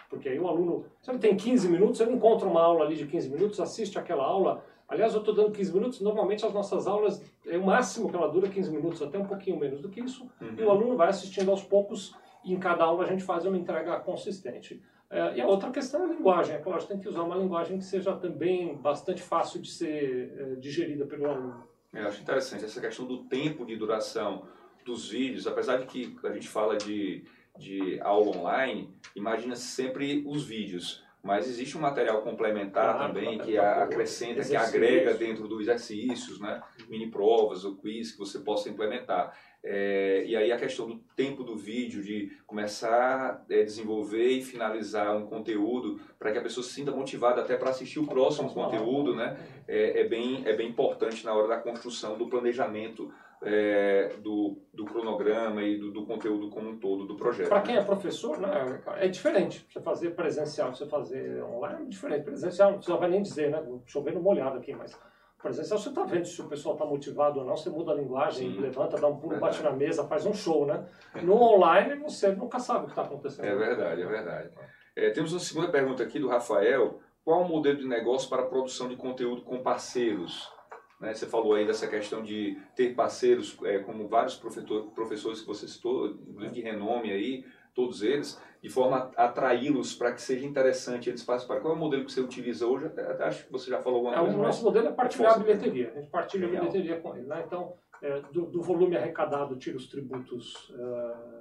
Porque 0.10 0.28
aí 0.28 0.40
o 0.40 0.48
aluno, 0.48 0.86
se 1.02 1.12
ele 1.12 1.20
tem 1.20 1.36
15 1.38 1.70
minutos, 1.70 2.00
ele 2.02 2.14
encontra 2.14 2.48
uma 2.48 2.62
aula 2.62 2.84
ali 2.86 2.96
de 2.96 3.06
15 3.06 3.30
minutos, 3.30 3.60
assiste 3.60 3.98
aquela 4.00 4.24
aula. 4.24 4.66
Aliás, 4.88 5.14
eu 5.14 5.20
estou 5.20 5.36
dando 5.36 5.52
15 5.52 5.72
minutos, 5.72 6.02
normalmente 6.02 6.44
as 6.44 6.52
nossas 6.52 6.88
aulas, 6.88 7.22
é 7.46 7.56
o 7.58 7.64
máximo 7.64 8.10
que 8.10 8.16
ela 8.16 8.28
dura 8.28 8.50
15 8.50 8.72
minutos, 8.72 9.02
até 9.04 9.20
um 9.20 9.26
pouquinho 9.26 9.60
menos 9.60 9.80
do 9.82 9.88
que 9.90 10.02
isso. 10.02 10.28
E 10.42 10.62
o 10.62 10.66
Uhum. 10.66 10.72
aluno 10.72 10.98
vai 10.98 11.10
assistindo 11.10 11.52
aos 11.52 11.62
poucos, 11.64 12.16
e 12.44 12.52
em 12.54 12.60
cada 12.60 12.84
aula 12.86 13.04
a 13.04 13.08
gente 13.08 13.24
faz 13.24 13.46
uma 13.46 13.56
entrega 13.56 14.00
consistente. 14.00 14.82
É, 15.12 15.38
e 15.38 15.42
a 15.42 15.48
outra 15.48 15.70
questão 15.70 16.02
é 16.02 16.06
a 16.06 16.08
linguagem. 16.08 16.56
É 16.56 16.60
claro, 16.60 16.84
tem 16.86 17.00
que 17.00 17.08
usar 17.08 17.22
uma 17.24 17.36
linguagem 17.36 17.78
que 17.78 17.84
seja 17.86 18.16
também 18.16 18.76
bastante 18.78 19.22
fácil 19.22 19.62
de 19.62 19.70
ser 19.70 20.34
é, 20.38 20.56
digerida 20.56 21.06
pelo 21.06 21.28
aluno. 21.28 21.64
Eu 21.94 22.08
acho 22.08 22.22
interessante 22.22 22.66
essa 22.66 22.80
questão 22.82 23.06
do 23.06 23.24
tempo 23.26 23.66
de 23.66 23.76
duração 23.76 24.44
dos 24.86 25.10
vídeos, 25.10 25.46
apesar 25.46 25.78
de 25.78 25.86
que 25.86 26.16
a 26.24 26.32
gente 26.32 26.48
fala 26.48 26.76
de, 26.78 27.24
de 27.60 28.00
aula 28.02 28.38
online, 28.38 28.90
imagina 29.16 29.56
sempre 29.56 30.24
os 30.26 30.46
vídeos. 30.46 31.04
Mas 31.22 31.50
existe 31.50 31.78
um 31.78 31.82
material 31.82 32.22
complementar 32.22 32.96
claro, 32.96 33.14
também 33.14 33.38
que 33.40 33.58
acrescenta, 33.58 34.42
que 34.42 34.56
agrega 34.56 35.14
dentro 35.14 35.50
dos 35.50 35.62
exercícios, 35.62 36.40
né? 36.40 36.64
mini 36.88 37.12
provas 37.12 37.66
ou 37.66 37.76
quiz 37.76 38.14
que 38.14 38.18
você 38.18 38.40
possa 38.40 38.70
implementar. 38.70 39.38
É, 39.62 40.24
e 40.26 40.38
aí 40.38 40.50
a 40.50 40.58
questão 40.58 40.88
do 40.88 40.96
tempo 41.18 41.44
do 41.44 41.58
vídeo, 41.58 42.02
de 42.02 42.32
começar 42.48 43.44
a 43.50 43.54
é, 43.54 43.64
desenvolver 43.64 44.30
e 44.30 44.42
finalizar 44.42 45.14
um 45.18 45.26
conteúdo 45.26 46.00
para 46.18 46.32
que 46.32 46.38
a 46.38 46.42
pessoa 46.42 46.64
se 46.64 46.72
sinta 46.72 46.92
motivada 46.92 47.42
até 47.42 47.58
para 47.58 47.72
assistir 47.72 48.00
o 48.00 48.08
próximo 48.08 48.54
conteúdo, 48.54 49.14
né? 49.14 49.38
É, 49.68 50.00
é, 50.00 50.08
bem, 50.08 50.44
é 50.46 50.56
bem 50.56 50.70
importante 50.70 51.26
na 51.26 51.34
hora 51.34 51.50
da 51.50 51.58
construção 51.58 52.18
do 52.18 52.28
planejamento 52.28 53.14
é, 53.42 54.18
do, 54.18 54.58
do 54.74 54.86
cronograma 54.86 55.64
e 55.64 55.78
do, 55.78 55.92
do, 55.92 56.06
conteúdo 56.06 56.50
como 56.50 56.70
um 56.70 56.78
todo 56.78 57.06
do 57.06 57.16
projeto. 57.16 57.48
Para 57.48 57.62
quem 57.62 57.78
é 57.78 57.84
professor, 57.84 58.38
né, 58.40 58.82
é 58.98 59.08
diferente. 59.08 59.66
Você 59.70 59.80
fazer 59.80 60.12
presencial, 60.12 60.74
você 60.74 60.86
fazer 60.86 61.42
online 61.44 61.86
é 61.86 61.90
diferente. 61.90 62.24
Presencial, 62.24 62.80
não 62.88 62.98
vai 62.98 63.10
nem 63.10 63.22
dizer, 63.22 63.50
né? 63.50 63.64
Chovendo 63.86 64.20
molhado 64.22 64.58
aqui, 64.58 64.74
mas 64.74 64.98
presencial 65.42 65.80
você 65.80 65.90
está 65.90 66.04
vendo 66.04 66.26
se 66.26 66.42
o 66.42 66.50
pessoal 66.50 66.76
está 66.76 66.86
motivado 66.86 67.40
ou 67.40 67.46
não. 67.46 67.56
Você 67.56 67.70
muda 67.70 67.94
a 67.94 67.96
linguagem, 67.96 68.52
Sim, 68.52 68.60
levanta, 68.60 69.00
dá 69.00 69.08
um 69.08 69.16
pulo, 69.16 69.32
verdade. 69.32 69.58
bate 69.58 69.64
na 69.64 69.72
mesa, 69.72 70.08
faz 70.08 70.26
um 70.26 70.34
show, 70.34 70.66
né? 70.66 70.86
No 71.24 71.36
online 71.36 71.96
você 71.96 72.32
nunca 72.34 72.60
sabe 72.60 72.80
o 72.80 72.86
que 72.86 72.92
está 72.92 73.04
acontecendo. 73.04 73.46
É 73.46 73.56
verdade, 73.56 74.02
é 74.02 74.06
verdade. 74.06 74.50
É, 74.96 75.12
temos 75.12 75.32
uma 75.32 75.40
segunda 75.40 75.70
pergunta 75.70 76.04
aqui 76.04 76.20
do 76.20 76.28
Rafael. 76.28 77.00
Qual 77.24 77.42
o 77.42 77.48
modelo 77.48 77.78
de 77.78 77.88
negócio 77.88 78.28
para 78.28 78.42
a 78.42 78.48
produção 78.48 78.90
de 78.90 78.98
conteúdo 78.98 79.44
com 79.44 79.62
parceiros? 79.62 80.52
Né? 81.00 81.14
Você 81.14 81.26
falou 81.26 81.54
aí 81.54 81.66
dessa 81.66 81.88
questão 81.88 82.22
de 82.22 82.58
ter 82.76 82.94
parceiros, 82.94 83.58
é, 83.64 83.80
como 83.80 84.08
vários 84.08 84.36
professor, 84.36 84.88
professores 84.92 85.42
que 85.42 85.48
você 85.48 85.68
citou, 85.68 86.14
de 86.52 86.62
renome 86.62 87.12
aí, 87.12 87.46
todos 87.74 88.02
eles, 88.02 88.42
de 88.62 88.70
forma 88.70 89.12
a 89.16 89.26
atraí-los 89.26 89.96
para 89.96 90.12
que 90.12 90.22
seja 90.22 90.46
interessante 90.46 91.10
eles 91.10 91.24
participarem. 91.24 91.64
Qual 91.64 91.74
é 91.74 91.78
o 91.78 91.80
modelo 91.80 92.04
que 92.04 92.12
você 92.12 92.20
utiliza 92.20 92.68
hoje? 92.68 92.92
Acho 93.22 93.46
que 93.46 93.52
você 93.52 93.70
já 93.70 93.80
falou 93.80 94.00
alguma 94.00 94.16
é, 94.16 94.20
coisa. 94.20 94.38
O 94.38 94.42
nosso 94.42 94.64
modelo 94.64 94.88
é 94.90 94.92
partilhar 94.92 95.36
a 95.36 95.40
bilheteria. 95.40 95.92
A 95.96 96.00
gente 96.00 96.10
partilha 96.10 96.48
Legal. 96.48 96.64
a 96.64 96.68
bilheteria 96.68 97.00
com 97.00 97.16
ele. 97.16 97.28
Né? 97.28 97.44
Então, 97.46 97.74
é, 98.02 98.22
do, 98.32 98.46
do, 98.48 98.62
volume 98.62 98.98
arrecadado, 98.98 99.56
tira 99.56 99.78
os 99.78 99.88
tributos. 99.88 100.70
Uh, 100.70 101.39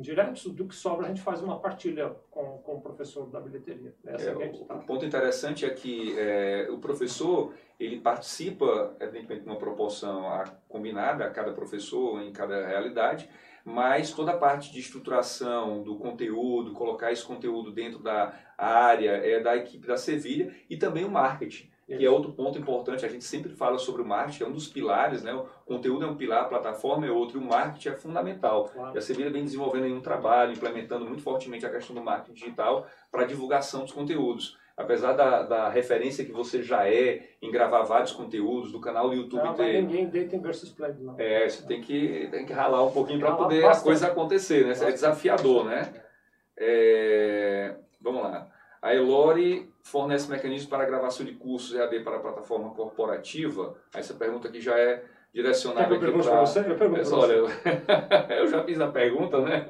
indiretos, 0.00 0.44
do 0.46 0.66
que 0.66 0.74
sobra 0.74 1.06
a 1.06 1.08
gente 1.08 1.20
faz 1.20 1.42
uma 1.42 1.60
partilha 1.60 2.16
com, 2.30 2.58
com 2.58 2.76
o 2.76 2.80
professor 2.80 3.26
da 3.26 3.38
bilheteria. 3.38 3.94
É, 4.04 4.32
o, 4.32 4.64
tá. 4.64 4.74
o, 4.74 4.78
ponto 4.80 5.04
interessante 5.04 5.64
é 5.64 5.70
que 5.70 6.18
é, 6.18 6.68
o 6.70 6.78
professor 6.78 7.54
ele 7.78 8.00
participa, 8.00 8.96
evidentemente, 8.98 9.42
de 9.42 9.48
uma 9.48 9.58
proporção 9.58 10.24
combinada 10.68 11.24
a 11.24 11.30
cada 11.30 11.52
professor, 11.52 12.20
em 12.22 12.32
cada 12.32 12.66
realidade, 12.66 13.28
mas 13.64 14.12
toda 14.12 14.32
a 14.32 14.36
parte 14.36 14.72
de 14.72 14.80
estruturação 14.80 15.82
do 15.82 15.96
conteúdo, 15.96 16.72
colocar 16.72 17.12
esse 17.12 17.24
conteúdo 17.24 17.70
dentro 17.70 17.98
da 17.98 18.34
área 18.56 19.10
é 19.10 19.40
da 19.40 19.54
equipe 19.56 19.86
da 19.86 19.96
Sevilha 19.96 20.54
e 20.68 20.76
também 20.76 21.04
o 21.04 21.10
marketing 21.10 21.69
que 21.96 22.04
é 22.04 22.10
outro 22.10 22.32
ponto 22.32 22.58
importante. 22.58 23.04
A 23.04 23.08
gente 23.08 23.24
sempre 23.24 23.50
fala 23.50 23.78
sobre 23.78 24.02
o 24.02 24.04
marketing, 24.06 24.44
é 24.44 24.46
um 24.46 24.52
dos 24.52 24.68
pilares, 24.68 25.22
né? 25.22 25.32
O 25.32 25.46
conteúdo 25.64 26.04
é 26.04 26.08
um 26.08 26.16
pilar, 26.16 26.42
a 26.42 26.48
plataforma 26.48 27.06
é 27.06 27.10
outro, 27.10 27.38
e 27.38 27.42
o 27.42 27.46
marketing 27.46 27.88
é 27.88 27.94
fundamental. 27.96 28.70
Claro. 28.72 28.94
E 28.94 28.98
a 28.98 29.00
Sevilha 29.00 29.30
vem 29.30 29.44
desenvolvendo 29.44 29.86
um 29.94 30.00
trabalho, 30.00 30.52
implementando 30.52 31.04
muito 31.04 31.22
fortemente 31.22 31.66
a 31.66 31.70
questão 31.70 31.94
do 31.94 32.02
marketing 32.02 32.32
digital 32.32 32.86
para 33.10 33.22
a 33.22 33.26
divulgação 33.26 33.82
dos 33.82 33.92
conteúdos. 33.92 34.56
Apesar 34.76 35.12
da, 35.12 35.42
da, 35.42 35.68
referência 35.68 36.24
que 36.24 36.32
você 36.32 36.62
já 36.62 36.88
é 36.88 37.28
em 37.42 37.50
gravar 37.50 37.82
vários 37.82 38.12
conteúdos 38.12 38.72
do 38.72 38.80
canal 38.80 39.10
do 39.10 39.14
YouTube 39.14 39.44
não, 39.44 39.54
ter... 39.54 39.82
ninguém 39.82 40.08
dating 40.08 40.40
versus 40.40 40.70
play, 40.70 40.94
não. 40.98 41.16
É, 41.18 41.46
você 41.46 41.66
tem 41.66 41.82
que, 41.82 42.28
tem 42.30 42.46
que 42.46 42.52
ralar 42.52 42.82
um 42.82 42.90
pouquinho 42.90 43.20
para 43.20 43.34
poder 43.34 43.60
bastante. 43.60 43.82
a 43.82 43.84
coisa 43.84 44.06
acontecer, 44.06 44.64
né? 44.64 44.72
É 44.72 44.90
desafiador, 44.90 45.66
né? 45.66 45.92
É... 46.56 47.74
Vamos 48.00 48.22
lá. 48.22 48.48
A 48.80 48.94
Elore 48.94 49.69
fornece 49.82 50.30
mecanismos 50.30 50.68
para 50.68 50.84
gravação 50.84 51.24
de 51.24 51.32
cursos 51.32 51.74
EAD 51.74 52.00
para 52.00 52.16
a 52.16 52.20
plataforma 52.20 52.70
corporativa. 52.70 53.76
Essa 53.94 54.14
pergunta 54.14 54.48
aqui 54.48 54.60
já 54.60 54.78
é 54.78 55.04
direcionada 55.32 55.94
aqui 55.94 56.10
para... 56.10 56.40
Você? 56.40 56.60
Eu 56.60 56.76
pergunto 56.76 57.14
olha, 57.14 57.34
eu 58.34 58.46
já 58.48 58.64
fiz 58.64 58.80
a 58.80 58.88
pergunta, 58.88 59.40
né? 59.40 59.66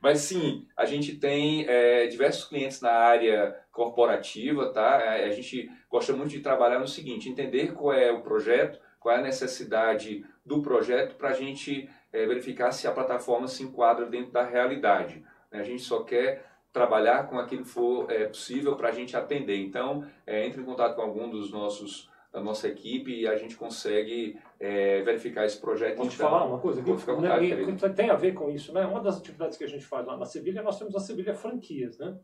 Mas 0.00 0.20
sim, 0.20 0.66
a 0.76 0.84
gente 0.84 1.16
tem 1.16 1.66
é, 1.68 2.06
diversos 2.06 2.44
clientes 2.44 2.80
na 2.80 2.92
área 2.92 3.56
corporativa, 3.72 4.72
tá? 4.72 5.00
É, 5.02 5.24
a 5.24 5.30
gente 5.30 5.70
gosta 5.90 6.12
muito 6.12 6.30
de 6.30 6.40
trabalhar 6.40 6.78
no 6.78 6.86
seguinte, 6.86 7.28
entender 7.28 7.72
qual 7.72 7.92
é 7.92 8.12
o 8.12 8.22
projeto, 8.22 8.78
qual 9.00 9.14
é 9.14 9.18
a 9.18 9.22
necessidade 9.22 10.24
do 10.44 10.62
projeto 10.62 11.16
para 11.16 11.30
a 11.30 11.34
gente 11.34 11.88
é, 12.12 12.26
verificar 12.26 12.70
se 12.70 12.86
a 12.86 12.92
plataforma 12.92 13.48
se 13.48 13.62
enquadra 13.62 14.06
dentro 14.06 14.32
da 14.32 14.44
realidade. 14.44 15.24
A 15.50 15.62
gente 15.62 15.82
só 15.82 16.02
quer 16.02 16.44
trabalhar 16.72 17.28
com 17.28 17.38
aquilo 17.38 17.62
que 17.62 17.68
for 17.68 18.10
é, 18.10 18.26
possível 18.26 18.76
para 18.76 18.88
a 18.88 18.92
gente 18.92 19.16
atender. 19.16 19.56
Então, 19.56 20.04
é, 20.26 20.46
entre 20.46 20.60
em 20.60 20.64
contato 20.64 20.94
com 20.94 21.02
algum 21.02 21.28
dos 21.28 21.50
nossos 21.50 22.08
da 22.32 22.42
nossa 22.42 22.68
equipe 22.68 23.22
e 23.22 23.26
a 23.26 23.36
gente 23.36 23.56
consegue 23.56 24.38
é, 24.60 25.02
verificar 25.02 25.46
esse 25.46 25.58
projeto. 25.58 25.96
Te 26.02 26.14
então, 26.14 26.28
falar 26.28 26.44
uma 26.44 26.58
coisa, 26.58 26.82
que, 26.82 26.90
né, 26.90 27.88
tem 27.96 28.10
a 28.10 28.14
ver 28.14 28.34
com 28.34 28.50
isso, 28.50 28.72
né? 28.72 28.86
Uma 28.86 29.00
das 29.00 29.18
atividades 29.18 29.56
que 29.56 29.64
a 29.64 29.68
gente 29.68 29.84
faz 29.84 30.06
lá 30.06 30.16
na 30.16 30.26
Sevilha, 30.26 30.62
nós 30.62 30.78
temos 30.78 30.94
a 30.94 31.00
Sevilha 31.00 31.34
Franquias, 31.34 31.98
né? 31.98 32.16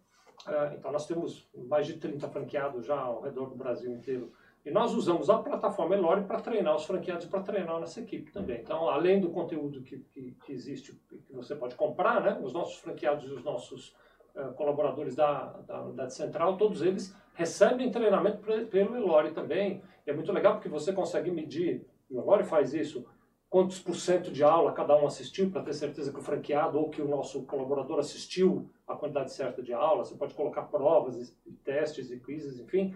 É, 0.46 0.74
então 0.74 0.92
nós 0.92 1.06
temos 1.06 1.48
mais 1.54 1.86
de 1.86 1.94
30 1.94 2.28
franqueados 2.28 2.84
já 2.84 2.98
ao 2.98 3.22
redor 3.22 3.46
do 3.46 3.56
Brasil 3.56 3.90
inteiro. 3.90 4.32
E 4.64 4.70
nós 4.70 4.94
usamos 4.94 5.28
a 5.28 5.38
plataforma 5.38 5.94
Elore 5.94 6.24
para 6.24 6.40
treinar 6.40 6.74
os 6.74 6.84
franqueados 6.84 7.26
e 7.26 7.28
para 7.28 7.40
treinar 7.40 7.76
a 7.76 7.80
nossa 7.80 8.00
equipe 8.00 8.32
também. 8.32 8.60
Então, 8.60 8.88
além 8.88 9.20
do 9.20 9.30
conteúdo 9.30 9.82
que, 9.82 9.98
que, 9.98 10.36
que 10.44 10.52
existe, 10.52 10.92
que 11.08 11.32
você 11.32 11.54
pode 11.54 11.74
comprar, 11.74 12.22
né? 12.22 12.38
Os 12.42 12.52
nossos 12.52 12.76
franqueados 12.76 13.24
e 13.24 13.32
os 13.32 13.44
nossos 13.44 13.94
colaboradores 14.56 15.14
da, 15.14 15.44
da 15.66 15.82
unidade 15.82 16.14
central, 16.14 16.56
todos 16.56 16.82
eles 16.82 17.14
recebem 17.34 17.90
treinamento 17.90 18.38
pelo 18.70 18.96
Elore 18.96 19.32
também. 19.32 19.82
E 20.06 20.10
é 20.10 20.14
muito 20.14 20.32
legal 20.32 20.54
porque 20.54 20.68
você 20.68 20.92
consegue 20.92 21.30
medir, 21.30 21.86
o 22.10 22.20
Elore 22.20 22.44
faz 22.44 22.74
isso, 22.74 23.04
quantos 23.48 23.78
por 23.78 23.94
cento 23.94 24.32
de 24.32 24.42
aula 24.42 24.72
cada 24.72 24.96
um 24.96 25.06
assistiu, 25.06 25.50
para 25.50 25.62
ter 25.62 25.72
certeza 25.72 26.12
que 26.12 26.18
o 26.18 26.22
franqueado 26.22 26.78
ou 26.78 26.90
que 26.90 27.00
o 27.00 27.08
nosso 27.08 27.44
colaborador 27.44 28.00
assistiu 28.00 28.68
a 28.86 28.96
quantidade 28.96 29.32
certa 29.32 29.62
de 29.62 29.72
aula. 29.72 30.04
Você 30.04 30.16
pode 30.16 30.34
colocar 30.34 30.62
provas, 30.62 31.36
e 31.46 31.52
testes 31.64 32.10
e 32.10 32.18
quizzes, 32.18 32.58
enfim. 32.58 32.94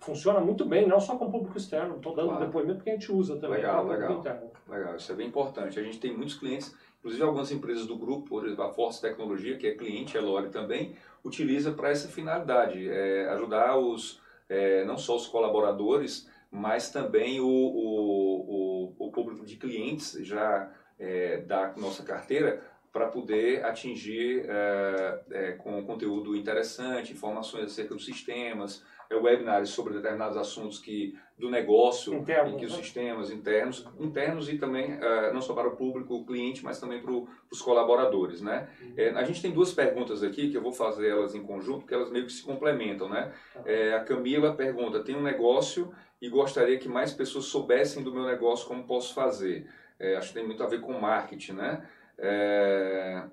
Funciona 0.00 0.40
muito 0.40 0.64
bem, 0.66 0.86
não 0.86 1.00
só 1.00 1.16
com 1.16 1.26
o 1.26 1.30
público 1.30 1.56
externo. 1.56 1.96
Estou 1.96 2.14
dando 2.14 2.30
claro. 2.30 2.46
depoimento 2.46 2.76
porque 2.76 2.90
a 2.90 2.92
gente 2.94 3.12
usa 3.12 3.36
também. 3.36 3.58
Legal, 3.58 3.86
legal. 3.86 4.22
Legal, 4.68 4.96
isso 4.96 5.12
é 5.12 5.14
bem 5.14 5.28
importante. 5.28 5.78
A 5.78 5.82
gente 5.82 6.00
tem 6.00 6.14
muitos 6.14 6.36
clientes 6.36 6.74
Inclusive, 6.98 7.22
algumas 7.22 7.52
empresas 7.52 7.86
do 7.86 7.96
grupo, 7.96 8.28
por 8.28 8.44
exemplo, 8.44 8.64
a 8.64 8.72
Force 8.72 9.00
Tecnologia, 9.00 9.56
que 9.56 9.66
é 9.66 9.74
cliente, 9.74 10.18
a 10.18 10.20
Lore 10.20 10.50
também, 10.50 10.96
utiliza 11.24 11.72
para 11.72 11.90
essa 11.90 12.08
finalidade, 12.08 12.88
é, 12.88 13.28
ajudar 13.30 13.78
os, 13.78 14.20
é, 14.48 14.84
não 14.84 14.98
só 14.98 15.16
os 15.16 15.26
colaboradores, 15.26 16.28
mas 16.50 16.90
também 16.90 17.40
o, 17.40 17.46
o, 17.46 18.94
o, 18.98 19.06
o 19.06 19.12
público 19.12 19.46
de 19.46 19.56
clientes 19.56 20.18
já 20.22 20.72
é, 20.98 21.38
da 21.42 21.72
nossa 21.76 22.02
carteira 22.02 22.62
para 22.92 23.06
poder 23.06 23.64
atingir 23.64 24.44
é, 24.48 25.20
é, 25.30 25.52
com 25.52 25.84
conteúdo 25.84 26.36
interessante, 26.36 27.12
informações 27.12 27.64
acerca 27.64 27.94
dos 27.94 28.04
sistemas, 28.04 28.84
é, 29.10 29.14
webinars 29.14 29.70
sobre 29.70 29.94
determinados 29.94 30.36
assuntos 30.36 30.78
que 30.78 31.18
do 31.38 31.48
negócio, 31.48 32.14
Interno, 32.14 32.50
em 32.50 32.56
que 32.56 32.66
os 32.66 32.72
né? 32.72 32.78
sistemas 32.78 33.30
internos, 33.30 33.86
internos 34.00 34.48
e 34.48 34.58
também 34.58 34.94
uh, 34.94 35.32
não 35.32 35.40
só 35.40 35.54
para 35.54 35.68
o 35.68 35.76
público, 35.76 36.16
o 36.16 36.26
cliente, 36.26 36.64
mas 36.64 36.80
também 36.80 37.00
para 37.00 37.12
os 37.12 37.62
colaboradores, 37.62 38.42
né? 38.42 38.68
Uhum. 38.82 38.94
É, 38.96 39.10
a 39.10 39.22
gente 39.22 39.40
tem 39.40 39.52
duas 39.52 39.72
perguntas 39.72 40.24
aqui 40.24 40.50
que 40.50 40.56
eu 40.56 40.62
vou 40.62 40.72
fazer 40.72 41.08
elas 41.08 41.36
em 41.36 41.42
conjunto, 41.42 41.80
porque 41.80 41.94
elas 41.94 42.10
meio 42.10 42.26
que 42.26 42.32
se 42.32 42.42
complementam, 42.42 43.08
né? 43.08 43.32
Tá. 43.54 43.62
É, 43.64 43.94
a 43.94 44.00
Camila 44.00 44.52
pergunta: 44.52 45.04
tem 45.04 45.14
um 45.14 45.22
negócio 45.22 45.94
e 46.20 46.28
gostaria 46.28 46.76
que 46.76 46.88
mais 46.88 47.12
pessoas 47.12 47.44
soubessem 47.44 48.02
do 48.02 48.12
meu 48.12 48.24
negócio 48.24 48.66
como 48.66 48.84
posso 48.84 49.14
fazer. 49.14 49.68
É, 49.98 50.16
acho 50.16 50.28
que 50.28 50.34
tem 50.34 50.46
muito 50.46 50.62
a 50.62 50.66
ver 50.66 50.80
com 50.80 50.92
marketing, 50.92 51.52
né? 51.52 51.88
É, 52.18 53.24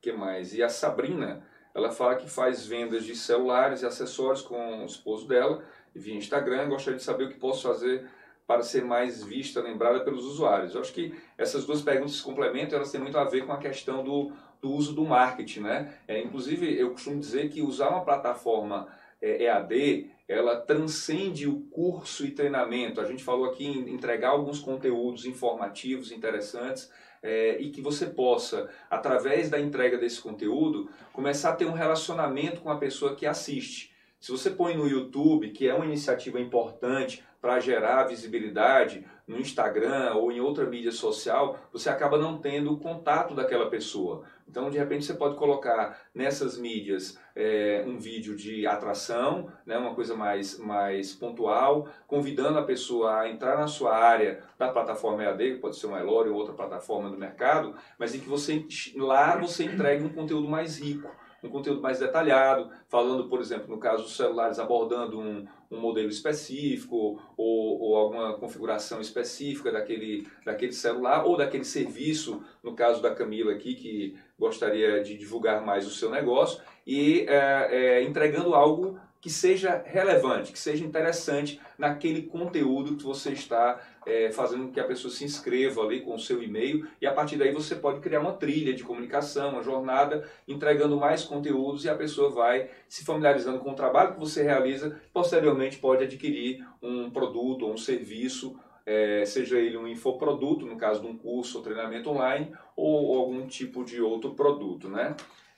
que 0.00 0.12
mais? 0.12 0.54
E 0.54 0.62
a 0.62 0.68
Sabrina, 0.68 1.42
ela 1.74 1.90
fala 1.90 2.16
que 2.16 2.28
faz 2.28 2.66
vendas 2.66 3.04
de 3.04 3.14
celulares 3.14 3.82
e 3.82 3.86
acessórios 3.86 4.42
com 4.42 4.82
o 4.82 4.86
esposo 4.86 5.28
dela 5.28 5.62
via 5.94 6.14
Instagram. 6.14 6.68
Gostaria 6.68 6.98
de 6.98 7.04
saber 7.04 7.24
o 7.24 7.28
que 7.28 7.38
posso 7.38 7.68
fazer 7.68 8.08
para 8.46 8.62
ser 8.62 8.84
mais 8.84 9.22
vista, 9.24 9.60
lembrada 9.60 10.00
pelos 10.00 10.24
usuários. 10.24 10.74
Eu 10.74 10.80
acho 10.80 10.92
que 10.92 11.14
essas 11.36 11.64
duas 11.64 11.82
perguntas 11.82 12.16
se 12.16 12.22
complementam, 12.22 12.76
elas 12.76 12.92
têm 12.92 13.00
muito 13.00 13.18
a 13.18 13.24
ver 13.24 13.46
com 13.46 13.52
a 13.52 13.58
questão 13.58 14.04
do, 14.04 14.32
do 14.60 14.70
uso 14.70 14.94
do 14.94 15.04
marketing, 15.04 15.60
né? 15.60 15.94
É, 16.06 16.20
inclusive, 16.20 16.78
eu 16.78 16.90
costumo 16.90 17.18
dizer 17.18 17.48
que 17.48 17.62
usar 17.62 17.88
uma 17.88 18.04
plataforma 18.04 18.88
é, 19.20 19.44
EAD, 19.44 20.10
ela 20.28 20.56
transcende 20.56 21.46
o 21.46 21.60
curso 21.70 22.24
e 22.24 22.30
treinamento. 22.30 23.00
A 23.00 23.04
gente 23.04 23.22
falou 23.22 23.46
aqui 23.46 23.66
em 23.66 23.90
entregar 23.92 24.30
alguns 24.30 24.58
conteúdos 24.58 25.26
informativos 25.26 26.10
interessantes, 26.10 26.90
é, 27.24 27.56
e 27.58 27.70
que 27.70 27.80
você 27.80 28.04
possa, 28.04 28.68
através 28.90 29.48
da 29.48 29.58
entrega 29.58 29.96
desse 29.96 30.20
conteúdo, 30.20 30.90
começar 31.10 31.50
a 31.50 31.56
ter 31.56 31.64
um 31.64 31.72
relacionamento 31.72 32.60
com 32.60 32.70
a 32.70 32.76
pessoa 32.76 33.16
que 33.16 33.24
assiste. 33.24 33.94
Se 34.20 34.30
você 34.30 34.50
põe 34.50 34.76
no 34.76 34.86
YouTube, 34.86 35.50
que 35.50 35.66
é 35.66 35.74
uma 35.74 35.86
iniciativa 35.86 36.38
importante 36.38 37.24
para 37.44 37.60
gerar 37.60 38.04
visibilidade 38.04 39.04
no 39.26 39.38
Instagram 39.38 40.14
ou 40.14 40.32
em 40.32 40.40
outra 40.40 40.64
mídia 40.64 40.90
social, 40.90 41.58
você 41.70 41.90
acaba 41.90 42.16
não 42.16 42.38
tendo 42.38 42.72
o 42.72 42.78
contato 42.78 43.34
daquela 43.34 43.68
pessoa. 43.68 44.24
Então, 44.48 44.70
de 44.70 44.78
repente, 44.78 45.04
você 45.04 45.12
pode 45.12 45.36
colocar 45.36 46.00
nessas 46.14 46.56
mídias 46.56 47.18
é, 47.36 47.84
um 47.86 47.98
vídeo 47.98 48.34
de 48.34 48.66
atração, 48.66 49.52
né, 49.66 49.76
uma 49.76 49.94
coisa 49.94 50.16
mais, 50.16 50.58
mais 50.58 51.12
pontual, 51.12 51.86
convidando 52.06 52.58
a 52.58 52.62
pessoa 52.62 53.20
a 53.20 53.28
entrar 53.28 53.58
na 53.58 53.66
sua 53.66 53.94
área 53.94 54.42
da 54.58 54.70
plataforma 54.70 55.22
EAD, 55.22 55.56
que 55.56 55.60
pode 55.60 55.76
ser 55.76 55.86
uma 55.86 56.00
Elore 56.00 56.30
ou 56.30 56.36
outra 56.36 56.54
plataforma 56.54 57.10
do 57.10 57.18
mercado, 57.18 57.74
mas 57.98 58.14
em 58.14 58.20
que 58.20 58.28
você 58.28 58.64
lá 58.96 59.36
você 59.36 59.64
entregue 59.64 60.02
um 60.02 60.14
conteúdo 60.14 60.48
mais 60.48 60.78
rico 60.78 61.10
um 61.44 61.50
conteúdo 61.50 61.82
mais 61.82 61.98
detalhado, 61.98 62.70
falando, 62.88 63.28
por 63.28 63.40
exemplo, 63.40 63.68
no 63.68 63.78
caso 63.78 64.02
dos 64.04 64.16
celulares, 64.16 64.58
abordando 64.58 65.20
um, 65.20 65.46
um 65.70 65.78
modelo 65.78 66.08
específico 66.08 67.20
ou, 67.36 67.80
ou, 67.80 67.96
alguma 67.96 68.32
configuração 68.34 69.00
específica 69.00 69.70
daquele, 69.70 70.26
daquele 70.44 70.72
celular 70.72 71.24
ou 71.26 71.36
daquele 71.36 71.64
serviço, 71.64 72.42
no 72.62 72.74
caso 72.74 73.02
da 73.02 73.14
Camila 73.14 73.52
aqui, 73.52 73.74
que 73.74 74.16
gostaria 74.38 75.02
de 75.02 75.16
divulgar 75.16 75.64
mais 75.64 75.86
o 75.86 75.90
seu 75.90 76.10
negócio, 76.10 76.62
e 76.86 77.26
é, 77.28 77.68
é, 77.70 78.02
entregando 78.02 78.54
algo 78.54 78.98
que 79.24 79.30
seja 79.30 79.82
relevante, 79.86 80.52
que 80.52 80.58
seja 80.58 80.84
interessante 80.84 81.58
naquele 81.78 82.24
conteúdo 82.24 82.94
que 82.94 83.04
você 83.04 83.32
está 83.32 83.80
é, 84.04 84.30
fazendo 84.30 84.66
com 84.66 84.72
que 84.72 84.78
a 84.78 84.84
pessoa 84.84 85.10
se 85.10 85.24
inscreva 85.24 85.80
ali 85.80 86.02
com 86.02 86.14
o 86.14 86.18
seu 86.18 86.42
e-mail 86.42 86.86
e 87.00 87.06
a 87.06 87.10
partir 87.10 87.38
daí 87.38 87.50
você 87.50 87.74
pode 87.74 88.00
criar 88.00 88.20
uma 88.20 88.34
trilha 88.34 88.74
de 88.74 88.84
comunicação, 88.84 89.52
uma 89.52 89.62
jornada, 89.62 90.28
entregando 90.46 90.98
mais 90.98 91.24
conteúdos 91.24 91.86
e 91.86 91.88
a 91.88 91.94
pessoa 91.94 92.28
vai 92.28 92.68
se 92.86 93.02
familiarizando 93.02 93.60
com 93.60 93.70
o 93.70 93.74
trabalho 93.74 94.12
que 94.12 94.20
você 94.20 94.42
realiza, 94.42 95.00
posteriormente 95.10 95.78
pode 95.78 96.04
adquirir 96.04 96.62
um 96.82 97.08
produto 97.08 97.64
ou 97.64 97.72
um 97.72 97.78
serviço 97.78 98.54
é, 98.84 99.24
seja 99.24 99.58
ele 99.58 99.78
um 99.78 99.88
infoproduto, 99.88 100.66
no 100.66 100.76
caso 100.76 101.00
de 101.00 101.06
um 101.06 101.16
curso 101.16 101.56
ou 101.56 101.64
treinamento 101.64 102.10
online, 102.10 102.52
ou, 102.76 103.04
ou 103.04 103.18
algum 103.20 103.46
tipo 103.46 103.82
de 103.82 104.02
outro 104.02 104.34
produto, 104.34 104.90
né? 104.90 105.16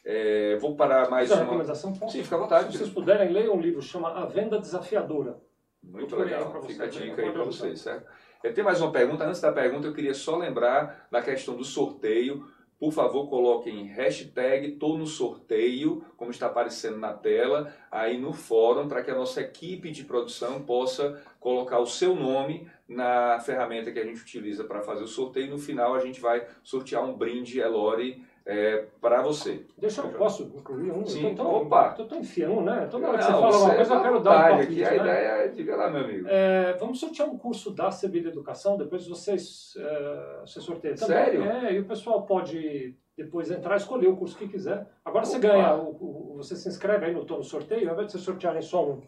É, 0.09 0.57
vou 0.59 0.77
parar 0.77 1.11
mais 1.11 1.29
uma... 1.33 1.40
recomendação? 1.40 1.92
Posso? 1.92 2.16
Sim, 2.16 2.23
fica 2.23 2.37
à 2.37 2.38
vontade. 2.38 2.71
Se 2.71 2.79
vocês 2.79 2.90
puderem, 2.90 3.33
leiam 3.33 3.57
um 3.57 3.61
livro, 3.61 3.83
chama 3.83 4.11
A 4.11 4.25
Venda 4.25 4.57
Desafiadora. 4.57 5.37
Muito 5.83 6.14
legal, 6.14 6.62
fica 6.62 6.85
a 6.85 6.87
dica 6.87 7.23
aí 7.23 7.33
para 7.33 7.42
vocês, 7.42 7.81
certo? 7.81 8.07
É, 8.45 8.53
tem 8.53 8.62
mais 8.62 8.81
uma 8.81 8.92
pergunta. 8.92 9.27
Antes 9.27 9.40
da 9.40 9.51
pergunta, 9.51 9.88
eu 9.88 9.92
queria 9.92 10.14
só 10.14 10.37
lembrar 10.37 11.09
da 11.11 11.21
questão 11.21 11.57
do 11.57 11.64
sorteio. 11.64 12.47
Por 12.79 12.92
favor, 12.92 13.29
coloquem 13.29 13.87
hashtag 13.87 14.73
tô 14.73 14.97
no 14.97 15.07
sorteio, 15.07 16.05
como 16.16 16.31
está 16.31 16.47
aparecendo 16.47 16.99
na 16.99 17.12
tela, 17.12 17.75
aí 17.90 18.16
no 18.16 18.33
fórum, 18.33 18.87
para 18.87 19.03
que 19.03 19.11
a 19.11 19.14
nossa 19.14 19.40
equipe 19.40 19.90
de 19.90 20.05
produção 20.05 20.62
possa 20.62 21.21
colocar 21.40 21.81
o 21.81 21.87
seu 21.87 22.14
nome 22.14 22.71
na 22.87 23.40
ferramenta 23.40 23.90
que 23.90 23.99
a 23.99 24.05
gente 24.05 24.21
utiliza 24.21 24.62
para 24.62 24.83
fazer 24.83 25.03
o 25.03 25.09
sorteio. 25.09 25.51
No 25.51 25.59
final, 25.59 25.95
a 25.95 26.01
gente 26.01 26.21
vai 26.21 26.47
sortear 26.62 27.03
um 27.03 27.16
brinde 27.16 27.59
Elore 27.59 28.23
é, 28.46 28.87
para 29.00 29.22
você. 29.22 29.66
Deixa 29.76 30.00
eu, 30.00 30.11
posso 30.11 30.44
incluir 30.44 30.92
um? 30.92 31.04
Sim, 31.04 31.26
então, 31.26 31.52
opa. 31.52 31.96
Eu 31.98 32.04
estou 32.04 32.16
enfiando, 32.18 32.61
né? 32.61 32.87
Toda 32.88 33.09
hora 33.09 33.18
que 33.18 33.24
você 33.24 33.32
fala 33.32 33.59
uma 33.59 33.74
coisa, 33.74 33.94
eu 33.94 34.02
quero 34.02 34.20
dar 34.20 34.52
um 34.52 34.61
aqui. 34.61 34.85
A 34.85 34.90
né? 34.90 34.96
ideia 34.96 35.28
é, 35.28 35.48
diga 35.48 35.76
lá, 35.76 35.90
meu 35.90 36.04
amigo. 36.04 36.28
É, 36.28 36.72
vamos 36.74 37.00
sortear 37.00 37.28
um 37.28 37.37
curso 37.37 37.72
da 37.72 37.90
Sevilha 37.90 38.28
Educação, 38.28 38.76
depois 38.76 39.06
vocês 39.09 39.74
é, 39.76 40.40
você 40.42 40.61
sorteia 40.61 40.94
também. 40.94 41.16
Sério? 41.16 41.42
É, 41.42 41.72
e 41.72 41.80
o 41.80 41.85
pessoal 41.87 42.22
pode 42.22 42.94
depois 43.16 43.50
entrar 43.50 43.74
e 43.74 43.78
escolher 43.78 44.09
o 44.09 44.16
curso 44.16 44.38
que 44.38 44.46
quiser. 44.46 44.87
Agora 45.04 45.24
opa. 45.24 45.32
você 45.32 45.38
ganha, 45.40 45.74
o, 45.74 45.88
o, 45.90 46.35
você 46.37 46.54
se 46.54 46.68
inscreve 46.68 47.06
aí 47.06 47.12
no, 47.12 47.24
no 47.24 47.42
sorteio, 47.42 47.88
ao 47.88 47.94
invés 47.94 48.06
de 48.06 48.12
vocês 48.12 48.24
sortearem 48.24 48.62
só 48.62 48.88
um, 48.88 49.02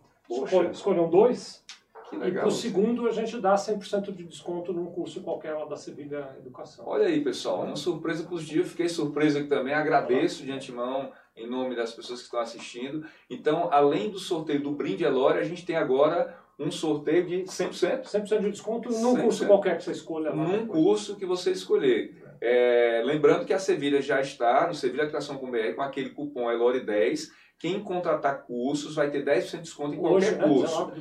escolham 0.72 1.08
dois. 1.08 1.64
E 2.12 2.32
para 2.32 2.46
o 2.46 2.50
segundo 2.50 3.06
a 3.06 3.12
gente 3.12 3.38
dá 3.40 3.54
100% 3.54 4.12
de 4.12 4.24
desconto 4.24 4.72
num 4.72 4.86
curso 4.86 5.22
qualquer 5.22 5.54
lá 5.54 5.64
da 5.64 5.76
Sevilha 5.76 6.34
Educação. 6.38 6.84
Olha 6.86 7.06
aí, 7.06 7.22
pessoal, 7.22 7.64
uma 7.64 7.76
surpresa 7.76 8.24
positiva. 8.24 8.64
Fiquei 8.64 8.88
surpreso 8.88 9.38
aqui 9.38 9.48
também. 9.48 9.74
Agradeço 9.74 10.44
de 10.44 10.50
antemão 10.52 11.12
em 11.36 11.48
nome 11.48 11.76
das 11.76 11.92
pessoas 11.92 12.20
que 12.20 12.24
estão 12.26 12.40
assistindo. 12.40 13.04
Então, 13.30 13.68
além 13.70 14.10
do 14.10 14.18
sorteio 14.18 14.62
do 14.62 14.72
Brinde 14.72 15.04
Elore, 15.04 15.38
a 15.38 15.44
gente 15.44 15.64
tem 15.64 15.76
agora 15.76 16.36
um 16.58 16.70
sorteio 16.70 17.24
de 17.24 17.44
100%. 17.44 18.02
100% 18.02 18.40
de 18.40 18.50
desconto 18.50 18.88
num 18.90 19.14
100%. 19.14 19.22
curso 19.22 19.46
qualquer 19.46 19.76
que 19.76 19.84
você 19.84 19.92
escolha. 19.92 20.30
Lá 20.30 20.36
num 20.36 20.58
depois. 20.58 20.70
curso 20.70 21.16
que 21.16 21.24
você 21.24 21.52
escolher. 21.52 22.16
É, 22.40 23.02
lembrando 23.04 23.44
que 23.44 23.52
a 23.52 23.58
Sevilha 23.58 24.00
já 24.00 24.20
está 24.20 24.66
no 24.66 24.74
Sevilha 24.74 25.02
Educação 25.02 25.38
com 25.38 25.50
BR 25.50 25.74
com 25.74 25.82
aquele 25.82 26.10
cupom 26.10 26.46
Elore10 26.46 27.30
quem 27.58 27.82
contratar 27.82 28.44
cursos 28.44 28.94
vai 28.94 29.10
ter 29.10 29.24
10% 29.24 29.50
de 29.50 29.58
desconto 29.62 29.94
em 29.94 29.98
qualquer 29.98 30.34
Hoje, 30.34 30.36
né? 30.36 30.48
curso. 30.48 30.92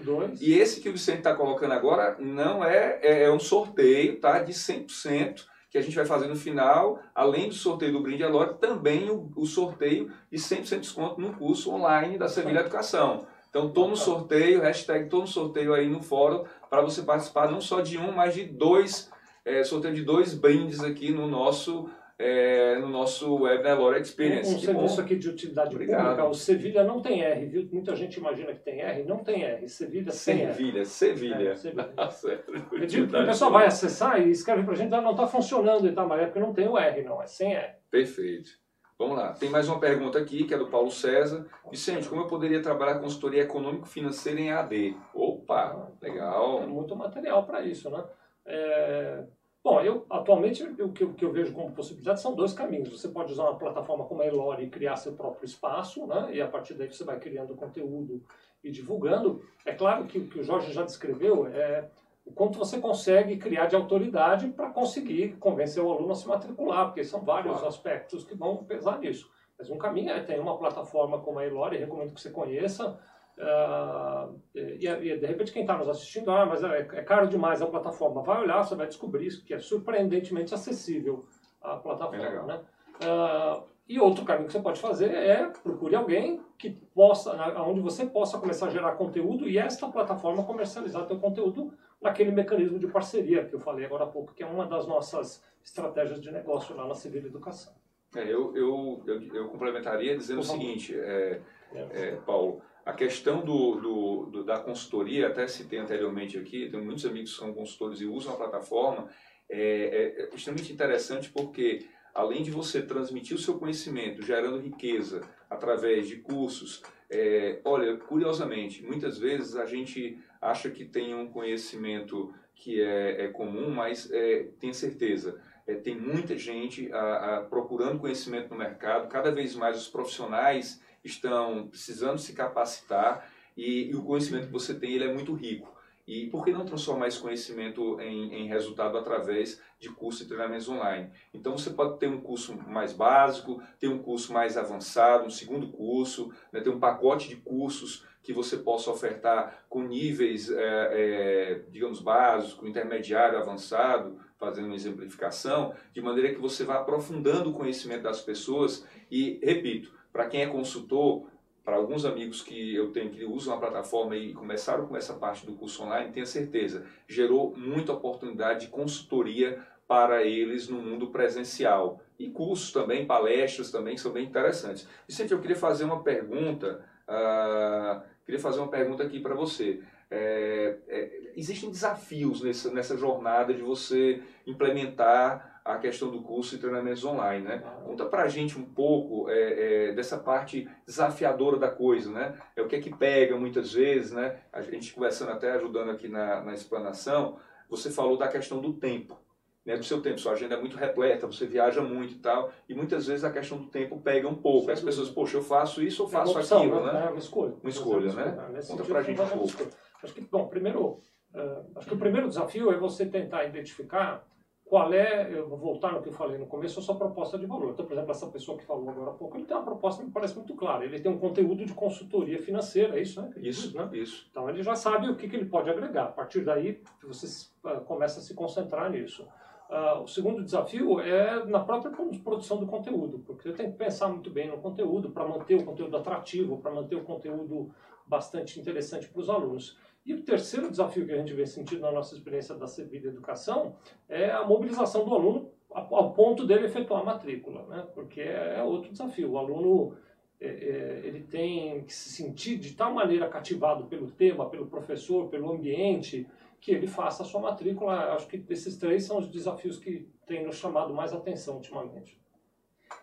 E 0.41 0.54
esse 0.54 0.82
que 0.82 0.89
o 0.89 0.91
Vicente 0.91 1.20
está 1.20 1.36
colocando 1.36 1.74
agora 1.74 2.17
não 2.20 2.63
é, 2.63 3.00
é, 3.04 3.24
é, 3.24 3.32
um 3.32 3.39
sorteio 3.39 4.20
tá, 4.20 4.39
de 4.39 4.54
100% 4.54 5.46
que 5.70 5.78
a 5.78 5.82
gente 5.82 5.96
vai 5.96 6.06
fazer 6.06 6.28
no 6.28 6.36
final, 6.36 7.00
além 7.13 7.50
do 7.50 7.54
sorteio 7.54 7.91
do 7.91 8.02
Brinde 8.02 8.24
Elore, 8.24 8.56
também 8.56 9.10
o, 9.10 9.32
o, 9.36 9.46
sorteio 9.46 10.12
de 10.32 10.38
100% 10.38 10.63
de 10.63 10.80
desconto 10.80 11.22
no 11.22 11.34
curso 11.34 11.72
online 11.72 12.17
da 12.17 12.28
Sevilha 12.28 12.62
Educação. 12.62 13.28
Então, 13.50 13.67
estou 13.67 13.88
no 13.88 13.96
sorteio, 13.96 14.62
hashtag 14.62 15.06
estou 15.06 15.22
no 15.22 15.28
sorteio 15.28 15.74
aí 15.74 15.88
no 15.88 16.02
fórum, 16.02 16.46
para 16.70 16.82
você 16.82 17.02
participar 17.02 17.52
não 17.52 17.62
só 17.62 17.82
de 17.82 17.98
um, 17.98 18.12
mas 18.12 18.34
de 18.34 18.46
dois, 18.46 19.12
é, 19.46 19.63
sorteio 19.63 19.93
de 19.93 20.04
dois 20.04 20.34
brindes 20.34 20.84
aqui 20.84 21.12
no 21.12 21.28
nosso 21.28 21.89
é, 22.19 22.80
no 22.80 22.88
nosso 22.88 23.43
Web 23.43 23.63
Nelore 23.63 24.01
Experience. 24.01 24.51
Um, 24.51 24.58
um 24.58 24.60
serviço 24.60 25.01
aqui 25.01 25.15
de 25.15 25.30
utilidade 25.30 25.75
Obrigado. 25.75 26.01
pública, 26.01 26.25
o 26.25 26.34
Sevilha 26.34 26.84
não 26.84 27.01
tem 27.01 27.21
R, 27.21 27.45
viu? 27.45 27.69
Muita 27.71 27.95
gente 27.95 28.17
imagina 28.17 28.53
que 28.53 28.62
tem 28.62 28.82
R, 28.82 29.03
não 29.03 29.23
tem 29.23 29.43
R. 29.43 29.67
Sevilha 29.69 30.12
sem 30.12 30.38
Sevilha, 30.38 30.80
R. 30.80 30.86
Sevilha. 30.86 31.51
É, 31.51 31.56
Sevilha. 31.56 31.93
o 33.23 33.25
pessoal 33.25 33.51
vai 33.51 33.67
acessar 33.67 34.25
e 34.25 34.32
escreve 34.32 34.63
para 34.63 34.73
a 34.73 34.75
gente, 34.75 34.93
ah, 34.93 35.01
não 35.01 35.12
está 35.12 35.27
funcionando 35.27 35.88
e 35.88 35.91
tal, 35.91 36.08
mas 36.08 36.21
é 36.21 36.25
porque 36.25 36.39
não 36.39 36.53
tem 36.53 36.67
o 36.67 36.77
R, 36.77 37.03
não, 37.03 37.21
é 37.21 37.27
sem 37.27 37.53
R. 37.53 37.75
Perfeito. 37.91 38.49
Vamos 38.97 39.15
lá, 39.15 39.32
tem 39.34 39.47
mais 39.47 39.69
uma 39.69 39.80
pergunta 39.80 40.17
aqui, 40.17 40.43
que 40.45 40.56
é 40.56 40.58
do 40.58 40.71
Paulo 40.71 40.89
César. 40.89 41.45
Vicente, 41.69 42.10
como 42.10 42.21
eu 42.21 42.27
poderia 42.27 42.63
trabalhar 42.63 42.97
consultoria 42.99 43.43
econômico-financeira 43.43 44.41
em 44.41 44.51
AD? 44.51 44.97
Opa, 45.13 45.65
ah, 45.65 45.91
legal. 46.01 46.62
Tem 46.62 46.67
muito 46.67 46.95
material 46.95 47.45
para 47.45 47.62
isso, 47.62 47.91
né? 47.91 48.03
É, 48.43 49.23
Bom, 49.67 49.82
eu 49.82 50.06
atualmente 50.10 50.63
o 50.63 50.93
que, 50.93 51.03
eu, 51.03 51.13
que 51.13 51.25
eu 51.25 51.32
vejo 51.34 51.51
como 51.51 51.73
possibilidade 51.73 52.21
são 52.21 52.34
dois 52.34 52.53
caminhos. 52.53 52.89
Você 52.89 53.10
pode 53.10 53.34
usar 53.34 53.43
uma 53.43 53.58
plataforma 53.58 54.06
como 54.06 54.21
a 54.21 54.25
Elore 54.25 54.63
e 54.63 54.69
criar 54.69 54.95
seu 54.95 55.12
próprio 55.12 55.43
espaço, 55.43 56.08
né? 56.08 56.30
e 56.32 56.41
a 56.41 56.47
partir 56.47 56.73
daí 56.73 56.88
você 56.88 57.03
vai 57.03 57.19
criando 57.19 57.53
conteúdo 57.53 58.23
e 58.63 58.71
divulgando. 58.71 59.43
É 59.65 59.73
claro 59.73 60.06
que 60.06 60.19
o 60.19 60.27
que 60.30 60.39
o 60.39 60.43
Jorge 60.43 60.71
já 60.71 60.86
descreveu 60.86 61.47
é 61.47 61.89
o 62.25 62.32
quanto 62.32 62.58
você 62.58 62.80
consegue 62.80 63.36
criar 63.36 63.65
de 63.65 63.75
autoridade 63.75 64.47
para 64.47 64.69
conseguir 64.69 65.36
convencer 65.38 65.84
o 65.84 65.91
aluno 65.91 66.13
a 66.13 66.15
se 66.15 66.25
matricular, 66.25 66.86
porque 66.86 67.03
são 67.03 67.19
vários 67.19 67.51
claro. 67.51 67.67
aspectos 67.67 68.23
que 68.23 68.38
vão 68.38 68.63
pesar 68.63 68.99
nisso. 68.99 69.30
Mas 69.60 69.69
um 69.69 69.77
caminho 69.77 70.12
é 70.12 70.21
ter 70.21 70.39
uma 70.39 70.58
plataforma 70.58 71.19
como 71.19 71.39
a 71.39 71.45
Elore, 71.45 71.75
recomendo 71.75 72.13
que 72.13 72.21
você 72.21 72.30
conheça, 72.30 72.97
Uh, 73.38 74.41
e, 74.56 74.88
e, 74.88 75.17
de 75.17 75.26
repente 75.28 75.52
quem 75.52 75.62
está 75.62 75.78
nos 75.78 75.88
assistindo, 75.88 76.32
ah, 76.32 76.45
mas 76.45 76.63
é, 76.63 76.80
é, 76.80 77.04
caro 77.04 77.28
demais 77.28 77.62
a 77.62 77.67
plataforma. 77.67 78.23
Vai 78.23 78.41
olhar, 78.41 78.63
você 78.63 78.76
vai 78.76 78.88
descobrir 78.88 79.30
que 79.43 79.54
é 79.54 79.60
surpreendentemente 79.60 80.54
acessível 80.54 81.26
a 81.62 81.76
plataforma. 81.76 82.43
Né? 82.43 82.60
Uh, 83.04 83.63
e 83.88 84.00
outro 84.00 84.26
caminho 84.26 84.47
que 84.47 84.54
você 84.54 84.60
pode 84.60 84.82
fazer 84.82 85.12
é 85.13 85.45
procure 85.63 85.95
alguém 85.95 86.41
que 86.58 86.71
possa, 86.93 87.32
onde 87.62 87.80
você 87.80 88.06
possa 88.06 88.38
começar 88.38 88.67
a 88.67 88.71
gerar 88.71 88.93
conteúdo 88.93 89.47
e 89.47 89.58
esta 89.58 89.88
plataforma 89.88 90.43
comercializar 90.43 91.08
seu 91.08 91.19
conteúdo 91.19 91.71
naquele 92.02 92.32
mecanismo 92.32 92.80
de 92.80 92.88
parceria 92.88 93.45
que 93.45 93.54
eu 93.54 93.60
falei 93.60 93.86
agora 93.86 94.04
há 94.04 94.08
pouco, 94.08 94.34
que 94.34 94.43
é 94.43 94.47
uma 94.47 94.65
das 94.65 94.88
nossas 94.88 95.43
estratégias 95.63 96.19
de 96.19 96.32
negócio 96.32 96.76
lá 96.76 96.88
na 96.88 96.95
Civil 96.95 97.26
Educação. 97.26 97.73
É, 98.15 98.23
eu, 98.23 98.56
eu, 98.56 99.04
eu, 99.06 99.36
eu, 99.36 99.47
complementaria 99.50 100.17
dizendo 100.17 100.39
o 100.39 100.43
seguinte, 100.43 100.97
é, 100.97 101.41
é, 101.73 101.88
é 101.93 102.15
Paulo, 102.26 102.62
a 102.88 102.93
questão 102.93 103.43
do, 103.43 103.76
do, 103.76 104.26
do, 104.28 104.43
da 104.45 104.60
consultoria, 104.60 105.28
até 105.28 105.45
citei 105.45 105.78
anteriormente 105.78 106.38
aqui, 106.38 106.70
tenho 106.70 106.86
muitos 106.86 107.05
amigos 107.05 107.34
que 107.34 107.39
são 107.39 107.53
consultores 107.53 107.99
e 107.99 108.05
usam 108.05 108.34
a 108.34 108.38
plataforma, 108.38 109.09
é, 109.49 109.59
é, 109.59 110.24
é 110.24 110.30
extremamente 110.34 110.72
interessante 110.72 111.30
porque, 111.30 111.86
além 112.16 112.43
de 112.43 112.49
você 112.49 112.82
transmitir 112.82 113.36
o 113.36 113.39
seu 113.39 113.59
conhecimento, 113.59 114.22
gerando 114.22 114.57
riqueza 114.57 115.20
através 115.49 116.07
de 116.07 116.16
cursos, 116.16 116.82
é, 117.09 117.59
olha, 117.66 117.97
curiosamente, 117.97 118.82
muitas 118.82 119.18
vezes 119.18 119.57
a 119.57 119.66
gente 119.66 120.18
acha 120.41 120.70
que 120.70 120.86
tem 120.86 121.14
um 121.14 121.28
conhecimento 121.28 122.34
que 122.55 122.82
é, 122.82 123.26
é 123.26 123.28
comum, 123.28 123.70
mas 123.70 124.09
é, 124.09 124.47
tem 124.62 124.72
certeza. 124.72 125.41
É, 125.68 125.76
tem 125.76 125.99
muita 125.99 126.38
gente 126.38 126.89
a, 126.93 127.39
a, 127.39 127.41
procurando 127.41 127.99
conhecimento 127.99 128.49
no 128.49 128.57
mercado, 128.57 129.09
cada 129.09 129.30
vez 129.30 129.53
mais 129.55 129.76
os 129.76 129.89
profissionais 129.89 130.82
estão 131.04 131.68
precisando 131.68 132.20
se 132.20 132.34
capacitar 132.34 133.30
e, 133.56 133.89
e, 133.89 133.95
o 133.95 134.04
conhecimento 134.04 134.48
que 134.48 134.54
você 134.54 134.74
tem 134.74 134.93
ele 134.93 135.06
é 135.06 135.14
muito 135.14 135.34
rico. 135.34 135.76
E 136.08 136.28
por 136.28 136.45
que 136.45 136.52
não 136.54 136.66
transformar 136.66 137.10
esse 137.10 137.20
conhecimento 137.20 138.00
em, 138.00 138.34
em 138.34 138.48
resultado 138.48 138.98
através 138.98 139.62
de 139.78 139.89
cursos 139.89 140.22
e 140.22 140.28
treinamentos 140.28 140.70
online? 140.70 141.10
Então 141.34 141.58
você 141.58 141.70
pode 141.70 142.00
ter 142.00 142.08
um 142.08 142.22
curso 142.22 142.58
mais 142.68 142.93
básico, 142.93 143.62
ter 143.78 143.89
um 143.89 144.00
curso 144.00 144.32
mais 144.32 144.56
avançado, 144.56 145.26
um 145.26 145.30
segundo 145.30 145.68
curso, 145.68 146.32
né, 146.52 146.62
ter 146.62 146.70
um 146.70 146.80
pacote 146.80 147.28
de 147.28 147.36
cursos 147.36 148.06
que 148.24 148.32
você 148.32 148.58
possa 148.58 148.91
ofertar 148.91 149.66
com 149.70 149.84
níveis, 149.84 150.50
é, 150.50 150.58
é, 150.60 151.62
digamos, 151.72 152.02
básicos, 152.02 152.68
intermediário, 152.68 153.38
avançado, 153.38 154.18
fazendo 154.38 154.66
uma 154.66 154.76
exemplificação, 154.76 155.74
de 155.93 156.02
maneira 156.02 156.34
que 156.34 156.39
você 156.39 156.64
vá 156.64 156.76
aprofundando 156.76 157.50
o 157.50 157.54
conhecimento 157.54 158.04
das 158.04 158.22
pessoas 158.22 158.86
e, 159.10 159.39
repito, 159.41 159.97
para 160.18 160.26
quem 160.26 160.41
é 160.41 160.47
consultor, 160.47 161.28
para 161.63 161.76
alguns 161.76 162.03
amigos 162.03 162.41
que 162.41 162.74
eu 162.74 162.91
tenho 162.91 163.11
que 163.11 163.24
usam 163.24 163.53
a 163.53 163.59
plataforma 163.59 164.15
e 164.15 164.34
começaram 164.34 164.88
com 164.88 164.97
essa 164.97 165.13
parte 165.13 165.45
do 165.45 165.53
curso 165.53 165.84
online, 165.84 166.11
tenha 166.11 166.26
certeza, 166.26 166.88
gerou 167.07 167.53
muita 167.55 167.93
oportunidade 167.93 168.61
de 168.61 168.68
consultoria 168.72 169.61
para 169.88 170.24
eles 170.24 170.68
no 170.68 170.82
mundo 170.82 171.11
presencial. 171.11 172.01
E 172.18 172.32
cursos 172.32 172.72
também, 172.72 173.05
palestras 173.05 173.70
também, 173.70 173.95
são 173.95 174.11
bem 174.11 174.26
interessantes. 174.26 174.88
Vicente, 175.07 175.34
eu 175.34 175.39
queria 175.39 175.55
fazer 175.55 175.84
uma 175.84 176.01
pergunta, 176.01 176.84
uh, 177.07 178.01
queria 178.26 178.41
fazer 178.41 178.57
uma 178.57 178.70
pergunta 178.70 179.03
aqui 179.03 179.20
para 179.20 179.36
você. 179.36 179.84
É, 180.09 180.78
é, 180.88 181.32
existem 181.36 181.70
desafios 181.70 182.41
nessa, 182.41 182.72
nessa 182.72 182.97
jornada 182.97 183.53
de 183.53 183.61
você 183.61 184.24
implementar 184.47 185.57
a 185.68 185.78
questão 185.78 186.09
do 186.09 186.22
curso 186.22 186.55
e 186.55 186.57
treinamentos 186.57 187.03
online, 187.03 187.45
né? 187.45 187.61
Conta 187.84 188.05
pra 188.05 188.30
gente 188.30 188.57
um 188.57 188.63
pouco 188.63 189.30
é, 189.30 189.89
é, 189.89 189.91
dessa 189.91 190.18
parte 190.18 190.68
desafiadora 190.86 191.57
da 191.57 191.70
coisa, 191.70 192.09
né? 192.09 192.39
É 192.55 192.61
o 192.61 192.68
que 192.68 192.78
é 192.78 192.80
que 192.80 192.95
pega 192.95 193.38
muitas 193.38 193.74
vezes, 193.74 194.13
né? 194.13 194.39
A 194.51 194.61
gente 194.61 194.93
conversando 194.93 195.32
até, 195.32 195.51
ajudando 195.51 195.91
aqui 195.91 196.07
na, 196.07 196.41
na 196.41 196.53
explanação, 196.53 197.38
você 197.70 197.91
falou 197.91 198.18
da 198.18 198.30
questão 198.30 198.61
do 198.61 198.74
tempo, 198.74 199.20
né? 199.65 199.76
Do 199.76 199.84
seu 199.84 200.01
tempo, 200.01 200.20
sua 200.20 200.32
agenda 200.32 200.55
é 200.55 200.59
muito 200.59 200.78
repleta, 200.78 201.28
você 201.28 201.45
viaja 201.45 201.82
muito 201.82 202.13
e 202.13 202.20
tal, 202.20 202.49
e 202.70 202.74
muitas 202.74 203.05
vezes 203.05 203.26
a 203.26 203.30
questão 203.30 203.57
do 203.57 203.68
tempo 203.68 203.99
pega 203.99 204.26
um 204.26 204.36
pouco. 204.36 204.72
As 204.72 204.82
pessoas, 204.82 205.09
poxa, 205.09 205.36
eu 205.36 205.43
faço 205.43 205.84
isso 205.84 206.03
ou 206.03 206.07
faço 206.07 206.32
é 206.32 206.39
opção, 206.39 206.59
aquilo, 206.59 206.86
né? 206.86 207.07
É 207.07 207.09
uma 207.09 207.20
escolha. 207.20 207.53
Uma 207.61 207.70
escolha, 207.70 208.13
né? 208.13 208.49
Nesse 208.53 208.72
Conta 208.72 208.86
pra 208.86 209.03
gente 209.03 209.20
um 209.20 209.28
pouco. 209.28 209.68
Acho 210.01 210.13
que, 210.13 210.22
bom, 210.22 210.47
primeiro, 210.47 211.01
uh, 211.34 211.72
acho 211.76 211.89
que 211.89 211.93
o 211.93 211.99
primeiro 211.99 212.30
desafio 212.30 212.72
é 212.72 212.78
você 212.78 213.05
tentar 213.05 213.43
identificar 213.43 214.26
qual 214.70 214.93
é, 214.93 215.32
eu 215.32 215.47
vou 215.47 215.57
voltar 215.57 215.93
no 215.93 216.01
que 216.01 216.09
eu 216.09 216.13
falei 216.13 216.38
no 216.38 216.45
começo, 216.45 216.80
a 216.80 216.84
sua 216.84 216.95
proposta 216.95 217.38
de 217.38 217.45
valor. 217.45 217.72
Então, 217.72 217.86
por 217.86 217.93
exemplo, 217.93 218.11
essa 218.11 218.28
pessoa 218.28 218.57
que 218.57 218.65
falou 218.65 218.89
agora 218.89 219.11
há 219.11 219.13
pouco, 219.13 219.38
ele 219.38 219.45
tem 219.45 219.55
uma 219.55 219.63
proposta 219.63 220.01
que 220.01 220.07
me 220.07 220.13
parece 220.13 220.36
muito 220.36 220.53
clara. 220.55 220.84
Ele 220.84 220.99
tem 220.99 221.11
um 221.11 221.18
conteúdo 221.18 221.65
de 221.65 221.74
consultoria 221.74 222.41
financeira, 222.41 222.99
é 222.99 223.01
isso, 223.01 223.22
né? 223.22 223.32
Isso, 223.38 223.78
né? 223.78 223.89
isso. 223.93 224.28
Então, 224.30 224.49
ele 224.49 224.61
já 224.61 224.76
sabe 224.76 225.09
o 225.09 225.15
que, 225.15 225.30
que 225.30 225.36
ele 225.36 225.45
pode 225.45 225.70
agregar. 225.70 226.05
A 226.05 226.11
partir 226.11 226.43
daí, 226.43 226.82
você 227.01 227.49
uh, 227.63 227.82
começa 227.86 228.20
a 228.20 228.24
se 228.24 228.34
concentrar 228.34 228.91
nisso. 228.91 229.26
Uh, 229.70 230.01
o 230.03 230.07
segundo 230.07 230.43
desafio 230.43 230.99
é 230.99 231.45
na 231.45 231.59
própria 231.59 231.91
produção 232.24 232.57
do 232.57 232.65
conteúdo, 232.65 233.20
porque 233.20 233.49
você 233.49 233.53
tem 233.53 233.72
que 233.72 233.78
pensar 233.78 234.07
muito 234.07 234.30
bem 234.30 234.49
no 234.49 234.57
conteúdo 234.57 235.09
para 235.11 235.28
manter 235.28 235.55
o 235.55 235.65
conteúdo 235.65 235.95
atrativo, 235.95 236.57
para 236.57 236.72
manter 236.72 236.95
o 236.95 237.03
conteúdo 237.03 237.70
bastante 238.05 238.59
interessante 238.59 239.09
para 239.09 239.22
os 239.22 239.30
alunos. 239.30 239.78
E 240.08 240.14
o 240.14 240.24
terceiro 240.24 240.72
desafio 240.72 241.05
que 241.05 241.12
a 241.12 241.18
gente 241.18 241.34
vê 241.34 241.45
sentido 241.45 241.82
na 241.82 241.91
nossa 241.91 242.16
experiência 242.16 242.55
da 242.55 242.66
Sevilha 242.66 243.10
Educação 243.10 243.76
é 244.08 244.32
a 244.32 244.41
mobilização 244.45 245.03
do 245.03 245.14
aluno 245.14 245.51
ao 245.70 246.14
ponto 246.14 246.47
dele 246.47 246.66
efetuar 246.66 247.01
a 247.01 247.03
matrícula, 247.03 247.68
né? 247.68 247.86
porque 247.93 248.22
é 248.22 248.64
outro 248.64 248.89
desafio. 248.89 249.32
O 249.32 249.38
aluno 249.38 249.97
é, 250.39 250.47
é, 250.47 251.01
ele 251.03 251.24
tem 251.24 251.84
que 251.84 251.93
se 251.93 252.10
sentir 252.10 252.58
de 252.58 252.74
tal 252.74 252.93
maneira 252.93 253.28
cativado 253.28 253.84
pelo 253.84 254.10
tema, 254.10 254.49
pelo 254.49 254.68
professor, 254.68 255.28
pelo 255.28 255.51
ambiente, 255.51 256.26
que 256.62 256.72
ele 256.72 256.88
faça 256.88 257.24
a 257.24 257.26
sua 257.26 257.41
matrícula. 257.41 258.14
Acho 258.14 258.28
que 258.28 258.41
esses 258.49 258.78
três 258.78 259.03
são 259.03 259.18
os 259.18 259.28
desafios 259.28 259.78
que 259.78 260.08
têm 260.26 260.45
nos 260.45 260.55
chamado 260.55 260.93
mais 260.93 261.12
atenção 261.12 261.55
ultimamente. 261.55 262.18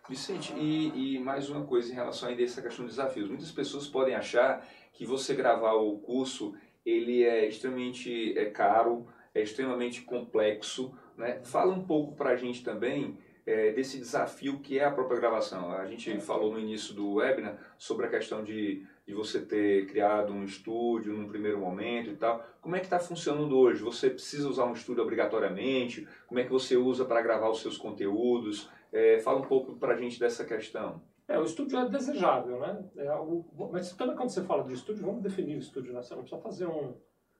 Vicente, 0.08 0.54
e, 0.56 1.16
e 1.16 1.18
mais 1.18 1.50
uma 1.50 1.64
coisa 1.64 1.92
em 1.92 1.94
relação 1.94 2.30
a 2.30 2.42
essa 2.42 2.62
questão 2.62 2.86
de 2.86 2.90
desafios. 2.92 3.28
Muitas 3.28 3.52
pessoas 3.52 3.86
podem 3.86 4.14
achar 4.14 4.66
que 4.92 5.04
você 5.04 5.34
gravar 5.34 5.74
o 5.74 5.98
curso 5.98 6.54
ele 6.84 7.22
é 7.22 7.46
extremamente 7.46 8.36
é 8.38 8.46
caro, 8.46 9.06
é 9.34 9.42
extremamente 9.42 10.02
complexo. 10.02 10.94
Né? 11.16 11.40
Fala 11.44 11.72
um 11.72 11.84
pouco 11.84 12.14
para 12.14 12.30
a 12.30 12.36
gente 12.36 12.62
também 12.62 13.16
é, 13.46 13.72
desse 13.72 13.98
desafio 13.98 14.58
que 14.60 14.78
é 14.78 14.84
a 14.84 14.90
própria 14.90 15.18
gravação. 15.18 15.72
A 15.72 15.86
gente 15.86 16.18
falou 16.20 16.52
no 16.52 16.58
início 16.58 16.94
do 16.94 17.14
webinar 17.14 17.58
sobre 17.78 18.06
a 18.06 18.10
questão 18.10 18.42
de, 18.42 18.86
de 19.06 19.14
você 19.14 19.40
ter 19.40 19.86
criado 19.86 20.32
um 20.32 20.44
estúdio 20.44 21.12
num 21.12 21.28
primeiro 21.28 21.58
momento 21.58 22.10
e 22.10 22.16
tal. 22.16 22.44
Como 22.60 22.76
é 22.76 22.80
que 22.80 22.86
está 22.86 22.98
funcionando 22.98 23.56
hoje? 23.56 23.82
Você 23.82 24.10
precisa 24.10 24.48
usar 24.48 24.64
um 24.64 24.72
estúdio 24.72 25.02
obrigatoriamente? 25.02 26.08
Como 26.26 26.40
é 26.40 26.44
que 26.44 26.52
você 26.52 26.76
usa 26.76 27.04
para 27.04 27.22
gravar 27.22 27.50
os 27.50 27.60
seus 27.60 27.76
conteúdos? 27.76 28.68
É, 28.92 29.18
fala 29.18 29.40
um 29.40 29.46
pouco 29.46 29.74
para 29.74 29.94
a 29.94 29.96
gente 29.96 30.18
dessa 30.18 30.44
questão. 30.44 31.02
É, 31.26 31.38
o 31.38 31.44
estúdio 31.44 31.78
é 31.78 31.88
desejável, 31.88 32.60
né? 32.60 32.84
É 32.96 33.08
algo, 33.08 33.46
mas 33.72 33.92
também 33.92 34.14
quando 34.14 34.28
você 34.28 34.42
fala 34.42 34.62
de 34.64 34.74
estúdio, 34.74 35.06
vamos 35.06 35.22
definir 35.22 35.56
o 35.56 35.60
estúdio, 35.60 35.92
né? 35.92 36.02
Você 36.02 36.14
não 36.14 36.22
precisa 36.22 36.42
fazer 36.42 36.66
um, 36.66 36.94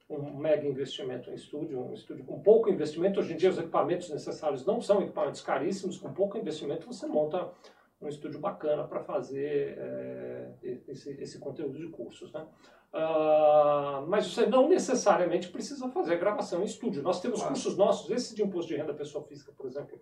um 0.08 0.36
mega 0.36 0.66
investimento 0.66 1.30
em 1.30 1.34
estúdio, 1.34 1.78
um 1.78 1.92
estúdio 1.92 2.24
com 2.24 2.40
pouco 2.40 2.70
investimento. 2.70 3.20
Hoje 3.20 3.34
em 3.34 3.36
dia 3.36 3.50
os 3.50 3.58
equipamentos 3.58 4.08
necessários 4.08 4.64
não 4.64 4.80
são 4.80 5.02
equipamentos 5.02 5.42
caríssimos, 5.42 5.98
com 5.98 6.12
pouco 6.14 6.38
investimento 6.38 6.86
você 6.86 7.06
monta 7.06 7.50
um 8.00 8.08
estúdio 8.08 8.40
bacana 8.40 8.84
para 8.84 9.00
fazer 9.00 9.76
é, 9.78 10.52
esse, 10.88 11.10
esse, 11.20 11.38
conteúdo 11.38 11.78
de 11.78 11.88
cursos, 11.88 12.32
né? 12.32 12.46
Uh, 12.92 14.06
mas 14.06 14.32
você 14.32 14.46
não 14.46 14.68
necessariamente 14.68 15.48
precisa 15.48 15.88
fazer 15.88 16.16
gravação 16.16 16.62
em 16.62 16.64
estúdio. 16.64 17.02
Nós 17.02 17.20
temos 17.20 17.40
claro. 17.40 17.54
cursos 17.54 17.76
nossos, 17.76 18.08
esse 18.10 18.36
de 18.36 18.42
imposto 18.42 18.68
de 18.68 18.76
renda 18.76 18.94
pessoa 18.94 19.24
física, 19.24 19.52
por 19.52 19.66
exemplo, 19.66 20.00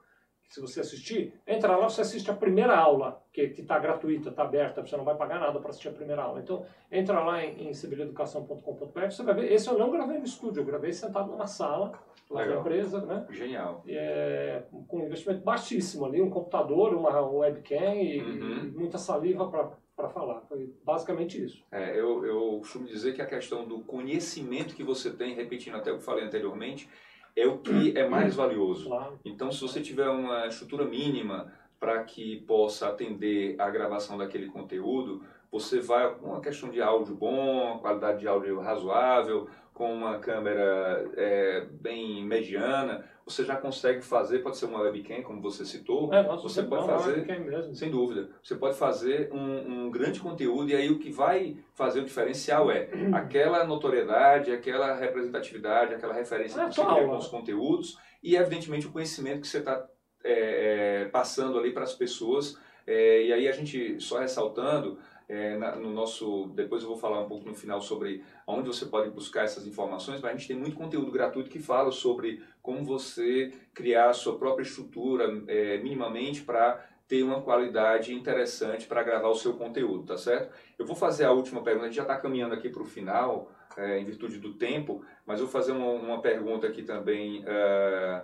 se 0.52 0.60
você 0.60 0.80
assistir, 0.80 1.32
entra 1.46 1.74
lá, 1.74 1.88
você 1.88 2.02
assiste 2.02 2.30
a 2.30 2.34
primeira 2.34 2.76
aula, 2.76 3.24
que 3.32 3.40
está 3.40 3.78
gratuita, 3.78 4.28
está 4.28 4.42
aberta, 4.42 4.84
você 4.84 4.94
não 4.98 5.04
vai 5.04 5.16
pagar 5.16 5.40
nada 5.40 5.58
para 5.58 5.70
assistir 5.70 5.88
a 5.88 5.92
primeira 5.92 6.22
aula. 6.22 6.40
Então, 6.40 6.66
entra 6.90 7.20
lá 7.20 7.42
em, 7.42 7.68
em 7.68 7.72
você 7.72 9.22
vai 9.22 9.34
ver, 9.34 9.50
esse 9.50 9.66
eu 9.66 9.78
não 9.78 9.90
gravei 9.90 10.18
no 10.18 10.24
estúdio, 10.24 10.60
eu 10.60 10.66
gravei 10.66 10.92
sentado 10.92 11.30
numa 11.30 11.46
sala, 11.46 11.98
lá 12.28 12.44
na 12.44 12.56
empresa, 12.56 13.00
né? 13.06 13.26
Genial. 13.30 13.82
É, 13.88 14.62
com 14.86 14.98
um 14.98 15.06
investimento 15.06 15.42
baixíssimo 15.42 16.04
ali, 16.04 16.20
um 16.20 16.28
computador, 16.28 16.92
uma 16.92 17.18
webcam 17.22 17.94
e, 17.94 18.20
uhum. 18.20 18.58
e 18.58 18.70
muita 18.72 18.98
saliva 18.98 19.48
para 19.96 20.08
falar. 20.10 20.42
Foi 20.42 20.70
basicamente 20.84 21.42
isso. 21.42 21.64
É, 21.72 21.98
eu, 21.98 22.26
eu 22.26 22.58
costumo 22.58 22.86
dizer 22.86 23.14
que 23.14 23.22
a 23.22 23.26
questão 23.26 23.66
do 23.66 23.80
conhecimento 23.80 24.74
que 24.74 24.84
você 24.84 25.10
tem, 25.10 25.34
repetindo 25.34 25.78
até 25.78 25.90
o 25.90 25.96
que 25.96 26.04
falei 26.04 26.26
anteriormente, 26.26 26.90
é 27.34 27.46
o 27.46 27.58
que 27.58 27.96
é 27.96 28.08
mais 28.08 28.34
valioso. 28.34 28.90
Então, 29.24 29.50
se 29.50 29.60
você 29.60 29.80
tiver 29.80 30.08
uma 30.08 30.46
estrutura 30.46 30.84
mínima 30.84 31.52
para 31.78 32.02
que 32.04 32.40
possa 32.42 32.88
atender 32.88 33.56
a 33.58 33.68
gravação 33.70 34.16
daquele 34.16 34.46
conteúdo, 34.46 35.22
você 35.50 35.80
vai 35.80 36.14
com 36.14 36.28
uma 36.28 36.40
questão 36.40 36.70
de 36.70 36.80
áudio 36.80 37.14
bom, 37.14 37.78
qualidade 37.78 38.20
de 38.20 38.28
áudio 38.28 38.60
razoável, 38.60 39.48
com 39.72 39.92
uma 39.92 40.18
câmera 40.18 41.10
é, 41.16 41.66
bem 41.70 42.24
mediana, 42.24 43.04
você 43.24 43.44
já 43.44 43.56
consegue 43.56 44.02
fazer, 44.02 44.40
pode 44.40 44.56
ser 44.56 44.66
uma 44.66 44.80
webcam, 44.80 45.22
como 45.22 45.40
você 45.40 45.64
citou, 45.64 46.12
é, 46.12 46.22
você 46.22 46.62
pode 46.62 46.86
fazer, 46.86 47.24
sem 47.72 47.90
dúvida, 47.90 48.28
você 48.42 48.56
pode 48.56 48.76
fazer 48.76 49.30
um, 49.32 49.84
um, 49.84 49.90
grande 49.90 50.20
conteúdo 50.20 50.70
e 50.70 50.74
aí 50.74 50.90
o 50.90 50.98
que 50.98 51.10
vai 51.10 51.56
fazer 51.74 52.00
o 52.00 52.04
diferencial 52.04 52.70
é 52.70 52.88
aquela 53.14 53.64
notoriedade, 53.64 54.52
aquela 54.52 54.94
representatividade, 54.94 55.94
aquela 55.94 56.14
referência 56.14 56.60
é, 56.60 56.68
que 56.68 56.74
você 56.74 56.84
cria 56.84 57.06
com 57.06 57.16
os 57.16 57.28
conteúdos 57.28 57.96
e, 58.22 58.36
evidentemente, 58.36 58.86
o 58.86 58.92
conhecimento 58.92 59.40
que 59.40 59.48
você 59.48 59.58
está 59.58 59.84
é, 60.24 61.02
é, 61.02 61.04
passando 61.06 61.58
ali 61.58 61.72
para 61.72 61.82
as 61.82 61.94
pessoas. 61.94 62.56
É, 62.86 63.26
e 63.26 63.32
aí 63.32 63.48
a 63.48 63.52
gente, 63.52 64.00
só 64.00 64.18
ressaltando, 64.18 64.98
é, 65.28 65.56
na, 65.56 65.76
no 65.76 65.90
nosso, 65.90 66.48
depois 66.54 66.82
eu 66.82 66.88
vou 66.88 66.98
falar 66.98 67.20
um 67.20 67.28
pouco 67.28 67.48
no 67.48 67.54
final 67.54 67.80
sobre 67.80 68.22
onde 68.46 68.68
você 68.68 68.86
pode 68.86 69.10
buscar 69.10 69.44
essas 69.44 69.66
informações, 69.66 70.20
mas 70.20 70.30
a 70.30 70.36
gente 70.36 70.48
tem 70.48 70.56
muito 70.56 70.76
conteúdo 70.76 71.10
gratuito 71.10 71.50
que 71.50 71.58
fala 71.58 71.90
sobre 71.90 72.42
como 72.60 72.84
você 72.84 73.52
criar 73.74 74.10
a 74.10 74.14
sua 74.14 74.38
própria 74.38 74.62
estrutura 74.62 75.42
é, 75.48 75.78
minimamente 75.78 76.42
para 76.42 76.84
ter 77.08 77.22
uma 77.22 77.42
qualidade 77.42 78.14
interessante 78.14 78.86
para 78.86 79.02
gravar 79.02 79.28
o 79.28 79.34
seu 79.34 79.54
conteúdo, 79.54 80.06
tá 80.06 80.16
certo? 80.16 80.54
Eu 80.78 80.86
vou 80.86 80.96
fazer 80.96 81.24
a 81.24 81.32
última 81.32 81.62
pergunta, 81.62 81.86
a 81.86 81.88
gente 81.88 81.96
já 81.96 82.02
está 82.02 82.16
caminhando 82.16 82.54
aqui 82.54 82.68
para 82.68 82.82
o 82.82 82.86
final, 82.86 83.50
é, 83.76 83.98
em 83.98 84.04
virtude 84.04 84.38
do 84.38 84.54
tempo, 84.54 85.04
mas 85.26 85.38
eu 85.38 85.46
vou 85.46 85.52
fazer 85.52 85.72
uma, 85.72 85.90
uma 85.90 86.20
pergunta 86.22 86.66
aqui 86.66 86.82
também 86.82 87.44
é, 87.46 88.22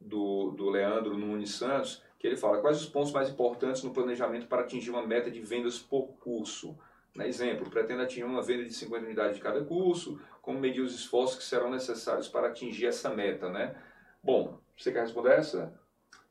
do, 0.00 0.50
do 0.52 0.70
Leandro 0.70 1.16
Nunes 1.16 1.54
Santos, 1.54 2.02
que 2.26 2.30
ele 2.30 2.36
fala 2.36 2.60
quais 2.60 2.80
os 2.80 2.88
pontos 2.88 3.12
mais 3.12 3.30
importantes 3.30 3.84
no 3.84 3.92
planejamento 3.92 4.48
para 4.48 4.62
atingir 4.62 4.90
uma 4.90 5.06
meta 5.06 5.30
de 5.30 5.40
vendas 5.40 5.78
por 5.78 6.08
curso. 6.18 6.76
Né? 7.14 7.28
Exemplo, 7.28 7.70
pretendo 7.70 8.02
atingir 8.02 8.24
uma 8.24 8.42
venda 8.42 8.64
de 8.64 8.74
50 8.74 9.04
unidades 9.04 9.36
de 9.36 9.42
cada 9.42 9.64
curso, 9.64 10.20
como 10.42 10.58
medir 10.58 10.80
os 10.80 10.92
esforços 10.92 11.38
que 11.38 11.44
serão 11.44 11.70
necessários 11.70 12.28
para 12.28 12.48
atingir 12.48 12.86
essa 12.86 13.10
meta. 13.10 13.48
Né? 13.48 13.76
Bom, 14.20 14.58
você 14.76 14.90
quer 14.90 15.02
responder 15.02 15.38
essa? 15.38 15.72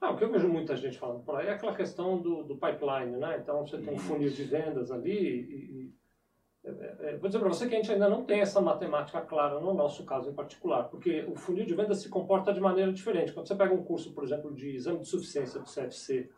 Ah, 0.02 0.12
o 0.12 0.18
que 0.18 0.26
eu 0.26 0.32
vejo 0.32 0.50
muita 0.50 0.76
gente 0.76 1.00
falando 1.00 1.24
por 1.24 1.38
aí 1.38 1.48
é 1.48 1.54
aquela 1.54 1.74
questão 1.74 2.22
do, 2.22 2.43
do 2.43 2.58
pipeline, 2.58 3.16
né? 3.18 3.39
Então 3.41 3.66
você 3.66 3.78
tem 3.78 3.93
um 3.93 3.98
funil 3.98 4.30
de 4.30 4.43
vendas 4.43 4.91
ali 4.91 5.18
e, 5.18 5.93
vou 7.20 7.30
dizer 7.30 7.39
para 7.39 7.49
você 7.49 7.68
que 7.68 7.76
a 7.76 7.78
gente 7.78 7.91
ainda 7.91 8.09
não 8.09 8.24
tem 8.24 8.41
essa 8.41 8.59
matemática 8.59 9.22
clara 9.22 9.59
no 9.59 9.74
nosso 9.74 10.03
caso 10.03 10.30
em 10.30 10.34
particular, 10.34 10.84
porque 10.86 11.26
o 11.28 11.36
funil 11.36 11.66
de 11.66 11.76
venda 11.76 11.93
se 11.93 12.09
comporta 12.09 12.53
de 12.53 12.59
maneira 12.59 12.91
diferente. 12.91 13.34
Quando 13.34 13.47
você 13.47 13.55
pega 13.55 13.74
um 13.74 13.84
curso, 13.84 14.13
por 14.13 14.24
exemplo, 14.24 14.53
de 14.53 14.76
exame 14.76 14.99
de 14.99 15.07
suficiência 15.07 15.59
do 15.59 15.66
CFC, 15.66 16.30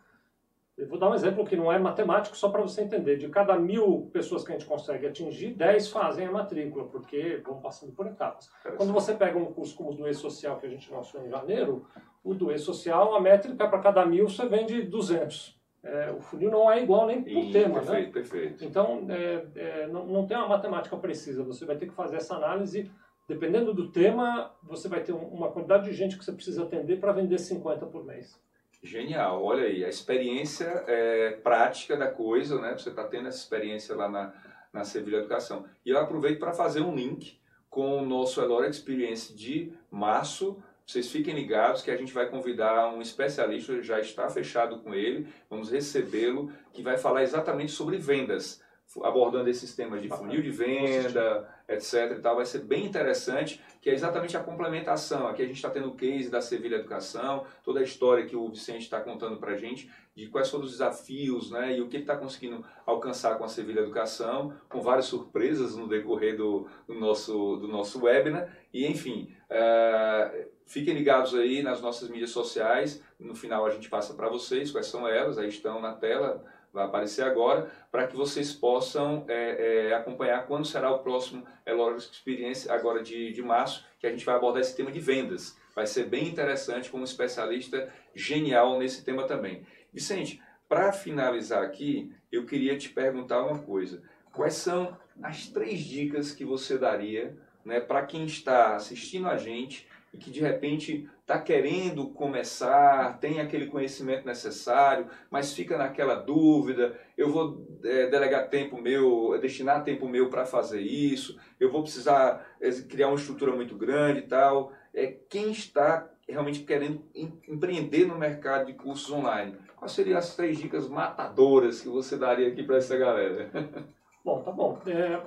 eu 0.77 0.87
vou 0.87 0.99
dar 0.99 1.09
um 1.09 1.15
exemplo 1.15 1.43
que 1.43 1.55
não 1.55 1.71
é 1.71 1.79
matemático, 1.79 2.37
só 2.37 2.49
para 2.49 2.61
você 2.61 2.81
entender. 2.81 3.17
De 3.17 3.27
cada 3.29 3.57
mil 3.57 4.11
pessoas 4.13 4.43
que 4.43 4.51
a 4.51 4.53
gente 4.53 4.67
consegue 4.67 5.07
atingir, 5.07 5.55
10 5.55 5.89
fazem 5.89 6.27
a 6.27 6.31
matrícula, 6.31 6.85
porque 6.85 7.41
vão 7.43 7.59
passando 7.59 7.93
por 7.93 8.05
etapas. 8.05 8.47
Quando 8.75 8.93
você 8.93 9.15
pega 9.15 9.39
um 9.39 9.51
curso 9.51 9.75
como 9.75 9.89
o 9.89 9.95
do 9.95 10.07
E-Social, 10.07 10.59
que 10.59 10.67
a 10.67 10.69
gente 10.69 10.91
lançou 10.93 11.25
em 11.25 11.29
janeiro, 11.29 11.87
o 12.23 12.35
do 12.35 12.51
E-Social, 12.51 13.15
a 13.15 13.19
métrica 13.19 13.67
para 13.67 13.79
cada 13.79 14.05
mil 14.05 14.29
você 14.29 14.47
vende 14.47 14.83
200. 14.83 15.56
É, 15.87 16.11
o 16.11 16.19
funil 16.19 16.51
não 16.51 16.69
é 16.71 16.83
igual 16.83 17.07
nem 17.07 17.21
por 17.23 17.29
Ih, 17.31 17.51
tema, 17.51 17.75
perfeito, 17.79 18.05
né? 18.07 18.11
perfeito. 18.11 18.65
Então, 18.65 19.05
é, 19.09 19.45
é, 19.55 19.87
não, 19.87 20.05
não 20.05 20.27
tem 20.27 20.35
uma 20.35 20.47
matemática 20.49 20.97
precisa. 20.97 21.43
Você 21.43 21.65
vai 21.65 21.77
ter 21.77 21.87
que 21.87 21.93
fazer 21.93 22.17
essa 22.17 22.35
análise. 22.35 22.91
Dependendo 23.27 23.73
do 23.73 23.89
tema, 23.91 24.51
você 24.63 24.87
vai 24.87 25.01
ter 25.01 25.13
um- 25.13 25.27
uma 25.27 25.49
quantidade 25.51 25.85
de 25.89 25.93
gente 25.93 26.17
que 26.17 26.23
você 26.25 26.31
precisa 26.31 26.63
atender 26.63 26.99
para 26.99 27.11
vender 27.11 27.37
50 27.37 27.85
por 27.85 28.05
mês. 28.05 28.39
Genial, 28.83 29.43
olha 29.43 29.63
aí, 29.63 29.83
a 29.83 29.89
experiência 29.89 30.65
é, 30.87 31.31
prática 31.31 31.97
da 31.97 32.09
coisa, 32.11 32.61
né? 32.61 32.77
Você 32.77 32.89
está 32.89 33.03
tendo 33.05 33.27
essa 33.27 33.37
experiência 33.39 33.95
lá 33.95 34.07
na, 34.09 34.33
na 34.71 34.83
Sevilha 34.83 35.17
Educação. 35.17 35.65
E 35.85 35.89
eu 35.89 35.97
aproveito 35.99 36.39
para 36.39 36.53
fazer 36.53 36.81
um 36.81 36.93
link 36.95 37.39
com 37.69 37.97
o 38.01 38.05
nosso 38.05 38.41
Elora 38.41 38.67
Experience 38.67 39.33
de 39.35 39.73
março. 39.91 40.57
Vocês 40.87 41.11
fiquem 41.11 41.35
ligados 41.35 41.81
que 41.81 41.91
a 41.91 41.97
gente 41.97 42.13
vai 42.13 42.29
convidar 42.29 42.87
um 42.93 43.01
especialista, 43.01 43.83
já 43.83 43.99
está 43.99 44.29
fechado 44.29 44.79
com 44.79 44.95
ele, 44.95 45.27
vamos 45.49 45.69
recebê-lo, 45.69 46.49
que 46.71 46.81
vai 46.81 46.97
falar 46.97 47.23
exatamente 47.23 47.73
sobre 47.73 47.97
vendas, 47.97 48.61
abordando 49.03 49.49
esses 49.49 49.75
temas 49.75 50.01
de 50.01 50.07
funil 50.07 50.41
de 50.41 50.49
venda, 50.49 51.45
etc. 51.67 52.13
E 52.17 52.21
tal. 52.21 52.37
Vai 52.37 52.45
ser 52.45 52.59
bem 52.59 52.85
interessante, 52.85 53.61
que 53.81 53.89
é 53.89 53.93
exatamente 53.93 54.37
a 54.37 54.39
complementação. 54.39 55.27
Aqui 55.27 55.41
a 55.41 55.45
gente 55.45 55.57
está 55.57 55.69
tendo 55.69 55.89
o 55.89 55.95
case 55.95 56.29
da 56.29 56.39
Sevilha 56.39 56.77
Educação, 56.77 57.43
toda 57.65 57.81
a 57.81 57.83
história 57.83 58.25
que 58.25 58.37
o 58.37 58.47
Vicente 58.47 58.83
está 58.83 59.01
contando 59.01 59.35
para 59.35 59.51
a 59.51 59.57
gente, 59.57 59.91
de 60.15 60.27
quais 60.27 60.49
foram 60.49 60.63
os 60.63 60.71
desafios 60.71 61.51
né, 61.51 61.77
e 61.77 61.81
o 61.81 61.89
que 61.89 61.97
ele 61.97 62.03
está 62.03 62.15
conseguindo 62.15 62.63
alcançar 62.85 63.37
com 63.37 63.43
a 63.43 63.49
Sevilha 63.49 63.81
Educação, 63.81 64.53
com 64.69 64.79
várias 64.79 65.07
surpresas 65.07 65.75
no 65.75 65.85
decorrer 65.85 66.37
do, 66.37 66.65
do 66.87 66.95
nosso, 66.95 67.57
do 67.57 67.67
nosso 67.67 68.01
webinar. 68.05 68.49
E, 68.73 68.87
enfim, 68.87 69.35
eh, 69.49 70.47
fiquem 70.65 70.93
ligados 70.93 71.33
aí 71.33 71.61
nas 71.61 71.81
nossas 71.81 72.09
mídias 72.09 72.31
sociais. 72.31 73.01
No 73.19 73.35
final 73.35 73.65
a 73.65 73.69
gente 73.69 73.89
passa 73.89 74.13
para 74.13 74.29
vocês 74.29 74.71
quais 74.71 74.87
são 74.87 75.07
elas, 75.07 75.37
aí 75.37 75.47
estão 75.47 75.81
na 75.81 75.93
tela, 75.93 76.43
vai 76.73 76.85
aparecer 76.85 77.23
agora, 77.23 77.71
para 77.91 78.07
que 78.07 78.15
vocês 78.15 78.53
possam 78.53 79.25
eh, 79.27 79.87
eh, 79.89 79.93
acompanhar 79.93 80.45
quando 80.45 80.65
será 80.65 80.91
o 80.91 80.99
próximo 80.99 81.45
Elora 81.65 81.97
Experience, 81.97 82.69
agora 82.69 83.01
de, 83.01 83.31
de 83.31 83.41
março, 83.41 83.85
que 83.99 84.05
a 84.05 84.11
gente 84.11 84.25
vai 84.25 84.35
abordar 84.35 84.61
esse 84.61 84.75
tema 84.75 84.91
de 84.91 84.99
vendas. 84.99 85.57
Vai 85.73 85.87
ser 85.87 86.05
bem 86.05 86.27
interessante, 86.27 86.89
com 86.89 86.99
um 86.99 87.03
especialista 87.03 87.91
genial 88.13 88.77
nesse 88.77 89.03
tema 89.03 89.25
também. 89.25 89.65
Vicente, 89.93 90.41
para 90.67 90.91
finalizar 90.91 91.63
aqui, 91.63 92.11
eu 92.31 92.45
queria 92.45 92.77
te 92.77 92.89
perguntar 92.89 93.41
uma 93.41 93.59
coisa. 93.59 94.01
Quais 94.33 94.55
são 94.55 94.97
as 95.23 95.47
três 95.47 95.79
dicas 95.79 96.33
que 96.33 96.43
você 96.43 96.77
daria 96.77 97.37
né, 97.67 97.81
para 97.81 98.05
quem 98.05 98.25
está 98.25 98.75
assistindo 98.77 99.27
a 99.27 99.37
gente 99.37 99.85
e 100.13 100.17
que 100.17 100.31
de 100.31 100.39
repente 100.39 101.07
está 101.19 101.37
querendo 101.37 102.07
começar, 102.07 103.19
tem 103.19 103.41
aquele 103.41 103.67
conhecimento 103.67 104.25
necessário, 104.25 105.07
mas 105.29 105.53
fica 105.53 105.77
naquela 105.77 106.15
dúvida: 106.15 106.97
eu 107.17 107.29
vou 107.29 107.67
é, 107.83 108.07
delegar 108.07 108.49
tempo 108.49 108.81
meu, 108.81 109.37
destinar 109.41 109.83
tempo 109.83 110.07
meu 110.07 110.29
para 110.29 110.45
fazer 110.45 110.79
isso, 110.79 111.37
eu 111.59 111.69
vou 111.69 111.83
precisar 111.83 112.47
é, 112.61 112.71
criar 112.83 113.09
uma 113.09 113.17
estrutura 113.17 113.53
muito 113.53 113.75
grande 113.75 114.19
e 114.19 114.27
tal. 114.27 114.71
É, 114.93 115.07
quem 115.29 115.51
está 115.51 116.09
realmente 116.25 116.61
querendo 116.61 117.03
em- 117.13 117.37
empreender 117.47 118.05
no 118.05 118.17
mercado 118.17 118.67
de 118.67 118.73
cursos 118.73 119.11
online, 119.11 119.57
quais 119.75 119.91
seriam 119.91 120.17
as 120.17 120.37
três 120.37 120.57
dicas 120.57 120.87
matadoras 120.87 121.81
que 121.81 121.89
você 121.89 122.17
daria 122.17 122.47
aqui 122.47 122.63
para 122.63 122.77
essa 122.77 122.97
galera? 122.97 123.51
Bom, 124.27 124.41
tá 124.41 124.51
bom. 124.51 124.77
É, 124.85 125.23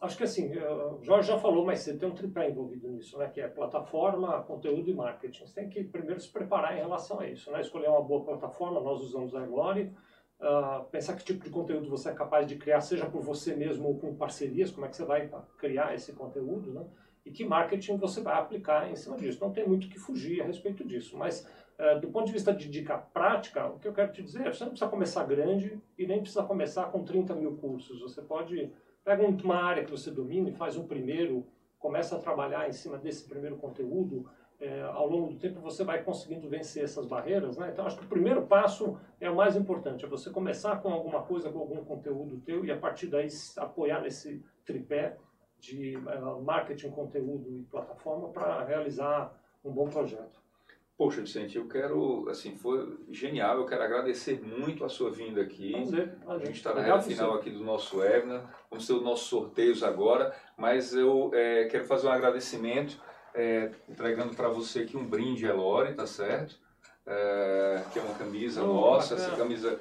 acho 0.00 0.16
que 0.16 0.22
assim, 0.22 0.56
é, 0.56 0.72
o 0.72 1.02
Jorge 1.02 1.26
já 1.26 1.36
falou, 1.36 1.64
mas 1.64 1.80
você 1.80 1.96
tem 1.96 2.08
um 2.08 2.14
tripé 2.14 2.48
envolvido 2.48 2.86
nisso, 2.86 3.18
né? 3.18 3.26
Que 3.26 3.40
é 3.40 3.48
plataforma, 3.48 4.44
conteúdo 4.44 4.88
e 4.88 4.94
marketing. 4.94 5.44
Você 5.44 5.54
tem 5.60 5.68
que 5.68 5.82
primeiro 5.82 6.20
se 6.20 6.30
preparar 6.30 6.72
em 6.72 6.78
relação 6.80 7.18
a 7.18 7.28
isso, 7.28 7.50
né? 7.50 7.60
Escolher 7.60 7.88
uma 7.88 8.00
boa 8.00 8.24
plataforma, 8.24 8.80
nós 8.80 9.00
usamos 9.00 9.34
a 9.34 9.44
Glory. 9.44 9.92
Ah, 10.40 10.84
pensar 10.88 11.16
que 11.16 11.24
tipo 11.24 11.42
de 11.42 11.50
conteúdo 11.50 11.90
você 11.90 12.10
é 12.10 12.14
capaz 12.14 12.46
de 12.46 12.54
criar, 12.54 12.80
seja 12.80 13.06
por 13.06 13.22
você 13.22 13.56
mesmo 13.56 13.88
ou 13.88 13.98
com 13.98 14.14
parcerias, 14.14 14.70
como 14.70 14.86
é 14.86 14.88
que 14.88 14.94
você 14.94 15.04
vai 15.04 15.28
criar 15.58 15.92
esse 15.92 16.12
conteúdo, 16.12 16.72
né? 16.72 16.86
E 17.26 17.32
que 17.32 17.44
marketing 17.44 17.96
você 17.96 18.20
vai 18.20 18.38
aplicar 18.38 18.88
em 18.88 18.94
cima 18.94 19.16
disso. 19.16 19.40
Não 19.40 19.50
tem 19.50 19.66
muito 19.66 19.88
que 19.88 19.98
fugir 19.98 20.40
a 20.40 20.44
respeito 20.44 20.84
disso, 20.84 21.18
mas 21.18 21.44
do 22.00 22.08
ponto 22.08 22.26
de 22.26 22.32
vista 22.32 22.52
de 22.52 22.68
dica 22.68 22.96
prática, 22.96 23.66
o 23.66 23.78
que 23.78 23.88
eu 23.88 23.92
quero 23.92 24.12
te 24.12 24.22
dizer 24.22 24.46
é 24.46 24.52
você 24.52 24.64
não 24.64 24.70
precisa 24.70 24.90
começar 24.90 25.24
grande 25.24 25.80
e 25.98 26.06
nem 26.06 26.20
precisa 26.20 26.42
começar 26.44 26.84
com 26.92 27.04
30 27.04 27.34
mil 27.34 27.56
cursos. 27.56 28.00
Você 28.00 28.22
pode, 28.22 28.72
pega 29.04 29.22
um- 29.22 29.36
uma 29.42 29.56
área 29.56 29.84
que 29.84 29.90
você 29.90 30.10
domine, 30.10 30.52
faz 30.52 30.76
um 30.76 30.86
primeiro, 30.86 31.46
começa 31.78 32.16
a 32.16 32.20
trabalhar 32.20 32.68
em 32.68 32.72
cima 32.72 32.96
desse 32.96 33.28
primeiro 33.28 33.56
conteúdo. 33.56 34.26
eh, 34.60 34.82
ao 34.82 35.08
longo 35.10 35.30
do 35.32 35.36
tempo 35.38 35.60
você 35.60 35.82
vai 35.82 36.04
conseguindo 36.04 36.48
vencer 36.48 36.84
essas 36.84 37.04
barreiras. 37.06 37.56
Né? 37.58 37.70
Então 37.72 37.84
acho 37.84 37.98
que 37.98 38.04
o 38.04 38.08
primeiro 38.08 38.46
passo 38.46 38.96
é 39.20 39.28
o 39.28 39.34
mais 39.34 39.56
importante, 39.56 40.04
é 40.04 40.08
você 40.08 40.30
começar 40.30 40.80
com 40.80 40.90
alguma 40.92 41.22
coisa, 41.22 41.50
com 41.50 41.58
algum 41.58 41.84
conteúdo 41.84 42.38
teu 42.40 42.64
e 42.64 42.70
a 42.70 42.78
partir 42.78 43.08
daí 43.08 43.26
apoiar 43.58 44.00
nesse 44.00 44.40
tripé 44.64 45.18
de 45.58 45.96
eh, 45.96 46.20
marketing, 46.40 46.90
conteúdo 46.92 47.50
e 47.50 47.64
plataforma 47.64 48.28
para 48.28 48.62
realizar 48.64 49.34
um 49.64 49.72
bom 49.72 49.88
projeto. 49.88 50.43
Poxa, 50.96 51.20
Vicente, 51.22 51.56
eu 51.56 51.66
quero, 51.66 52.28
assim, 52.28 52.54
foi 52.54 52.96
genial, 53.10 53.58
eu 53.58 53.66
quero 53.66 53.82
agradecer 53.82 54.40
muito 54.40 54.84
a 54.84 54.88
sua 54.88 55.10
vinda 55.10 55.42
aqui. 55.42 55.72
Prazer, 55.72 56.16
A 56.22 56.24
prazer. 56.26 56.46
gente 56.46 56.56
está 56.56 56.72
na 56.72 56.82
reta 56.82 57.02
final 57.02 57.34
aqui 57.34 57.50
do 57.50 57.64
nosso 57.64 57.98
webinar, 57.98 58.48
vamos 58.70 58.86
ter 58.86 58.92
os 58.92 59.02
nossos 59.02 59.26
sorteios 59.26 59.82
agora, 59.82 60.32
mas 60.56 60.94
eu 60.94 61.32
é, 61.34 61.64
quero 61.64 61.84
fazer 61.84 62.06
um 62.06 62.12
agradecimento, 62.12 62.96
é, 63.34 63.72
entregando 63.88 64.36
para 64.36 64.48
você 64.48 64.80
aqui 64.80 64.96
um 64.96 65.04
brinde 65.04 65.44
Elore, 65.44 65.94
tá 65.94 66.06
certo? 66.06 66.56
É, 67.04 67.82
que 67.92 67.98
é 67.98 68.02
uma 68.02 68.14
camisa 68.14 68.62
Oh, 68.62 68.66
nossa, 68.74 69.16
bacana. 69.16 69.28
essa 69.32 69.36
camisa 69.36 69.80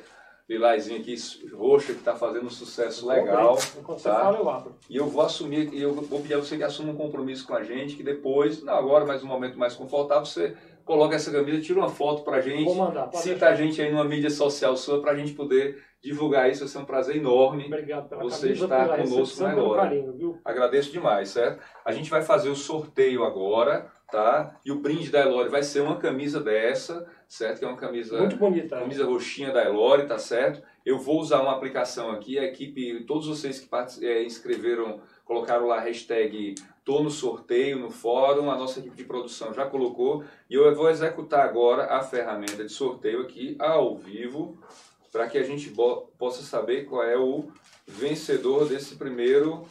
lilazinha 0.50 1.00
aqui, 1.00 1.16
roxa, 1.54 1.94
que 1.94 2.00
está 2.00 2.16
fazendo 2.16 2.48
um 2.48 2.50
sucesso 2.50 3.08
legal. 3.08 3.58
Enquanto 3.80 4.02
tá? 4.04 4.16
você 4.16 4.24
fala, 4.24 4.38
eu 4.40 4.50
abro. 4.50 4.76
E 4.90 4.98
eu 4.98 5.08
vou 5.08 5.22
assumir, 5.22 5.74
eu 5.74 5.94
vou 5.94 6.22
pedir 6.22 6.34
a 6.34 6.40
você 6.40 6.58
que 6.58 6.64
assuma 6.64 6.92
um 6.92 6.98
compromisso 6.98 7.48
com 7.48 7.54
a 7.56 7.64
gente, 7.64 7.96
que 7.96 8.04
depois, 8.04 8.62
não 8.64 8.74
agora, 8.74 9.06
mas 9.06 9.24
um 9.24 9.28
momento 9.28 9.58
mais 9.58 9.74
confortável, 9.76 10.26
você 10.26 10.58
coloca 10.86 11.16
essa 11.16 11.32
camisa, 11.32 11.62
tira 11.62 11.80
uma 11.80 11.90
foto 11.90 12.24
pra 12.24 12.42
gente, 12.42 12.64
Vou 12.66 12.76
mandar. 12.76 13.12
Cita 13.14 13.30
deixar. 13.34 13.50
a 13.50 13.56
gente 13.56 13.82
aí 13.82 13.92
numa 13.92 14.04
mídia 14.04 14.30
social 14.30 14.76
sua 14.76 15.02
pra 15.02 15.16
gente 15.16 15.34
poder 15.34 15.82
divulgar 16.02 16.50
isso, 16.50 16.60
vai 16.62 16.68
ser 16.68 16.78
um 16.80 16.86
prazer 16.86 17.16
enorme. 17.16 17.66
Obrigado 17.66 18.10
pela 18.10 18.24
Você 18.24 18.48
camisa, 18.48 18.66
está 18.66 18.84
pela 18.84 18.98
conosco 18.98 19.44
na 19.44 19.50
pelo 19.54 19.70
hora. 19.70 19.82
carinho? 19.84 20.40
Agradeço 20.44 20.92
demais, 20.92 21.30
certo? 21.30 21.64
A 21.86 21.92
gente 21.92 22.10
vai 22.10 22.22
fazer 22.22 22.50
o 22.50 22.56
sorteio 22.56 23.24
agora, 23.24 23.90
tá? 24.12 24.60
E 24.66 24.72
o 24.72 24.80
brinde 24.80 25.10
da 25.10 25.22
Elore 25.22 25.50
vai 25.50 25.64
ser 25.64 25.80
uma 25.82 25.96
camisa 25.98 26.42
dessa, 26.42 27.08
certo? 27.28 27.60
Que 27.60 27.66
é 27.66 27.68
uma 27.70 27.78
camisa 27.78 28.18
Muito 28.18 28.36
bonita. 28.36 28.78
camisa 28.78 29.06
roxinha 29.06 29.52
da 29.54 29.64
Elore, 29.64 30.06
tá 30.06 30.18
certo? 30.18 30.62
Eu 30.86 31.00
vou 31.00 31.20
usar 31.22 31.42
uma 31.42 31.54
aplicação 31.54 32.12
aqui, 32.12 32.38
a 32.38 32.44
equipe, 32.44 33.06
todos 33.06 33.26
vocês 33.28 33.60
que 33.60 34.06
eh, 34.06 34.24
inscreveram, 34.24 35.00
colocaram 35.26 35.68
lá 35.68 35.78
a 35.78 35.82
hashtag 35.82 36.56
tô 36.84 37.02
no 37.02 37.10
sorteio 37.10 37.80
no 37.80 37.90
fórum, 37.90 38.52
a 38.52 38.58
nossa 38.58 38.80
equipe 38.80 38.96
de 38.96 39.06
produção 39.06 39.54
já 39.54 39.66
colocou, 39.66 40.24
e 40.50 40.56
eu 40.56 40.76
vou 40.76 40.90
executar 40.90 41.46
agora 41.46 41.86
a 41.86 42.04
ferramenta 42.04 42.64
de 42.64 42.72
sorteio 42.72 43.22
aqui 43.22 43.56
ao 43.58 43.96
vivo, 43.96 44.58
para 45.12 45.28
que 45.28 45.38
a 45.38 45.44
gente 45.44 45.74
possa 46.18 46.44
saber 46.44 46.86
qual 46.86 47.04
é 47.04 47.18
o 47.18 47.48
vencedor 47.88 48.68
desse 48.68 48.96
primeiro 48.96 49.66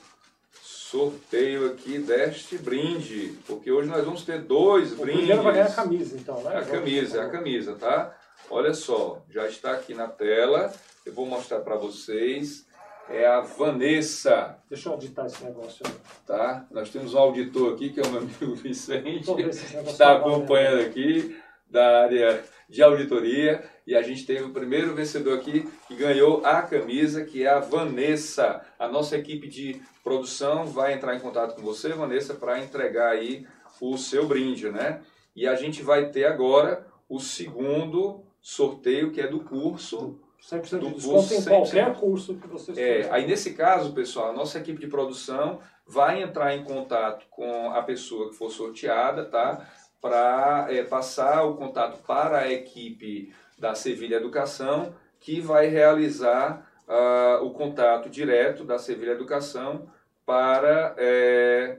sorteio 0.62 1.72
aqui 1.72 1.98
deste 1.98 2.58
brinde, 2.58 3.38
porque 3.46 3.70
hoje 3.72 3.88
nós 3.88 4.04
vamos 4.04 4.24
ter 4.24 4.42
dois 4.42 4.92
O 4.92 4.96
brindes. 4.96 5.20
primeiro 5.20 5.42
vai 5.42 5.52
ganhar 5.54 5.66
a 5.66 5.74
camisa, 5.74 6.16
então, 6.16 6.42
né? 6.42 6.54
É 6.54 6.58
a 6.58 6.64
camisa, 6.64 7.22
a 7.22 7.30
camisa, 7.30 7.74
tá? 7.74 8.16
Olha 8.50 8.74
só, 8.74 9.22
já 9.30 9.48
está 9.48 9.72
aqui 9.72 9.94
na 9.94 10.06
tela. 10.06 10.72
Eu 11.06 11.12
vou 11.14 11.24
mostrar 11.24 11.60
para 11.60 11.76
vocês. 11.76 12.66
É 13.12 13.26
a 13.26 13.40
Vanessa, 13.40 14.58
Deixa 14.70 14.88
eu 14.88 14.94
auditar 14.94 15.26
esse 15.26 15.44
negócio 15.44 15.84
aí. 15.86 15.92
tá? 16.26 16.66
Nós 16.70 16.88
temos 16.88 17.12
um 17.12 17.18
auditor 17.18 17.74
aqui, 17.74 17.90
que 17.90 18.00
é 18.00 18.02
o 18.02 18.10
meu 18.10 18.22
amigo 18.22 18.54
Vicente, 18.56 19.30
negócio 19.30 19.66
está 19.86 20.06
tá 20.06 20.16
acompanhando 20.16 20.80
aqui, 20.80 21.36
da 21.70 22.04
área 22.04 22.42
de 22.70 22.82
auditoria. 22.82 23.62
E 23.86 23.94
a 23.94 24.00
gente 24.00 24.24
teve 24.24 24.44
o 24.44 24.52
primeiro 24.52 24.94
vencedor 24.94 25.38
aqui, 25.38 25.68
que 25.86 25.94
ganhou 25.94 26.44
a 26.44 26.62
camisa, 26.62 27.22
que 27.22 27.44
é 27.44 27.50
a 27.50 27.58
Vanessa. 27.58 28.64
A 28.78 28.88
nossa 28.88 29.16
equipe 29.16 29.46
de 29.46 29.82
produção 30.02 30.64
vai 30.64 30.94
entrar 30.94 31.14
em 31.14 31.20
contato 31.20 31.54
com 31.54 31.62
você, 31.62 31.90
Vanessa, 31.90 32.32
para 32.32 32.60
entregar 32.60 33.10
aí 33.10 33.46
o 33.78 33.98
seu 33.98 34.26
brinde, 34.26 34.70
né? 34.70 35.02
E 35.36 35.46
a 35.46 35.54
gente 35.54 35.82
vai 35.82 36.10
ter 36.10 36.24
agora 36.24 36.86
o 37.08 37.20
segundo 37.20 38.24
sorteio, 38.40 39.10
que 39.10 39.20
é 39.20 39.26
do 39.28 39.40
curso 39.40 40.18
100% 40.50 40.78
de 40.80 40.94
desconto 40.94 41.34
em 41.34 41.44
qualquer 41.44 41.94
curso 41.94 42.34
que 42.34 42.48
você 42.48 42.72
é, 42.80 43.08
Aí, 43.10 43.26
nesse 43.26 43.54
caso, 43.54 43.92
pessoal, 43.92 44.30
a 44.30 44.32
nossa 44.32 44.58
equipe 44.58 44.80
de 44.80 44.88
produção 44.88 45.60
vai 45.86 46.22
entrar 46.22 46.54
em 46.54 46.64
contato 46.64 47.26
com 47.30 47.70
a 47.70 47.82
pessoa 47.82 48.30
que 48.30 48.36
for 48.36 48.50
sorteada, 48.50 49.24
tá? 49.24 49.66
Para 50.00 50.66
é, 50.68 50.82
passar 50.82 51.44
o 51.44 51.54
contato 51.54 52.02
para 52.04 52.38
a 52.38 52.52
equipe 52.52 53.32
da 53.56 53.74
Sevilha 53.74 54.16
Educação, 54.16 54.94
que 55.20 55.40
vai 55.40 55.68
realizar 55.68 56.68
uh, 56.88 57.44
o 57.44 57.52
contato 57.52 58.10
direto 58.10 58.64
da 58.64 58.78
Sevilha 58.78 59.12
Educação 59.12 59.88
para, 60.26 60.94
é, 60.96 61.78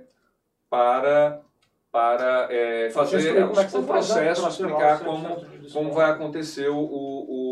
para, 0.70 1.42
para 1.92 2.48
é, 2.50 2.90
fazer 2.92 3.34
o, 3.34 3.38
é 3.38 3.46
o 3.46 3.84
processo, 3.84 4.48
explicar 4.48 5.04
como, 5.04 5.46
como 5.72 5.92
vai 5.92 6.12
acontecer 6.12 6.70
o, 6.70 6.78
o 6.78 7.43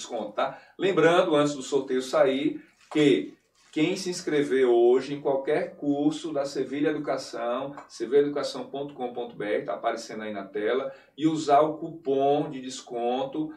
desconto. 0.00 0.32
Tá? 0.32 0.58
Lembrando, 0.78 1.36
antes 1.36 1.54
do 1.54 1.62
sorteio 1.62 2.02
sair, 2.02 2.60
que 2.92 3.34
quem 3.72 3.96
se 3.96 4.10
inscrever 4.10 4.66
hoje 4.66 5.14
em 5.14 5.20
qualquer 5.20 5.76
curso 5.76 6.32
da 6.32 6.44
Sevilha 6.44 6.88
Educação, 6.88 7.72
sevilhaeducação.com.br, 7.86 9.44
está 9.44 9.74
aparecendo 9.74 10.24
aí 10.24 10.32
na 10.32 10.44
tela, 10.44 10.92
e 11.16 11.28
usar 11.28 11.60
o 11.60 11.78
cupom 11.78 12.50
de 12.50 12.60
desconto 12.60 13.54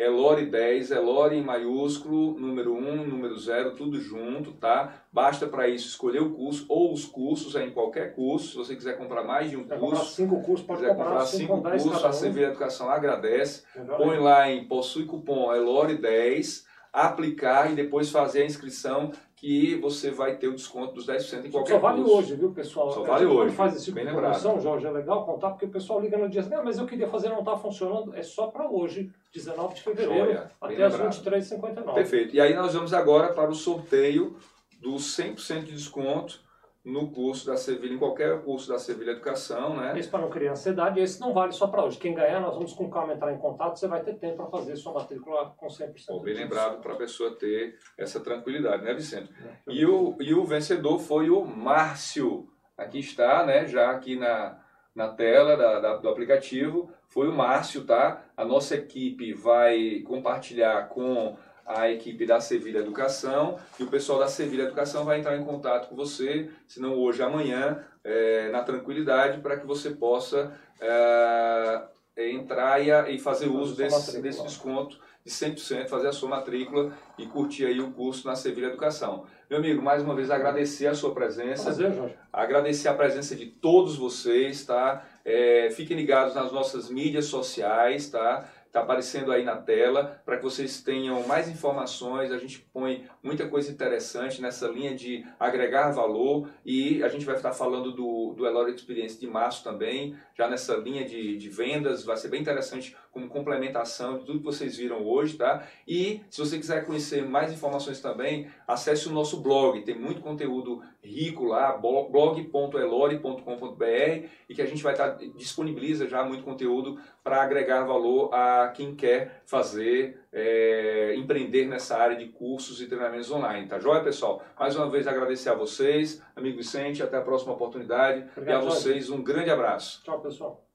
Elore 0.00 0.46
10, 0.46 0.92
Elore 0.92 1.36
em 1.36 1.42
maiúsculo, 1.42 2.38
número 2.40 2.74
1, 2.74 3.06
número 3.06 3.36
0, 3.36 3.72
tudo 3.76 4.00
junto, 4.00 4.52
tá? 4.52 5.04
Basta 5.12 5.46
para 5.46 5.68
isso 5.68 5.88
escolher 5.88 6.22
o 6.22 6.30
curso 6.30 6.64
ou 6.70 6.90
os 6.90 7.04
cursos, 7.04 7.54
é 7.54 7.66
em 7.66 7.70
qualquer 7.70 8.14
curso. 8.14 8.48
Se 8.48 8.56
você 8.56 8.74
quiser 8.74 8.96
comprar 8.96 9.22
mais 9.22 9.50
de 9.50 9.58
um 9.58 9.64
curso, 9.64 9.78
comprar 9.78 10.04
cinco 10.04 10.42
cursos, 10.42 10.66
pode 10.66 10.80
quiser 10.80 10.96
comprar, 10.96 11.26
cinco, 11.26 11.60
cursos, 11.62 12.04
a 12.04 12.10
CV 12.10 12.44
Educação 12.44 12.88
agradece. 12.88 13.62
Põe 13.98 14.18
lá 14.18 14.50
em 14.50 14.64
possui 14.64 15.04
cupom 15.04 15.54
Elore 15.54 15.94
10, 15.94 16.66
aplicar 16.90 17.70
e 17.70 17.74
depois 17.74 18.10
fazer 18.10 18.42
a 18.42 18.46
inscrição 18.46 19.12
que 19.40 19.74
você 19.76 20.10
vai 20.10 20.36
ter 20.36 20.48
o 20.48 20.54
desconto 20.54 20.92
dos 20.92 21.06
10% 21.06 21.46
em 21.46 21.50
qualquer 21.50 21.72
Só 21.72 21.78
vale 21.78 22.02
curso. 22.02 22.16
hoje, 22.18 22.34
viu, 22.34 22.52
pessoal? 22.52 22.92
Só 22.92 23.02
vale 23.04 23.24
hoje. 23.24 23.54
faz 23.56 23.74
esse 23.74 23.86
tipo 23.86 23.94
Bem 23.94 24.04
de 24.04 24.12
promoção, 24.12 24.60
Jorge, 24.60 24.86
é 24.86 24.90
legal 24.90 25.24
contar, 25.24 25.52
porque 25.52 25.64
o 25.64 25.70
pessoal 25.70 25.98
liga 25.98 26.18
no 26.18 26.28
dia 26.28 26.42
assim, 26.42 26.52
ah, 26.52 26.62
mas 26.62 26.76
eu 26.76 26.84
queria 26.84 27.08
fazer, 27.08 27.30
não 27.30 27.38
está 27.38 27.56
funcionando. 27.56 28.14
É 28.14 28.22
só 28.22 28.48
para 28.48 28.70
hoje, 28.70 29.10
19 29.32 29.74
de 29.74 29.80
fevereiro, 29.80 30.26
Joia. 30.26 30.50
até 30.60 30.84
as 30.84 30.94
23h59. 30.94 31.94
Perfeito. 31.94 32.36
E 32.36 32.40
aí 32.40 32.54
nós 32.54 32.74
vamos 32.74 32.92
agora 32.92 33.32
para 33.32 33.48
o 33.50 33.54
sorteio 33.54 34.36
do 34.78 34.96
100% 34.96 35.64
de 35.64 35.72
desconto 35.72 36.42
no 36.84 37.10
curso 37.12 37.46
da 37.46 37.56
Sevilha, 37.56 37.94
em 37.94 37.98
qualquer 37.98 38.42
curso 38.42 38.68
da 38.68 38.78
Sevilha 38.78 39.10
Educação, 39.10 39.76
né? 39.76 39.98
Esse 39.98 40.08
para 40.08 40.20
não 40.20 40.30
criar 40.30 40.52
ansiedade, 40.52 40.98
esse 40.98 41.20
não 41.20 41.34
vale 41.34 41.52
só 41.52 41.66
para 41.66 41.84
hoje. 41.84 41.98
Quem 41.98 42.14
ganhar, 42.14 42.40
nós 42.40 42.54
vamos 42.54 42.72
com 42.72 42.88
calma 42.90 43.12
entrar 43.12 43.32
em 43.32 43.38
contato, 43.38 43.78
você 43.78 43.86
vai 43.86 44.02
ter 44.02 44.14
tempo 44.14 44.36
para 44.36 44.46
fazer 44.46 44.76
sua 44.76 44.94
matrícula 44.94 45.52
com 45.56 45.66
100%. 45.66 45.92
Bom, 46.08 46.22
bem 46.22 46.34
lembrado 46.34 46.80
para 46.80 46.94
a 46.94 46.96
pessoa 46.96 47.36
ter 47.36 47.76
essa 47.98 48.20
tranquilidade, 48.20 48.82
né, 48.82 48.94
Vicente? 48.94 49.30
É, 49.44 49.72
e, 49.72 49.84
o, 49.84 50.16
e 50.20 50.32
o 50.32 50.44
vencedor 50.44 50.98
foi 50.98 51.28
o 51.28 51.44
Márcio. 51.44 52.48
Aqui 52.78 52.98
está, 52.98 53.44
né, 53.44 53.66
já 53.66 53.90
aqui 53.90 54.16
na, 54.16 54.58
na 54.94 55.08
tela 55.08 55.56
da, 55.56 55.80
da, 55.80 55.96
do 55.98 56.08
aplicativo, 56.08 56.90
foi 57.08 57.28
o 57.28 57.32
Márcio, 57.32 57.84
tá? 57.84 58.24
A 58.34 58.44
nossa 58.44 58.74
equipe 58.74 59.34
vai 59.34 60.00
compartilhar 60.06 60.88
com 60.88 61.36
a 61.76 61.90
equipe 61.90 62.26
da 62.26 62.40
Sevilha 62.40 62.78
Educação 62.78 63.58
e 63.78 63.82
o 63.84 63.86
pessoal 63.86 64.18
da 64.18 64.26
Sevilha 64.26 64.64
Educação 64.64 65.04
vai 65.04 65.18
entrar 65.18 65.36
em 65.36 65.44
contato 65.44 65.88
com 65.88 65.94
você, 65.94 66.50
se 66.66 66.80
não 66.80 66.94
hoje, 66.94 67.22
amanhã, 67.22 67.84
é, 68.02 68.50
na 68.50 68.62
tranquilidade, 68.62 69.40
para 69.40 69.56
que 69.56 69.66
você 69.66 69.90
possa 69.90 70.52
é, 70.80 71.82
entrar 72.16 72.80
e, 72.80 73.14
e, 73.14 73.18
fazer 73.18 73.48
uso 73.48 73.76
desse, 73.76 74.20
desse 74.20 74.42
desconto 74.42 74.98
de 75.24 75.30
100%, 75.30 75.86
fazer 75.86 76.08
a 76.08 76.12
sua 76.12 76.28
matrícula 76.28 76.92
e 77.18 77.26
curtir 77.26 77.66
aí 77.66 77.80
o 77.80 77.92
curso 77.92 78.26
na 78.26 78.34
Sevilha 78.34 78.66
Educação. 78.66 79.26
Meu 79.48 79.58
amigo, 79.58 79.82
mais 79.82 80.02
uma 80.02 80.14
vez 80.14 80.30
agradecer 80.30 80.86
a 80.86 80.94
sua 80.94 81.12
presença. 81.12 81.64
Prazer, 81.64 81.92
Jorge. 81.92 82.14
Agradecer 82.32 82.88
a 82.88 82.94
presença 82.94 83.36
de 83.36 83.46
todos 83.46 83.96
vocês, 83.96 84.64
tá? 84.64 85.04
É, 85.24 85.70
fiquem 85.72 85.96
ligados 85.96 86.34
nas 86.34 86.50
nossas 86.50 86.88
mídias 86.88 87.26
sociais, 87.26 88.08
tá? 88.08 88.48
Está 88.70 88.82
aparecendo 88.82 89.32
aí 89.32 89.44
na 89.44 89.56
tela, 89.56 90.22
para 90.24 90.36
que 90.36 90.44
vocês 90.44 90.80
tenham 90.80 91.26
mais 91.26 91.48
informações. 91.48 92.30
A 92.30 92.38
gente 92.38 92.60
põe 92.72 93.04
muita 93.20 93.48
coisa 93.48 93.70
interessante 93.70 94.40
nessa 94.40 94.68
linha 94.68 94.94
de 94.94 95.26
agregar 95.40 95.90
valor 95.90 96.48
e 96.64 97.02
a 97.02 97.08
gente 97.08 97.26
vai 97.26 97.34
estar 97.34 97.52
falando 97.52 97.90
do, 97.90 98.32
do 98.32 98.46
Elore 98.46 98.72
Experience 98.72 99.18
de 99.18 99.26
março 99.26 99.64
também, 99.64 100.16
já 100.36 100.48
nessa 100.48 100.76
linha 100.76 101.04
de, 101.04 101.36
de 101.36 101.48
vendas. 101.48 102.04
Vai 102.04 102.16
ser 102.16 102.28
bem 102.28 102.40
interessante 102.40 102.96
como 103.10 103.28
complementação 103.28 104.18
de 104.18 104.24
tudo 104.24 104.38
que 104.38 104.44
vocês 104.44 104.76
viram 104.76 105.04
hoje, 105.04 105.36
tá? 105.36 105.66
E 105.86 106.20
se 106.30 106.38
você 106.38 106.58
quiser 106.58 106.86
conhecer 106.86 107.24
mais 107.24 107.52
informações 107.52 108.00
também, 108.00 108.48
acesse 108.66 109.08
o 109.08 109.12
nosso 109.12 109.40
blog, 109.40 109.82
tem 109.82 109.98
muito 109.98 110.20
conteúdo 110.20 110.82
rico 111.02 111.44
lá, 111.44 111.76
blog.elore.com.br 111.76 114.28
e 114.48 114.54
que 114.54 114.62
a 114.62 114.66
gente 114.66 114.82
vai 114.82 114.92
estar 114.92 115.18
disponibiliza 115.36 116.06
já 116.06 116.22
muito 116.22 116.44
conteúdo 116.44 117.00
para 117.24 117.42
agregar 117.42 117.84
valor 117.84 118.32
a 118.32 118.68
quem 118.68 118.94
quer 118.94 119.42
fazer, 119.44 120.20
é, 120.32 121.14
empreender 121.16 121.66
nessa 121.66 121.96
área 121.96 122.16
de 122.16 122.28
cursos 122.28 122.80
e 122.80 122.86
treinamentos 122.86 123.30
online, 123.30 123.66
tá 123.66 123.78
joia, 123.78 124.04
pessoal? 124.04 124.42
Mais 124.58 124.76
uma 124.76 124.88
vez 124.88 125.08
agradecer 125.08 125.50
a 125.50 125.54
vocês, 125.54 126.22
amigo 126.36 126.58
Vicente, 126.58 127.02
até 127.02 127.16
a 127.16 127.22
próxima 127.22 127.54
oportunidade 127.54 128.24
Obrigado, 128.36 128.48
e 128.48 128.54
a 128.54 128.60
vocês 128.60 129.10
um 129.10 129.22
grande 129.22 129.50
abraço. 129.50 130.02
Tchau, 130.04 130.20
pessoal. 130.20 130.69